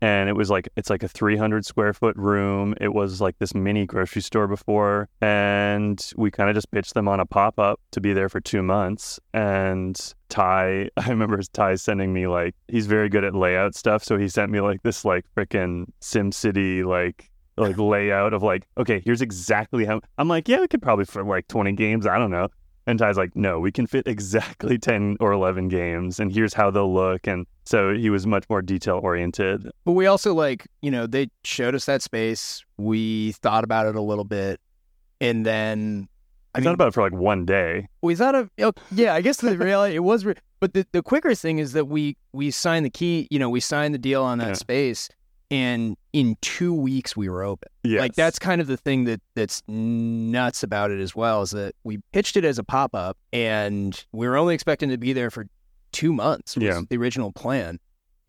and 0.04 0.28
it 0.28 0.34
was 0.34 0.50
like 0.50 0.68
it's 0.76 0.90
like 0.90 1.02
a 1.02 1.08
300 1.08 1.66
square 1.66 1.94
foot 1.94 2.18
room. 2.18 2.76
It 2.82 2.94
was 2.94 3.22
like 3.22 3.40
this 3.40 3.56
mini 3.56 3.86
grocery 3.86 4.22
store 4.22 4.48
before, 4.50 5.08
and 5.22 6.06
we 6.18 6.30
kind 6.30 6.50
of 6.50 6.56
just 6.56 6.70
pitched 6.72 6.94
them 6.94 7.08
on 7.08 7.22
a 7.22 7.26
pop 7.26 7.58
up 7.58 7.80
to 7.92 8.02
be 8.02 8.12
there 8.12 8.28
for 8.28 8.42
two 8.42 8.62
months. 8.62 9.18
And 9.34 9.98
Ty, 10.28 10.90
I 10.98 11.08
remember 11.08 11.42
Ty 11.54 11.76
sending 11.76 12.12
me 12.12 12.28
like 12.28 12.54
he's 12.68 12.86
very 12.86 13.08
good 13.08 13.24
at 13.24 13.34
layout 13.34 13.76
stuff, 13.76 14.04
so 14.04 14.18
he 14.18 14.28
sent 14.28 14.52
me 14.52 14.60
like 14.60 14.84
this 14.84 15.06
like 15.06 15.24
freaking 15.38 15.86
Sim 16.02 16.34
City 16.34 16.84
like 16.84 17.30
like 17.56 17.78
layout 17.78 18.34
of 18.34 18.42
like 18.42 18.68
okay 18.80 19.00
here's 19.06 19.22
exactly 19.22 19.86
how 19.86 20.02
i'm 20.18 20.28
like 20.28 20.48
yeah 20.48 20.60
we 20.60 20.68
could 20.68 20.82
probably 20.82 21.06
for 21.06 21.24
like 21.24 21.48
20 21.48 21.74
games 21.74 22.08
i 22.08 22.18
don't 22.18 22.32
know 22.32 22.48
and 22.86 23.00
ty's 23.00 23.18
like 23.18 23.36
no 23.36 23.60
we 23.60 23.72
can 23.72 23.88
fit 23.88 24.06
exactly 24.08 24.78
10 24.90 25.18
or 25.20 25.32
11 25.32 25.68
games 25.70 26.20
and 26.20 26.32
here's 26.34 26.54
how 26.54 26.70
they'll 26.72 26.94
look. 26.94 27.28
And 27.28 27.46
so 27.66 27.94
he 27.94 28.10
was 28.10 28.28
much 28.28 28.44
more 28.50 28.62
detail 28.62 29.00
oriented. 29.02 29.70
But 29.86 29.94
we 29.94 30.06
also 30.06 30.34
like 30.34 30.68
you 30.82 30.92
know 30.92 31.08
they 31.08 31.30
showed 31.44 31.76
us 31.76 31.86
that 31.86 32.02
space. 32.02 32.64
We 32.78 33.32
thought 33.34 33.64
about 33.64 33.86
it 33.88 33.96
a 33.96 34.02
little 34.02 34.26
bit, 34.26 34.60
and 35.22 35.46
then 35.46 36.08
i 36.56 36.62
thought 36.62 36.74
about 36.76 36.90
it 36.90 36.94
for 36.94 37.02
like 37.02 37.14
one 37.14 37.46
day. 37.46 37.88
We 38.02 38.16
thought 38.16 38.36
of 38.36 38.50
oh, 38.60 38.74
yeah 38.92 39.14
i 39.16 39.22
guess 39.22 39.38
the 39.38 39.58
reality 39.58 39.96
it 39.96 40.00
was 40.04 40.24
re- 40.26 40.36
but 40.60 40.74
the, 40.74 40.86
the 40.92 41.02
quicker 41.02 41.34
thing 41.36 41.58
is 41.60 41.74
that 41.74 41.86
we 41.86 42.16
we 42.32 42.52
signed 42.52 42.86
the 42.86 42.90
key 42.92 43.28
you 43.32 43.40
know 43.40 43.50
we 43.50 43.60
signed 43.60 43.94
the 43.94 43.98
deal 43.98 44.24
on 44.24 44.38
that 44.40 44.48
Yeah. 44.50 44.54
space 44.54 45.10
and 45.54 45.96
in 46.14 46.36
two 46.42 46.74
weeks 46.74 47.16
we 47.16 47.30
were 47.30 47.44
open. 47.44 47.70
Yeah 47.84 48.00
like 48.02 48.16
that's 48.16 48.40
kind 48.40 48.60
of 48.60 48.68
the 48.68 48.76
thing 48.78 49.04
that 49.06 49.22
that's 49.36 49.62
nuts 49.68 50.64
about 50.64 50.90
it 50.92 51.00
as 51.00 51.16
well 51.16 51.44
is 51.44 51.52
that 51.52 51.76
we 51.84 52.00
pitched 52.12 52.36
it 52.38 52.44
as 52.44 52.58
a 52.58 52.64
pop-up 52.64 53.18
and 53.32 54.04
we 54.12 54.28
were 54.28 54.36
only 54.36 54.56
expecting 54.56 54.90
to 54.90 54.98
be 54.98 55.14
there 55.14 55.30
for 55.30 55.46
two 55.92 56.12
months 56.12 56.56
was 56.56 56.64
Yeah. 56.64 56.82
the 56.90 56.98
original 56.98 57.32
plan. 57.32 57.80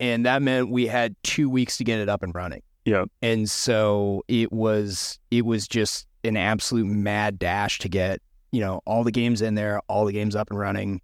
And 0.00 0.26
that 0.26 0.42
meant 0.42 0.70
we 0.70 0.86
had 0.86 1.16
two 1.22 1.48
weeks 1.48 1.78
to 1.78 1.84
get 1.84 1.98
it 1.98 2.08
up 2.10 2.22
and 2.22 2.34
running. 2.34 2.62
Yeah. 2.84 3.04
And 3.22 3.48
so 3.48 4.22
it 4.28 4.52
was 4.52 5.18
it 5.30 5.46
was 5.46 5.66
just 5.66 6.06
an 6.24 6.36
absolute 6.36 6.86
mad 6.86 7.38
dash 7.38 7.78
to 7.78 7.88
get 7.88 8.20
you 8.52 8.60
know 8.60 8.80
all 8.84 9.02
the 9.04 9.10
games 9.12 9.40
in 9.40 9.54
there 9.54 9.80
all 9.88 10.04
the 10.04 10.12
games 10.12 10.36
up 10.36 10.50
and 10.50 10.58
running 10.58 11.00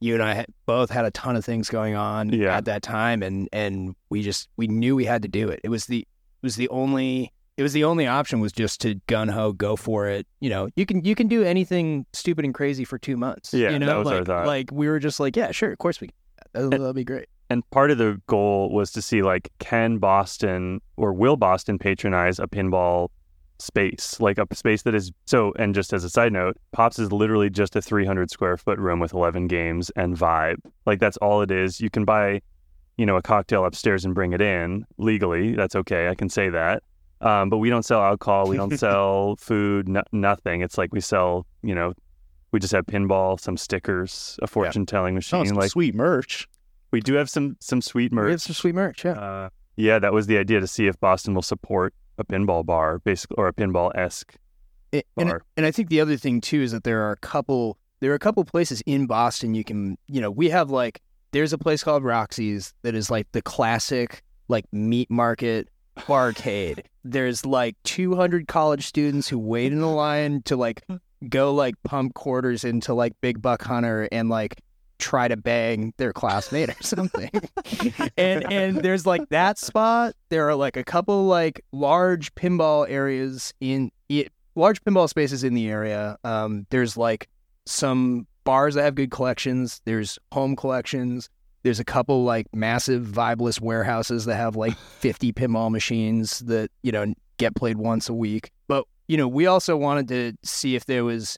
you 0.00 0.14
and 0.14 0.22
i 0.22 0.44
both 0.66 0.90
had 0.90 1.04
a 1.04 1.10
ton 1.10 1.36
of 1.36 1.44
things 1.44 1.68
going 1.68 1.94
on 1.94 2.30
Yeah. 2.30 2.56
at 2.56 2.64
that 2.64 2.82
time 2.82 3.22
and 3.22 3.48
and 3.52 3.94
we 4.08 4.22
just 4.22 4.48
we 4.56 4.66
knew 4.66 4.96
we 4.96 5.04
had 5.04 5.22
to 5.22 5.28
do 5.28 5.48
it 5.48 5.60
it 5.62 5.68
was 5.68 5.86
the 5.86 5.98
it 6.00 6.06
was 6.42 6.56
the 6.56 6.68
only 6.70 7.32
it 7.56 7.62
was 7.62 7.74
the 7.74 7.84
only 7.84 8.06
option 8.06 8.40
was 8.40 8.52
just 8.52 8.80
to 8.80 8.94
gun 9.06 9.28
ho 9.28 9.52
go 9.52 9.76
for 9.76 10.06
it. 10.06 10.26
You 10.40 10.48
know, 10.48 10.68
you 10.76 10.86
can 10.86 11.04
you 11.04 11.14
can 11.14 11.28
do 11.28 11.42
anything 11.42 12.06
stupid 12.14 12.46
and 12.46 12.54
crazy 12.54 12.84
for 12.86 12.96
two 12.96 13.18
months. 13.18 13.52
Yeah, 13.52 13.68
you 13.72 13.78
know, 13.78 13.84
that 13.86 13.96
was 13.98 14.08
our 14.08 14.14
like 14.20 14.26
thought. 14.26 14.46
like 14.46 14.70
we 14.72 14.88
were 14.88 14.98
just 14.98 15.20
like, 15.20 15.36
yeah, 15.36 15.50
sure, 15.50 15.70
of 15.70 15.76
course 15.76 16.00
we. 16.00 16.08
That'll, 16.54 16.70
that'll 16.70 16.94
be 16.94 17.04
great. 17.04 17.26
And 17.50 17.68
part 17.70 17.90
of 17.90 17.98
the 17.98 18.18
goal 18.28 18.70
was 18.72 18.92
to 18.92 19.02
see 19.02 19.20
like 19.20 19.50
can 19.58 19.98
Boston 19.98 20.80
or 20.96 21.12
will 21.12 21.36
Boston 21.36 21.78
patronize 21.78 22.38
a 22.38 22.46
pinball 22.46 23.08
space, 23.60 24.18
like 24.20 24.38
a 24.38 24.46
space 24.54 24.82
that 24.82 24.94
is 24.94 25.12
so. 25.26 25.52
And 25.58 25.74
just 25.74 25.92
as 25.92 26.04
a 26.04 26.10
side 26.10 26.32
note, 26.32 26.56
Pops 26.72 26.98
is 26.98 27.12
literally 27.12 27.50
just 27.50 27.76
a 27.76 27.82
300 27.82 28.30
square 28.30 28.56
foot 28.56 28.78
room 28.78 29.00
with 29.00 29.12
11 29.14 29.46
games 29.48 29.90
and 29.96 30.16
vibe. 30.16 30.56
Like 30.86 31.00
that's 31.00 31.16
all 31.18 31.42
it 31.42 31.50
is. 31.50 31.80
You 31.80 31.90
can 31.90 32.04
buy, 32.04 32.40
you 32.96 33.06
know, 33.06 33.16
a 33.16 33.22
cocktail 33.22 33.64
upstairs 33.64 34.04
and 34.04 34.14
bring 34.14 34.32
it 34.32 34.40
in 34.40 34.84
legally. 34.98 35.54
That's 35.54 35.74
okay. 35.76 36.08
I 36.08 36.14
can 36.14 36.28
say 36.28 36.48
that. 36.50 36.82
Um, 37.20 37.50
but 37.50 37.58
we 37.58 37.68
don't 37.68 37.84
sell 37.84 38.00
alcohol. 38.02 38.48
We 38.48 38.56
don't 38.56 38.76
sell 38.78 39.36
food. 39.36 39.88
No, 39.88 40.02
nothing. 40.12 40.62
It's 40.62 40.78
like 40.78 40.92
we 40.92 41.00
sell, 41.00 41.46
you 41.62 41.74
know, 41.74 41.92
we 42.52 42.58
just 42.60 42.72
have 42.72 42.86
pinball, 42.86 43.38
some 43.38 43.56
stickers, 43.56 44.38
a 44.42 44.46
fortune 44.46 44.86
telling 44.86 45.14
Oh, 45.14 45.16
machine. 45.16 45.46
some 45.46 45.56
like 45.56 45.70
sweet 45.70 45.94
merch. 45.94 46.48
we 46.92 47.00
do 47.00 47.14
have 47.14 47.30
some 47.30 47.56
some 47.60 47.80
sweet 47.82 48.10
merch. 48.12 48.24
We 48.24 48.30
have 48.32 48.42
some 48.42 48.54
sweet 48.54 48.74
merch. 48.74 49.04
Yeah. 49.04 49.12
Uh, 49.12 49.48
yeah, 49.76 49.98
that 49.98 50.12
was 50.12 50.26
the 50.26 50.36
idea 50.36 50.60
to 50.60 50.66
see 50.66 50.86
if 50.88 50.98
Boston 50.98 51.32
will 51.34 51.42
support 51.42 51.94
a 52.18 52.24
pinball 52.24 52.64
bar, 52.64 52.98
basically, 53.00 53.36
or 53.38 53.48
a 53.48 53.52
pinball 53.52 53.90
esque 53.96 54.34
A- 54.92 55.02
and, 55.16 55.30
bar. 55.30 55.42
and 55.56 55.66
I 55.66 55.70
think 55.70 55.88
the 55.88 56.00
other 56.00 56.16
thing 56.16 56.40
too 56.40 56.62
is 56.62 56.72
that 56.72 56.84
there 56.84 57.02
are 57.02 57.12
a 57.12 57.16
couple 57.18 57.78
there 58.00 58.10
are 58.12 58.14
a 58.14 58.18
couple 58.20 58.44
places 58.44 58.82
in 58.86 59.06
Boston 59.06 59.54
you 59.54 59.64
can 59.64 59.98
you 60.06 60.20
know 60.20 60.30
we 60.30 60.50
have 60.50 60.70
like 60.70 61.00
there's 61.32 61.52
a 61.52 61.58
place 61.58 61.84
called 61.84 62.02
Roxy's 62.02 62.74
that 62.82 62.94
is 62.94 63.10
like 63.10 63.30
the 63.32 63.42
classic 63.42 64.22
like 64.48 64.64
meat 64.72 65.10
market 65.10 65.68
barcade. 65.96 66.80
There's 67.04 67.46
like 67.46 67.76
200 67.84 68.46
college 68.48 68.86
students 68.86 69.28
who 69.28 69.38
wait 69.38 69.72
in 69.72 69.80
the 69.80 69.86
line 69.86 70.42
to 70.46 70.56
like 70.56 70.82
go 71.28 71.54
like 71.54 71.74
pump 71.84 72.14
quarters 72.14 72.64
into 72.64 72.92
like 72.94 73.12
Big 73.20 73.40
Buck 73.40 73.62
Hunter 73.62 74.08
and 74.10 74.28
like 74.28 74.60
try 75.00 75.28
to 75.28 75.36
bang 75.36 75.92
their 75.96 76.12
classmate 76.12 76.70
or 76.70 76.76
something. 76.80 77.30
and 78.16 78.52
and 78.52 78.76
there's 78.78 79.06
like 79.06 79.28
that 79.30 79.58
spot. 79.58 80.14
There 80.28 80.48
are 80.48 80.54
like 80.54 80.76
a 80.76 80.84
couple 80.84 81.26
like 81.26 81.64
large 81.72 82.34
pinball 82.34 82.88
areas 82.88 83.52
in 83.60 83.90
it, 84.08 84.32
large 84.54 84.82
pinball 84.82 85.08
spaces 85.08 85.44
in 85.44 85.54
the 85.54 85.68
area. 85.68 86.16
Um, 86.24 86.66
there's 86.70 86.96
like 86.96 87.28
some 87.66 88.26
bars 88.44 88.74
that 88.74 88.82
have 88.82 88.94
good 88.94 89.10
collections. 89.10 89.80
There's 89.84 90.18
home 90.32 90.56
collections. 90.56 91.28
There's 91.62 91.80
a 91.80 91.84
couple 91.84 92.24
like 92.24 92.46
massive 92.54 93.04
vibeless 93.04 93.60
warehouses 93.60 94.24
that 94.24 94.36
have 94.36 94.56
like 94.56 94.76
50 95.00 95.32
pinball 95.32 95.70
machines 95.70 96.40
that 96.40 96.70
you 96.82 96.92
know 96.92 97.12
get 97.38 97.54
played 97.54 97.78
once 97.78 98.08
a 98.08 98.14
week. 98.14 98.50
But 98.68 98.84
you 99.08 99.16
know, 99.16 99.26
we 99.26 99.46
also 99.46 99.76
wanted 99.76 100.08
to 100.08 100.32
see 100.44 100.76
if 100.76 100.86
there 100.86 101.04
was 101.04 101.36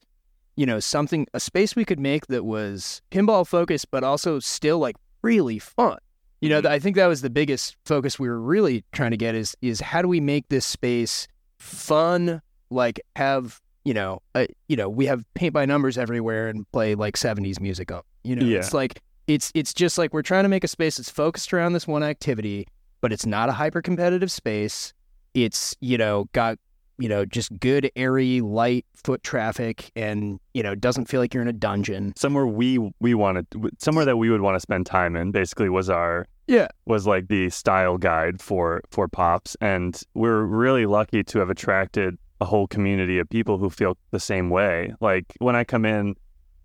you 0.57 0.67
know 0.67 0.81
something 0.81 1.27
a 1.35 1.41
space 1.41 1.75
we 1.77 1.85
could 1.85 2.01
make 2.01 2.27
that 2.27 2.45
was 2.45 3.03
pinball 3.11 3.47
focused 3.47 3.91
but 3.91 4.05
also 4.05 4.39
still 4.39 4.79
like 4.79 4.97
really 5.23 5.59
fun. 5.59 5.99
You 6.41 6.49
know 6.49 6.63
i 6.69 6.81
think 6.81 6.97
that 6.97 7.07
was 7.07 7.23
the 7.23 7.31
biggest 7.31 7.77
focus 7.85 8.19
we 8.19 8.29
were 8.29 8.41
really 8.41 8.85
trying 8.93 9.13
to 9.13 9.17
get 9.17 9.37
is 9.37 9.57
is 9.63 9.81
how 9.81 10.03
do 10.03 10.09
we 10.09 10.21
make 10.21 10.49
this 10.49 10.67
space 10.67 11.29
fun 11.59 12.43
like 12.69 13.01
have 13.15 13.61
you 13.85 13.95
know 13.95 14.23
uh, 14.35 14.47
you 14.69 14.75
know 14.75 14.89
we 14.89 15.07
have 15.07 15.25
paint 15.35 15.55
by 15.55 15.65
numbers 15.67 15.97
everywhere 15.97 16.49
and 16.49 16.71
play 16.73 16.97
like 16.97 17.17
70s 17.17 17.61
music 17.61 17.93
up 17.93 18.07
you 18.25 18.35
know? 18.35 18.45
Yeah. 18.45 18.59
it's 18.59 18.75
like 18.75 19.01
it's 19.29 19.53
it's 19.55 19.73
just 19.73 19.99
like 19.99 20.13
we're 20.13 20.23
trying 20.23 20.43
to 20.43 20.49
make 20.49 20.65
a 20.65 20.69
space 20.69 20.97
that's 20.97 21.11
focused 21.11 21.53
around 21.55 21.75
this 21.75 21.87
one 21.87 22.03
activity 22.03 22.67
but 23.03 23.13
it's 23.13 23.27
not 23.27 23.51
a 23.51 23.53
hyper 23.53 23.83
competitive 23.83 24.33
space. 24.33 24.95
It's 25.35 25.77
you 25.81 25.99
know 25.99 26.29
got 26.33 26.59
you 26.99 27.09
know 27.09 27.25
just 27.25 27.59
good 27.61 27.91
airy 27.97 28.41
light 28.41 28.87
foot 28.95 29.23
traffic 29.23 29.91
and 29.97 30.39
you 30.55 30.63
know 30.63 30.75
doesn't 30.75 31.07
feel 31.07 31.21
like 31.21 31.33
you're 31.35 31.43
in 31.43 31.49
a 31.49 31.53
dungeon. 31.53 32.13
Somewhere 32.17 32.47
we 32.47 32.79
we 33.01 33.15
wanted 33.15 33.47
somewhere 33.79 34.05
that 34.05 34.17
we 34.17 34.31
would 34.31 34.41
want 34.41 34.57
to 34.57 34.61
spend 34.61 34.87
time 34.87 35.17
in 35.17 35.31
basically 35.31 35.69
was 35.69 35.89
our 35.91 36.27
Yeah. 36.47 36.69
was 36.87 37.07
like 37.07 37.29
the 37.29 37.51
style 37.51 37.99
guide 37.99 38.41
for 38.41 38.83
for 38.91 39.09
pops. 39.09 39.57
And 39.61 40.01
we're 40.15 40.43
really 40.43 40.87
lucky 40.87 41.23
to 41.25 41.39
have 41.39 41.51
attracted 41.51 42.17
a 42.41 42.45
whole 42.45 42.67
community 42.67 43.19
of 43.19 43.29
people 43.31 43.59
who 43.59 43.71
feel 43.71 43.97
the 44.11 44.21
same 44.21 44.51
way. 44.51 44.93
Like 45.01 45.25
when 45.39 45.57
i 45.57 45.65
come 45.65 45.85
in 45.85 46.15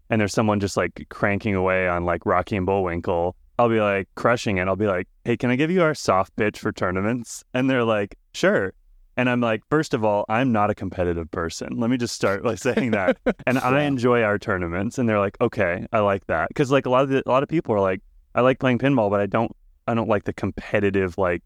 and 0.09 0.19
there's 0.21 0.33
someone 0.33 0.59
just 0.59 0.77
like 0.77 1.05
cranking 1.09 1.53
away 1.55 1.87
on 1.87 2.05
like 2.05 2.25
rocky 2.25 2.55
and 2.55 2.65
bullwinkle 2.65 3.35
i'll 3.59 3.69
be 3.69 3.79
like 3.81 4.07
crushing 4.15 4.57
it. 4.57 4.67
I'll 4.67 4.75
be 4.75 4.87
like 4.87 5.07
hey 5.25 5.35
can 5.37 5.49
i 5.51 5.55
give 5.55 5.71
you 5.71 5.81
our 5.81 5.93
soft 5.95 6.35
pitch 6.35 6.59
for 6.59 6.71
tournaments? 6.71 7.43
And 7.53 7.69
they're 7.69 7.83
like 7.83 8.15
sure 8.33 8.73
and 9.17 9.29
i'm 9.29 9.41
like 9.41 9.61
first 9.69 9.93
of 9.93 10.05
all 10.05 10.23
i'm 10.29 10.51
not 10.51 10.69
a 10.69 10.75
competitive 10.75 11.29
person 11.31 11.69
let 11.77 11.89
me 11.89 11.97
just 11.97 12.15
start 12.15 12.43
by 12.43 12.55
saying 12.55 12.91
that 12.91 13.17
and 13.47 13.57
I 13.59 13.83
enjoy 13.83 14.21
our 14.23 14.37
tournaments. 14.39 14.97
And 14.97 15.07
they're 15.09 15.19
like, 15.19 15.35
okay, 15.41 15.85
I 15.91 15.99
like 15.99 16.25
that 16.27 16.47
because 16.49 16.71
like 16.71 16.85
a 16.85 16.89
lot 16.89 17.03
of 17.03 17.09
the, 17.09 17.23
a 17.25 17.29
lot 17.29 17.43
of 17.43 17.49
people 17.49 17.75
are 17.75 17.79
like, 17.79 18.01
I 18.35 18.41
like 18.41 18.59
playing 18.59 18.79
pinball, 18.79 19.09
but 19.09 19.19
I 19.19 19.25
don't 19.25 19.51
I 19.87 19.93
don't 19.93 20.07
like 20.09 20.23
the 20.25 20.33
competitive 20.33 21.17
like. 21.17 21.41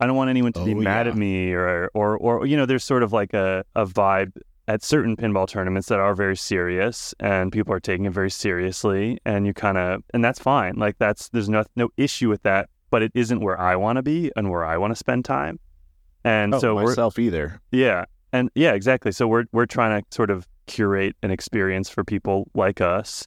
I 0.00 0.06
don't 0.06 0.16
want 0.16 0.28
anyone 0.30 0.52
to 0.52 0.64
be 0.64 0.72
Oh, 0.74 0.80
mad 0.80 1.06
yeah. 1.06 1.12
at 1.12 1.18
me 1.18 1.52
or 1.52 1.90
or 1.94 2.18
or 2.18 2.46
you 2.46 2.56
know, 2.56 2.66
there's 2.66 2.84
sort 2.84 3.02
of 3.02 3.12
like 3.12 3.32
a 3.34 3.64
a 3.74 3.86
vibe 3.86 4.32
at 4.68 4.82
certain 4.82 5.16
pinball 5.16 5.48
tournaments 5.48 5.88
that 5.88 5.98
are 6.00 6.14
very 6.14 6.36
serious 6.36 7.14
and 7.20 7.52
people 7.52 7.72
are 7.72 7.80
taking 7.80 8.04
it 8.04 8.12
very 8.12 8.30
seriously 8.30 9.18
and 9.24 9.46
you 9.46 9.54
kind 9.54 9.78
of 9.78 10.02
and 10.12 10.24
that's 10.24 10.40
fine 10.40 10.74
like 10.76 10.96
that's 10.98 11.28
there's 11.30 11.48
no 11.48 11.62
no 11.76 11.88
issue 11.96 12.28
with 12.28 12.42
that 12.42 12.68
but 12.90 13.00
it 13.02 13.12
isn't 13.14 13.40
where 13.40 13.58
I 13.60 13.76
want 13.76 13.96
to 13.96 14.02
be 14.02 14.30
and 14.36 14.50
where 14.50 14.64
I 14.64 14.76
want 14.76 14.90
to 14.90 14.96
spend 14.96 15.24
time 15.24 15.58
and 16.26 16.54
Oh, 16.54 16.58
so 16.58 16.74
myself 16.74 17.18
either. 17.18 17.60
yeah. 17.70 18.04
And 18.32 18.50
yeah, 18.54 18.72
exactly. 18.74 19.12
So 19.12 19.26
we're 19.28 19.44
we're 19.52 19.66
trying 19.66 19.98
to 20.02 20.06
sort 20.14 20.30
of 20.30 20.46
curate 20.66 21.16
an 21.22 21.30
experience 21.30 21.88
for 21.88 22.04
people 22.04 22.48
like 22.54 22.80
us 22.80 23.26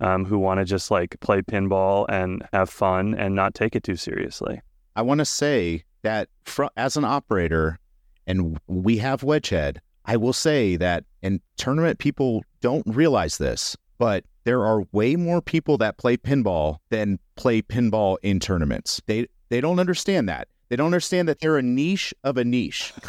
um, 0.00 0.24
who 0.24 0.38
want 0.38 0.60
to 0.60 0.64
just 0.64 0.90
like 0.90 1.16
play 1.20 1.42
pinball 1.42 2.06
and 2.08 2.42
have 2.52 2.70
fun 2.70 3.14
and 3.14 3.34
not 3.34 3.54
take 3.54 3.74
it 3.76 3.82
too 3.82 3.96
seriously. 3.96 4.60
I 4.94 5.02
want 5.02 5.18
to 5.18 5.24
say 5.24 5.82
that 6.02 6.28
fr- 6.44 6.66
as 6.76 6.96
an 6.96 7.04
operator, 7.04 7.78
and 8.26 8.58
we 8.66 8.98
have 8.98 9.22
Wedgehead, 9.22 9.78
I 10.04 10.16
will 10.16 10.32
say 10.32 10.76
that, 10.76 11.04
and 11.22 11.40
tournament 11.56 11.98
people 11.98 12.42
don't 12.60 12.84
realize 12.86 13.38
this, 13.38 13.76
but 13.98 14.24
there 14.44 14.64
are 14.64 14.84
way 14.92 15.16
more 15.16 15.42
people 15.42 15.76
that 15.78 15.98
play 15.98 16.16
pinball 16.16 16.76
than 16.90 17.18
play 17.34 17.60
pinball 17.62 18.16
in 18.22 18.38
tournaments. 18.38 19.02
They 19.06 19.26
they 19.48 19.60
don't 19.60 19.80
understand 19.80 20.28
that. 20.28 20.46
They 20.68 20.76
don't 20.76 20.86
understand 20.86 21.28
that 21.28 21.38
they're 21.40 21.58
a 21.58 21.62
niche 21.62 22.12
of 22.24 22.36
a 22.36 22.44
niche. 22.44 22.92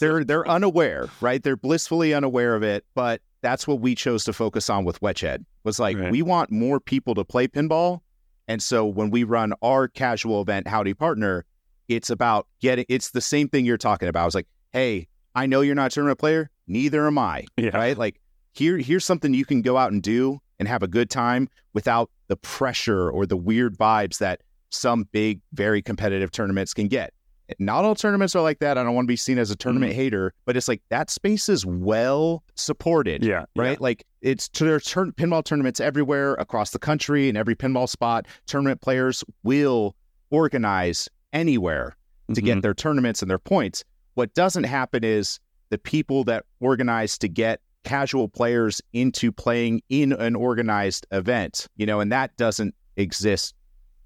they're 0.00 0.24
they're 0.24 0.48
unaware, 0.48 1.08
right? 1.20 1.42
They're 1.42 1.56
blissfully 1.56 2.14
unaware 2.14 2.54
of 2.54 2.62
it, 2.62 2.84
but 2.94 3.20
that's 3.42 3.66
what 3.66 3.80
we 3.80 3.94
chose 3.94 4.24
to 4.24 4.32
focus 4.32 4.70
on 4.70 4.84
with 4.84 5.00
Wedgehead. 5.00 5.44
Was 5.64 5.78
like 5.78 5.96
Right. 5.98 6.10
we 6.10 6.22
want 6.22 6.50
more 6.50 6.80
people 6.80 7.14
to 7.14 7.24
play 7.24 7.48
pinball, 7.48 8.00
and 8.48 8.62
so 8.62 8.86
when 8.86 9.10
we 9.10 9.24
run 9.24 9.52
our 9.62 9.88
casual 9.88 10.40
event, 10.40 10.68
Howdy 10.68 10.94
Partner, 10.94 11.44
it's 11.88 12.10
about 12.10 12.46
getting. 12.60 12.84
It's 12.88 13.10
the 13.10 13.20
same 13.20 13.48
thing 13.48 13.64
you're 13.64 13.76
talking 13.78 14.08
about. 14.08 14.26
It's 14.26 14.34
like, 14.34 14.48
hey, 14.72 15.08
I 15.34 15.46
know 15.46 15.60
you're 15.60 15.74
not 15.74 15.92
a 15.92 15.94
tournament 15.94 16.18
player, 16.18 16.50
neither 16.66 17.06
am 17.06 17.18
I, 17.18 17.44
Yeah. 17.56 17.76
right? 17.76 17.96
Like 17.96 18.20
here, 18.52 18.78
here's 18.78 19.04
something 19.04 19.34
you 19.34 19.44
can 19.44 19.62
go 19.62 19.76
out 19.76 19.92
and 19.92 20.02
do 20.02 20.40
and 20.58 20.68
have 20.68 20.82
a 20.82 20.88
good 20.88 21.10
time 21.10 21.48
without 21.74 22.10
the 22.28 22.36
pressure 22.36 23.10
or 23.10 23.26
the 23.26 23.36
weird 23.36 23.76
vibes 23.76 24.18
that 24.18 24.42
some 24.70 25.04
big, 25.12 25.40
very 25.52 25.82
competitive 25.82 26.30
tournaments 26.30 26.74
can 26.74 26.88
get. 26.88 27.12
Not 27.60 27.84
all 27.84 27.94
tournaments 27.94 28.34
are 28.34 28.42
like 28.42 28.58
that. 28.58 28.76
I 28.76 28.82
don't 28.82 28.94
want 28.96 29.06
to 29.06 29.12
be 29.12 29.14
seen 29.16 29.38
as 29.38 29.52
a 29.52 29.56
tournament 29.56 29.92
hater, 29.92 30.32
but 30.46 30.56
it's 30.56 30.66
like 30.66 30.82
that 30.88 31.10
space 31.10 31.48
is 31.48 31.64
well 31.64 32.42
supported 32.56 33.22
Yeah. 33.24 33.44
right? 33.54 33.80
Like 33.80 34.04
it's 34.20 34.48
to 34.48 34.64
their 34.64 34.80
turn 34.80 35.12
pinball 35.12 35.44
tournaments 35.44 35.78
everywhere 35.78 36.34
across 36.34 36.70
the 36.70 36.80
country 36.80 37.28
and 37.28 37.38
every 37.38 37.54
pinball 37.54 37.88
spot. 37.88 38.26
Tournament 38.46 38.80
players 38.80 39.22
will 39.44 39.94
organize 40.30 41.08
anywhere 41.32 41.96
to 42.34 42.40
Mhm. 42.40 42.44
get 42.44 42.62
their 42.62 42.74
tournaments 42.74 43.22
and 43.22 43.30
their 43.30 43.38
points. 43.38 43.84
What 44.14 44.34
doesn't 44.34 44.64
happen 44.64 45.04
is 45.04 45.38
the 45.70 45.78
people 45.78 46.24
that 46.24 46.44
organize 46.58 47.16
to 47.18 47.28
get 47.28 47.60
casual 47.86 48.28
players 48.28 48.82
into 48.92 49.32
playing 49.32 49.80
in 49.88 50.12
an 50.12 50.34
organized 50.36 51.06
event, 51.12 51.66
you 51.76 51.86
know, 51.86 52.00
and 52.00 52.12
that 52.12 52.36
doesn't 52.36 52.74
exist 52.96 53.54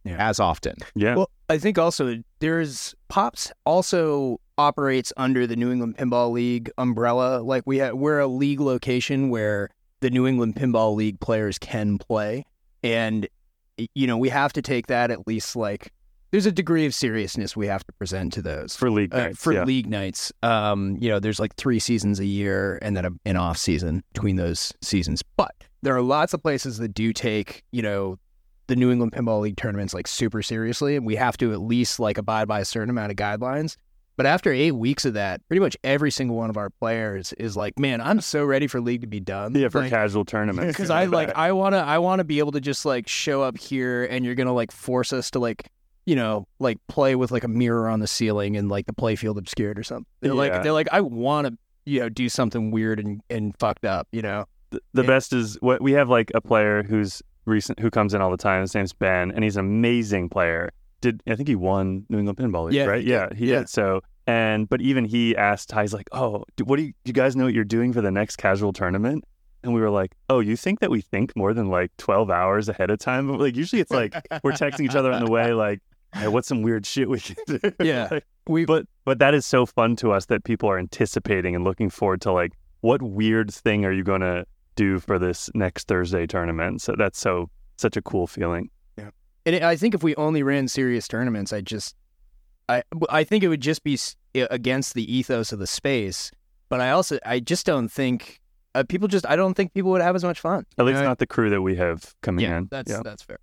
Yeah. 0.04 0.16
as 0.18 0.38
often. 0.38 0.74
Yeah. 0.94 1.16
Well, 1.16 1.30
I 1.48 1.58
think 1.58 1.78
also 1.78 2.22
there's 2.38 2.94
Pops 3.08 3.50
also 3.66 4.38
operates 4.58 5.12
under 5.16 5.46
the 5.46 5.56
New 5.56 5.72
England 5.72 5.96
Pinball 5.96 6.30
League 6.30 6.70
umbrella. 6.78 7.40
Like 7.40 7.64
we 7.66 7.78
ha- 7.80 7.92
we're 7.92 8.20
a 8.20 8.26
league 8.28 8.60
location 8.60 9.30
where 9.30 9.70
the 10.00 10.10
New 10.10 10.26
England 10.26 10.54
Pinball 10.56 10.94
League 10.94 11.18
players 11.20 11.58
can 11.58 11.98
play, 11.98 12.44
and 12.82 13.26
you 13.94 14.06
know 14.06 14.16
we 14.18 14.28
have 14.28 14.52
to 14.54 14.62
take 14.62 14.86
that 14.88 15.10
at 15.10 15.26
least 15.26 15.56
like 15.56 15.92
there's 16.30 16.46
a 16.46 16.52
degree 16.52 16.86
of 16.86 16.94
seriousness 16.94 17.56
we 17.56 17.66
have 17.66 17.84
to 17.84 17.92
present 17.94 18.32
to 18.34 18.42
those 18.42 18.76
for 18.76 18.90
league 18.90 19.14
uh, 19.14 19.18
nights. 19.18 19.42
for 19.42 19.52
yeah. 19.52 19.64
league 19.64 19.88
nights. 19.88 20.32
Um, 20.42 20.96
you 21.00 21.08
know, 21.08 21.18
there's 21.18 21.40
like 21.40 21.54
three 21.56 21.78
seasons 21.78 22.20
a 22.20 22.24
year 22.24 22.78
and 22.82 22.96
then 22.96 23.04
a, 23.04 23.10
an 23.24 23.36
off 23.36 23.58
season 23.58 24.02
between 24.12 24.36
those 24.36 24.72
seasons. 24.80 25.22
But 25.36 25.54
there 25.82 25.94
are 25.94 26.02
lots 26.02 26.34
of 26.34 26.42
places 26.42 26.78
that 26.78 26.94
do 26.94 27.12
take, 27.12 27.64
you 27.72 27.82
know, 27.82 28.18
the 28.68 28.76
New 28.76 28.92
England 28.92 29.12
Pinball 29.12 29.40
League 29.40 29.56
tournaments 29.56 29.92
like 29.92 30.06
super 30.06 30.42
seriously, 30.42 30.94
and 30.94 31.04
we 31.04 31.16
have 31.16 31.36
to 31.38 31.52
at 31.52 31.60
least 31.60 31.98
like 31.98 32.18
abide 32.18 32.46
by 32.46 32.60
a 32.60 32.64
certain 32.64 32.90
amount 32.90 33.10
of 33.10 33.16
guidelines. 33.16 33.76
But 34.16 34.26
after 34.26 34.52
eight 34.52 34.72
weeks 34.72 35.04
of 35.04 35.14
that, 35.14 35.40
pretty 35.48 35.60
much 35.60 35.76
every 35.82 36.10
single 36.10 36.36
one 36.36 36.50
of 36.50 36.56
our 36.56 36.70
players 36.70 37.32
is 37.32 37.56
like, 37.56 37.78
"Man, 37.78 38.00
I'm 38.00 38.20
so 38.20 38.44
ready 38.44 38.66
for 38.66 38.80
league 38.80 39.00
to 39.00 39.06
be 39.06 39.18
done." 39.18 39.54
Yeah, 39.56 39.70
for 39.70 39.80
like, 39.80 39.90
casual 39.90 40.24
tournaments. 40.24 40.72
because 40.76 40.90
I 40.90 41.06
like 41.06 41.34
I 41.36 41.50
wanna 41.52 41.78
I 41.78 41.98
wanna 41.98 42.22
be 42.22 42.38
able 42.38 42.52
to 42.52 42.60
just 42.60 42.84
like 42.84 43.08
show 43.08 43.42
up 43.42 43.58
here, 43.58 44.04
and 44.04 44.24
you're 44.24 44.36
gonna 44.36 44.52
like 44.52 44.70
force 44.70 45.12
us 45.12 45.32
to 45.32 45.40
like 45.40 45.68
you 46.06 46.16
know 46.16 46.46
like 46.58 46.78
play 46.88 47.14
with 47.14 47.30
like 47.30 47.44
a 47.44 47.48
mirror 47.48 47.88
on 47.88 48.00
the 48.00 48.06
ceiling 48.06 48.56
and 48.56 48.68
like 48.68 48.86
the 48.86 48.92
playfield 48.94 49.36
obscured 49.38 49.78
or 49.78 49.82
something. 49.82 50.06
They're 50.20 50.32
Yeah. 50.32 50.36
like 50.38 50.62
they're 50.62 50.72
like 50.72 50.88
I 50.92 51.00
want 51.00 51.46
to 51.48 51.58
you 51.84 52.00
know 52.00 52.08
do 52.08 52.28
something 52.28 52.70
weird 52.70 53.00
and 53.00 53.20
and 53.30 53.54
fucked 53.58 53.84
up. 53.84 54.08
You 54.12 54.22
know. 54.22 54.44
the, 54.70 54.80
the 54.94 55.02
It- 55.02 55.06
best 55.06 55.32
is 55.32 55.56
what 55.60 55.80
we 55.82 55.92
have 55.92 56.08
like 56.08 56.30
a 56.34 56.40
player 56.40 56.82
who's 56.82 57.22
recent 57.46 57.78
who 57.80 57.90
comes 57.90 58.14
in 58.14 58.20
all 58.20 58.30
the 58.30 58.36
time. 58.36 58.60
His 58.62 58.74
name's 58.74 58.92
Ben, 58.92 59.30
and 59.32 59.42
he's 59.44 59.56
an 59.56 59.64
amazing 59.64 60.28
player. 60.28 60.70
Did 61.00 61.22
I 61.28 61.34
think 61.34 61.48
he 61.48 61.56
won 61.56 62.04
New 62.08 62.18
England 62.18 62.38
Pinball 62.38 62.66
League? 62.66 62.74
Yeah, 62.74 62.84
right. 62.84 63.02
Yeah, 63.04 63.28
he 63.34 63.50
Yeah. 63.50 63.60
did. 63.60 63.68
So 63.70 64.02
and 64.26 64.68
but 64.68 64.80
even 64.80 65.04
he 65.04 65.34
asked 65.36 65.70
Ty, 65.70 65.82
he's 65.82 65.94
like, 65.94 66.08
"Oh, 66.12 66.44
do, 66.56 66.64
what 66.64 66.76
do 66.76 66.82
you, 66.84 66.92
you 67.04 67.12
guys 67.12 67.34
know 67.36 67.44
what 67.46 67.54
you're 67.54 67.64
doing 67.64 67.92
for 67.92 68.00
the 68.00 68.10
next 68.10 68.36
casual 68.36 68.72
tournament?" 68.72 69.24
And 69.64 69.74
we 69.74 69.80
were 69.80 69.90
like, 69.90 70.14
"Oh, 70.28 70.40
you 70.40 70.56
think 70.56 70.80
that 70.80 70.90
we 70.90 71.00
think 71.00 71.34
more 71.34 71.52
than 71.54 71.68
like 71.68 71.90
12 71.96 72.30
hours 72.30 72.68
ahead 72.68 72.90
of 72.90 72.98
time? 72.98 73.26
But 73.28 73.40
like 73.40 73.56
usually 73.56 73.80
it's 73.80 73.90
like 73.90 74.14
we're 74.44 74.52
texting 74.52 74.84
each 74.84 74.94
other 74.94 75.10
on 75.10 75.24
the 75.24 75.30
way, 75.30 75.52
like, 75.52 75.80
hey, 76.14 76.28
what's 76.28 76.48
some 76.48 76.62
weird 76.62 76.86
shit 76.86 77.08
we 77.08 77.20
can 77.20 77.36
do?" 77.46 77.60
Yeah. 77.80 78.08
Like, 78.10 78.24
We 78.48 78.64
but 78.64 78.86
but 79.04 79.18
that 79.18 79.34
is 79.34 79.46
so 79.46 79.66
fun 79.66 79.96
to 79.96 80.12
us 80.12 80.26
that 80.26 80.44
people 80.44 80.68
are 80.68 80.78
anticipating 80.78 81.54
and 81.54 81.64
looking 81.64 81.90
forward 81.90 82.20
to 82.22 82.32
like 82.32 82.52
what 82.80 83.02
weird 83.02 83.52
thing 83.52 83.84
are 83.84 83.92
you 83.92 84.02
going 84.02 84.22
to 84.22 84.46
do 84.74 84.98
for 84.98 85.18
this 85.18 85.50
next 85.54 85.88
Thursday 85.88 86.26
tournament? 86.26 86.80
So 86.80 86.94
that's 86.96 87.18
so 87.18 87.50
such 87.76 87.96
a 87.96 88.02
cool 88.02 88.26
feeling. 88.26 88.70
Yeah. 88.96 89.10
And 89.46 89.64
I 89.64 89.76
think 89.76 89.94
if 89.94 90.02
we 90.02 90.14
only 90.16 90.42
ran 90.42 90.68
serious 90.68 91.08
tournaments, 91.08 91.52
I 91.52 91.60
just, 91.60 91.96
I, 92.68 92.82
I 93.08 93.24
think 93.24 93.42
it 93.42 93.48
would 93.48 93.60
just 93.60 93.82
be 93.82 93.98
against 94.34 94.94
the 94.94 95.12
ethos 95.12 95.52
of 95.52 95.58
the 95.58 95.66
space. 95.66 96.30
But 96.68 96.80
I 96.80 96.90
also, 96.90 97.18
I 97.26 97.40
just 97.40 97.66
don't 97.66 97.88
think 97.88 98.40
uh, 98.74 98.84
people 98.88 99.08
just, 99.08 99.26
I 99.26 99.34
don't 99.36 99.54
think 99.54 99.74
people 99.74 99.90
would 99.90 100.02
have 100.02 100.14
as 100.14 100.22
much 100.22 100.38
fun. 100.38 100.64
At 100.78 100.84
least 100.84 101.00
know? 101.00 101.08
not 101.08 101.18
the 101.18 101.26
crew 101.26 101.50
that 101.50 101.62
we 101.62 101.74
have 101.76 102.14
coming 102.22 102.44
yeah, 102.44 102.58
in. 102.58 102.68
that's 102.70 102.90
yeah. 102.90 103.00
that's 103.02 103.22
fair. 103.22 103.38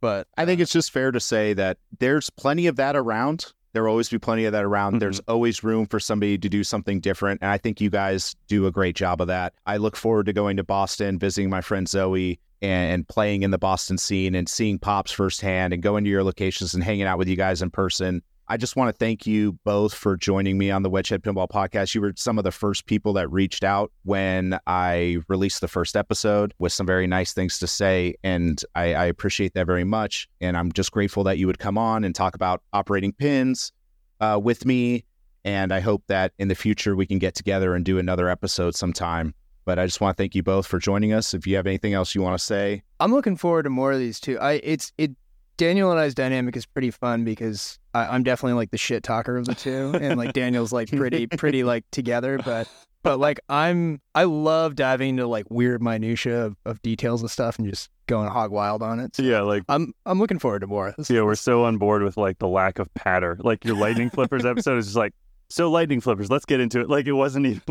But 0.00 0.28
I 0.36 0.46
think 0.46 0.60
uh, 0.60 0.62
it's 0.62 0.72
just 0.72 0.90
fair 0.90 1.10
to 1.10 1.20
say 1.20 1.52
that 1.54 1.78
there's 1.98 2.30
plenty 2.30 2.66
of 2.66 2.76
that 2.76 2.96
around. 2.96 3.52
There 3.72 3.84
will 3.84 3.90
always 3.90 4.08
be 4.08 4.18
plenty 4.18 4.46
of 4.46 4.52
that 4.52 4.64
around. 4.64 4.98
There's 4.98 5.20
mm-hmm. 5.20 5.30
always 5.30 5.62
room 5.62 5.86
for 5.86 6.00
somebody 6.00 6.38
to 6.38 6.48
do 6.48 6.64
something 6.64 7.00
different. 7.00 7.40
And 7.42 7.50
I 7.50 7.58
think 7.58 7.80
you 7.80 7.90
guys 7.90 8.34
do 8.48 8.66
a 8.66 8.72
great 8.72 8.96
job 8.96 9.20
of 9.20 9.28
that. 9.28 9.54
I 9.66 9.76
look 9.76 9.96
forward 9.96 10.26
to 10.26 10.32
going 10.32 10.56
to 10.56 10.64
Boston, 10.64 11.18
visiting 11.18 11.50
my 11.50 11.60
friend 11.60 11.88
Zoe, 11.88 12.40
and, 12.62 12.92
and 12.92 13.08
playing 13.08 13.42
in 13.42 13.50
the 13.50 13.58
Boston 13.58 13.98
scene 13.98 14.34
and 14.34 14.48
seeing 14.48 14.78
Pops 14.78 15.12
firsthand 15.12 15.72
and 15.72 15.82
going 15.82 16.04
to 16.04 16.10
your 16.10 16.24
locations 16.24 16.74
and 16.74 16.82
hanging 16.82 17.04
out 17.04 17.18
with 17.18 17.28
you 17.28 17.36
guys 17.36 17.62
in 17.62 17.70
person. 17.70 18.22
I 18.50 18.56
just 18.56 18.74
want 18.74 18.92
to 18.92 18.98
thank 18.98 19.28
you 19.28 19.52
both 19.64 19.94
for 19.94 20.16
joining 20.16 20.58
me 20.58 20.72
on 20.72 20.82
the 20.82 20.90
Wedgehead 20.90 21.20
Pinball 21.20 21.48
podcast. 21.48 21.94
You 21.94 22.00
were 22.00 22.12
some 22.16 22.36
of 22.36 22.42
the 22.42 22.50
first 22.50 22.86
people 22.86 23.12
that 23.12 23.30
reached 23.30 23.62
out 23.62 23.92
when 24.02 24.58
I 24.66 25.18
released 25.28 25.60
the 25.60 25.68
first 25.68 25.94
episode 25.94 26.52
with 26.58 26.72
some 26.72 26.84
very 26.84 27.06
nice 27.06 27.32
things 27.32 27.60
to 27.60 27.68
say. 27.68 28.16
And 28.24 28.60
I, 28.74 28.94
I 28.94 29.04
appreciate 29.04 29.54
that 29.54 29.68
very 29.68 29.84
much. 29.84 30.28
And 30.40 30.56
I'm 30.56 30.72
just 30.72 30.90
grateful 30.90 31.22
that 31.24 31.38
you 31.38 31.46
would 31.46 31.60
come 31.60 31.78
on 31.78 32.02
and 32.02 32.12
talk 32.12 32.34
about 32.34 32.60
operating 32.72 33.12
pins 33.12 33.70
uh, 34.18 34.40
with 34.42 34.66
me. 34.66 35.04
And 35.44 35.72
I 35.72 35.78
hope 35.78 36.02
that 36.08 36.32
in 36.40 36.48
the 36.48 36.56
future 36.56 36.96
we 36.96 37.06
can 37.06 37.20
get 37.20 37.36
together 37.36 37.76
and 37.76 37.84
do 37.84 38.00
another 38.00 38.28
episode 38.28 38.74
sometime. 38.74 39.32
But 39.64 39.78
I 39.78 39.86
just 39.86 40.00
want 40.00 40.16
to 40.16 40.20
thank 40.20 40.34
you 40.34 40.42
both 40.42 40.66
for 40.66 40.80
joining 40.80 41.12
us. 41.12 41.34
If 41.34 41.46
you 41.46 41.54
have 41.54 41.68
anything 41.68 41.94
else 41.94 42.16
you 42.16 42.22
want 42.22 42.36
to 42.36 42.44
say, 42.44 42.82
I'm 42.98 43.12
looking 43.12 43.36
forward 43.36 43.62
to 43.62 43.70
more 43.70 43.92
of 43.92 44.00
these 44.00 44.18
too. 44.18 44.40
I, 44.40 44.54
it's 44.64 44.92
it. 44.98 45.12
Daniel 45.56 45.92
and 45.92 46.00
I's 46.00 46.14
dynamic 46.14 46.56
is 46.56 46.64
pretty 46.64 46.90
fun 46.90 47.22
because 47.22 47.78
I, 47.94 48.06
I'm 48.06 48.22
definitely 48.22 48.54
like 48.54 48.70
the 48.70 48.78
shit 48.78 49.02
talker 49.02 49.36
of 49.36 49.46
the 49.46 49.54
two, 49.54 49.92
and 50.00 50.18
like 50.18 50.32
Daniel's 50.32 50.72
like 50.72 50.90
pretty 50.90 51.26
pretty 51.38 51.64
like 51.64 51.84
together, 51.90 52.38
but 52.44 52.68
but 53.02 53.18
like 53.18 53.40
I'm 53.48 54.00
I 54.14 54.24
love 54.24 54.74
diving 54.76 55.10
into 55.10 55.26
like 55.26 55.46
weird 55.50 55.82
minutia 55.82 56.46
of, 56.46 56.56
of 56.64 56.82
details 56.82 57.20
and 57.22 57.30
stuff 57.30 57.58
and 57.58 57.68
just 57.68 57.90
going 58.06 58.28
hog 58.28 58.50
wild 58.50 58.82
on 58.82 59.00
it. 59.00 59.16
So 59.16 59.22
Yeah, 59.22 59.40
like 59.40 59.62
I'm 59.68 59.92
I'm 60.06 60.18
looking 60.18 60.38
forward 60.38 60.60
to 60.60 60.66
more. 60.66 60.94
This- 60.96 61.10
yeah, 61.10 61.22
we're 61.22 61.34
so 61.34 61.64
on 61.64 61.78
board 61.78 62.02
with 62.02 62.16
like 62.16 62.38
the 62.38 62.48
lack 62.48 62.78
of 62.78 62.92
patter. 62.94 63.36
Like 63.40 63.64
your 63.64 63.76
lightning 63.76 64.10
flippers 64.10 64.44
episode 64.44 64.78
is 64.78 64.86
just 64.86 64.96
like 64.96 65.14
so 65.50 65.70
lightning 65.70 66.00
flippers. 66.00 66.30
Let's 66.30 66.44
get 66.46 66.60
into 66.60 66.80
it. 66.80 66.88
Like 66.88 67.06
it 67.06 67.12
wasn't 67.12 67.46
even 67.46 67.62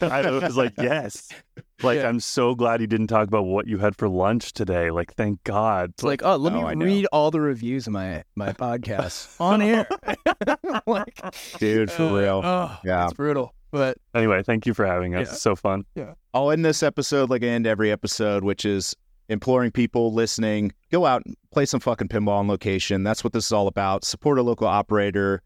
like 0.00 0.02
I 0.02 0.30
was 0.30 0.56
like 0.56 0.72
yes. 0.78 1.28
Like 1.82 1.98
Yeah. 1.98 2.08
I'm 2.08 2.20
so 2.20 2.54
glad 2.54 2.80
you 2.80 2.86
didn't 2.86 3.08
talk 3.08 3.28
about 3.28 3.44
what 3.44 3.66
you 3.68 3.78
had 3.78 3.94
for 3.96 4.08
lunch 4.08 4.52
today. 4.52 4.90
Like 4.90 5.14
thank 5.14 5.42
God. 5.44 5.90
It's 5.90 6.02
like, 6.02 6.22
oh, 6.24 6.36
let 6.36 6.52
Oh, 6.54 6.66
I 6.66 6.74
me 6.74 6.80
know. 6.80 6.86
read 6.86 7.06
all 7.12 7.30
the 7.30 7.40
reviews 7.40 7.86
of 7.86 7.92
my 7.92 8.24
my 8.34 8.52
podcast 8.52 9.38
on 9.40 9.60
air. 9.62 9.86
like, 10.86 11.20
dude, 11.58 11.90
for 11.90 12.04
uh, 12.04 12.12
real. 12.12 12.40
Oh, 12.44 12.78
Yeah. 12.84 13.04
it's 13.04 13.14
brutal. 13.14 13.54
But 13.70 13.98
anyway, 14.14 14.42
thank 14.44 14.66
you 14.66 14.74
for 14.74 14.86
having 14.86 15.14
us. 15.16 15.26
Yeah. 15.26 15.32
It's 15.32 15.42
so 15.42 15.56
fun. 15.56 15.84
I'll 16.32 16.50
end 16.50 16.64
this 16.64 16.82
episode 16.82 17.28
like 17.30 17.42
I 17.42 17.46
end 17.46 17.66
every 17.66 17.90
episode, 17.90 18.44
which 18.44 18.64
is 18.64 18.94
imploring 19.28 19.70
people 19.72 20.12
listening 20.12 20.70
go 20.92 21.06
out 21.06 21.22
and 21.24 21.34
play 21.50 21.64
some 21.66 21.80
fucking 21.80 22.08
pinball 22.08 22.38
on 22.38 22.46
location. 22.46 23.02
That's 23.02 23.24
what 23.24 23.32
this 23.32 23.46
is 23.46 23.52
all 23.52 23.66
about. 23.66 24.04
Support 24.04 24.38
a 24.38 24.42
local 24.42 24.68
operator. 24.68 25.42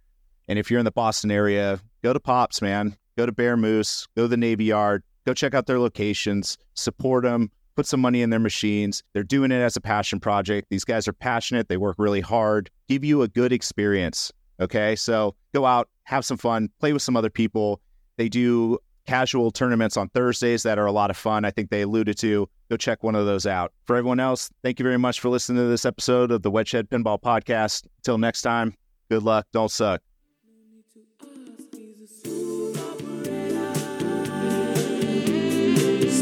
And 0.48 0.58
if 0.58 0.70
you're 0.70 0.78
in 0.78 0.84
the 0.84 0.90
Boston 0.90 1.30
area, 1.30 1.80
go 2.02 2.12
to 2.12 2.20
Pops, 2.20 2.62
man. 2.62 2.96
Go 3.16 3.26
to 3.26 3.32
Bear 3.32 3.56
Moose. 3.56 4.06
Go 4.16 4.22
to 4.22 4.28
the 4.28 4.36
Navy 4.36 4.64
Yard. 4.64 5.02
Go 5.26 5.34
check 5.34 5.54
out 5.54 5.66
their 5.66 5.78
locations. 5.78 6.56
Support 6.74 7.24
them. 7.24 7.50
Put 7.76 7.86
some 7.86 8.00
money 8.00 8.22
in 8.22 8.30
their 8.30 8.40
machines. 8.40 9.02
They're 9.12 9.22
doing 9.22 9.52
it 9.52 9.60
as 9.60 9.76
a 9.76 9.80
passion 9.80 10.20
project. 10.20 10.68
These 10.70 10.84
guys 10.84 11.06
are 11.06 11.12
passionate. 11.12 11.68
They 11.68 11.76
work 11.76 11.96
really 11.98 12.20
hard. 12.20 12.70
Give 12.88 13.04
you 13.04 13.22
a 13.22 13.28
good 13.28 13.52
experience. 13.52 14.32
Okay. 14.60 14.96
So 14.96 15.34
go 15.54 15.64
out, 15.64 15.88
have 16.04 16.24
some 16.24 16.38
fun, 16.38 16.70
play 16.80 16.92
with 16.92 17.02
some 17.02 17.16
other 17.16 17.30
people. 17.30 17.80
They 18.16 18.28
do 18.28 18.78
casual 19.06 19.50
tournaments 19.50 19.96
on 19.96 20.08
Thursdays 20.10 20.62
that 20.64 20.78
are 20.78 20.86
a 20.86 20.92
lot 20.92 21.10
of 21.10 21.16
fun. 21.16 21.44
I 21.44 21.50
think 21.50 21.70
they 21.70 21.82
alluded 21.82 22.18
to. 22.18 22.48
Go 22.68 22.76
check 22.76 23.02
one 23.02 23.14
of 23.14 23.26
those 23.26 23.46
out. 23.46 23.72
For 23.84 23.96
everyone 23.96 24.20
else, 24.20 24.50
thank 24.62 24.78
you 24.78 24.82
very 24.82 24.98
much 24.98 25.20
for 25.20 25.28
listening 25.28 25.62
to 25.62 25.68
this 25.68 25.86
episode 25.86 26.30
of 26.30 26.42
the 26.42 26.50
Wedgehead 26.50 26.88
Pinball 26.88 27.20
Podcast. 27.20 27.86
Until 27.98 28.18
next 28.18 28.42
time, 28.42 28.74
good 29.10 29.22
luck. 29.22 29.46
Don't 29.52 29.70
suck. 29.70 30.02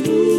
you. 0.06 0.35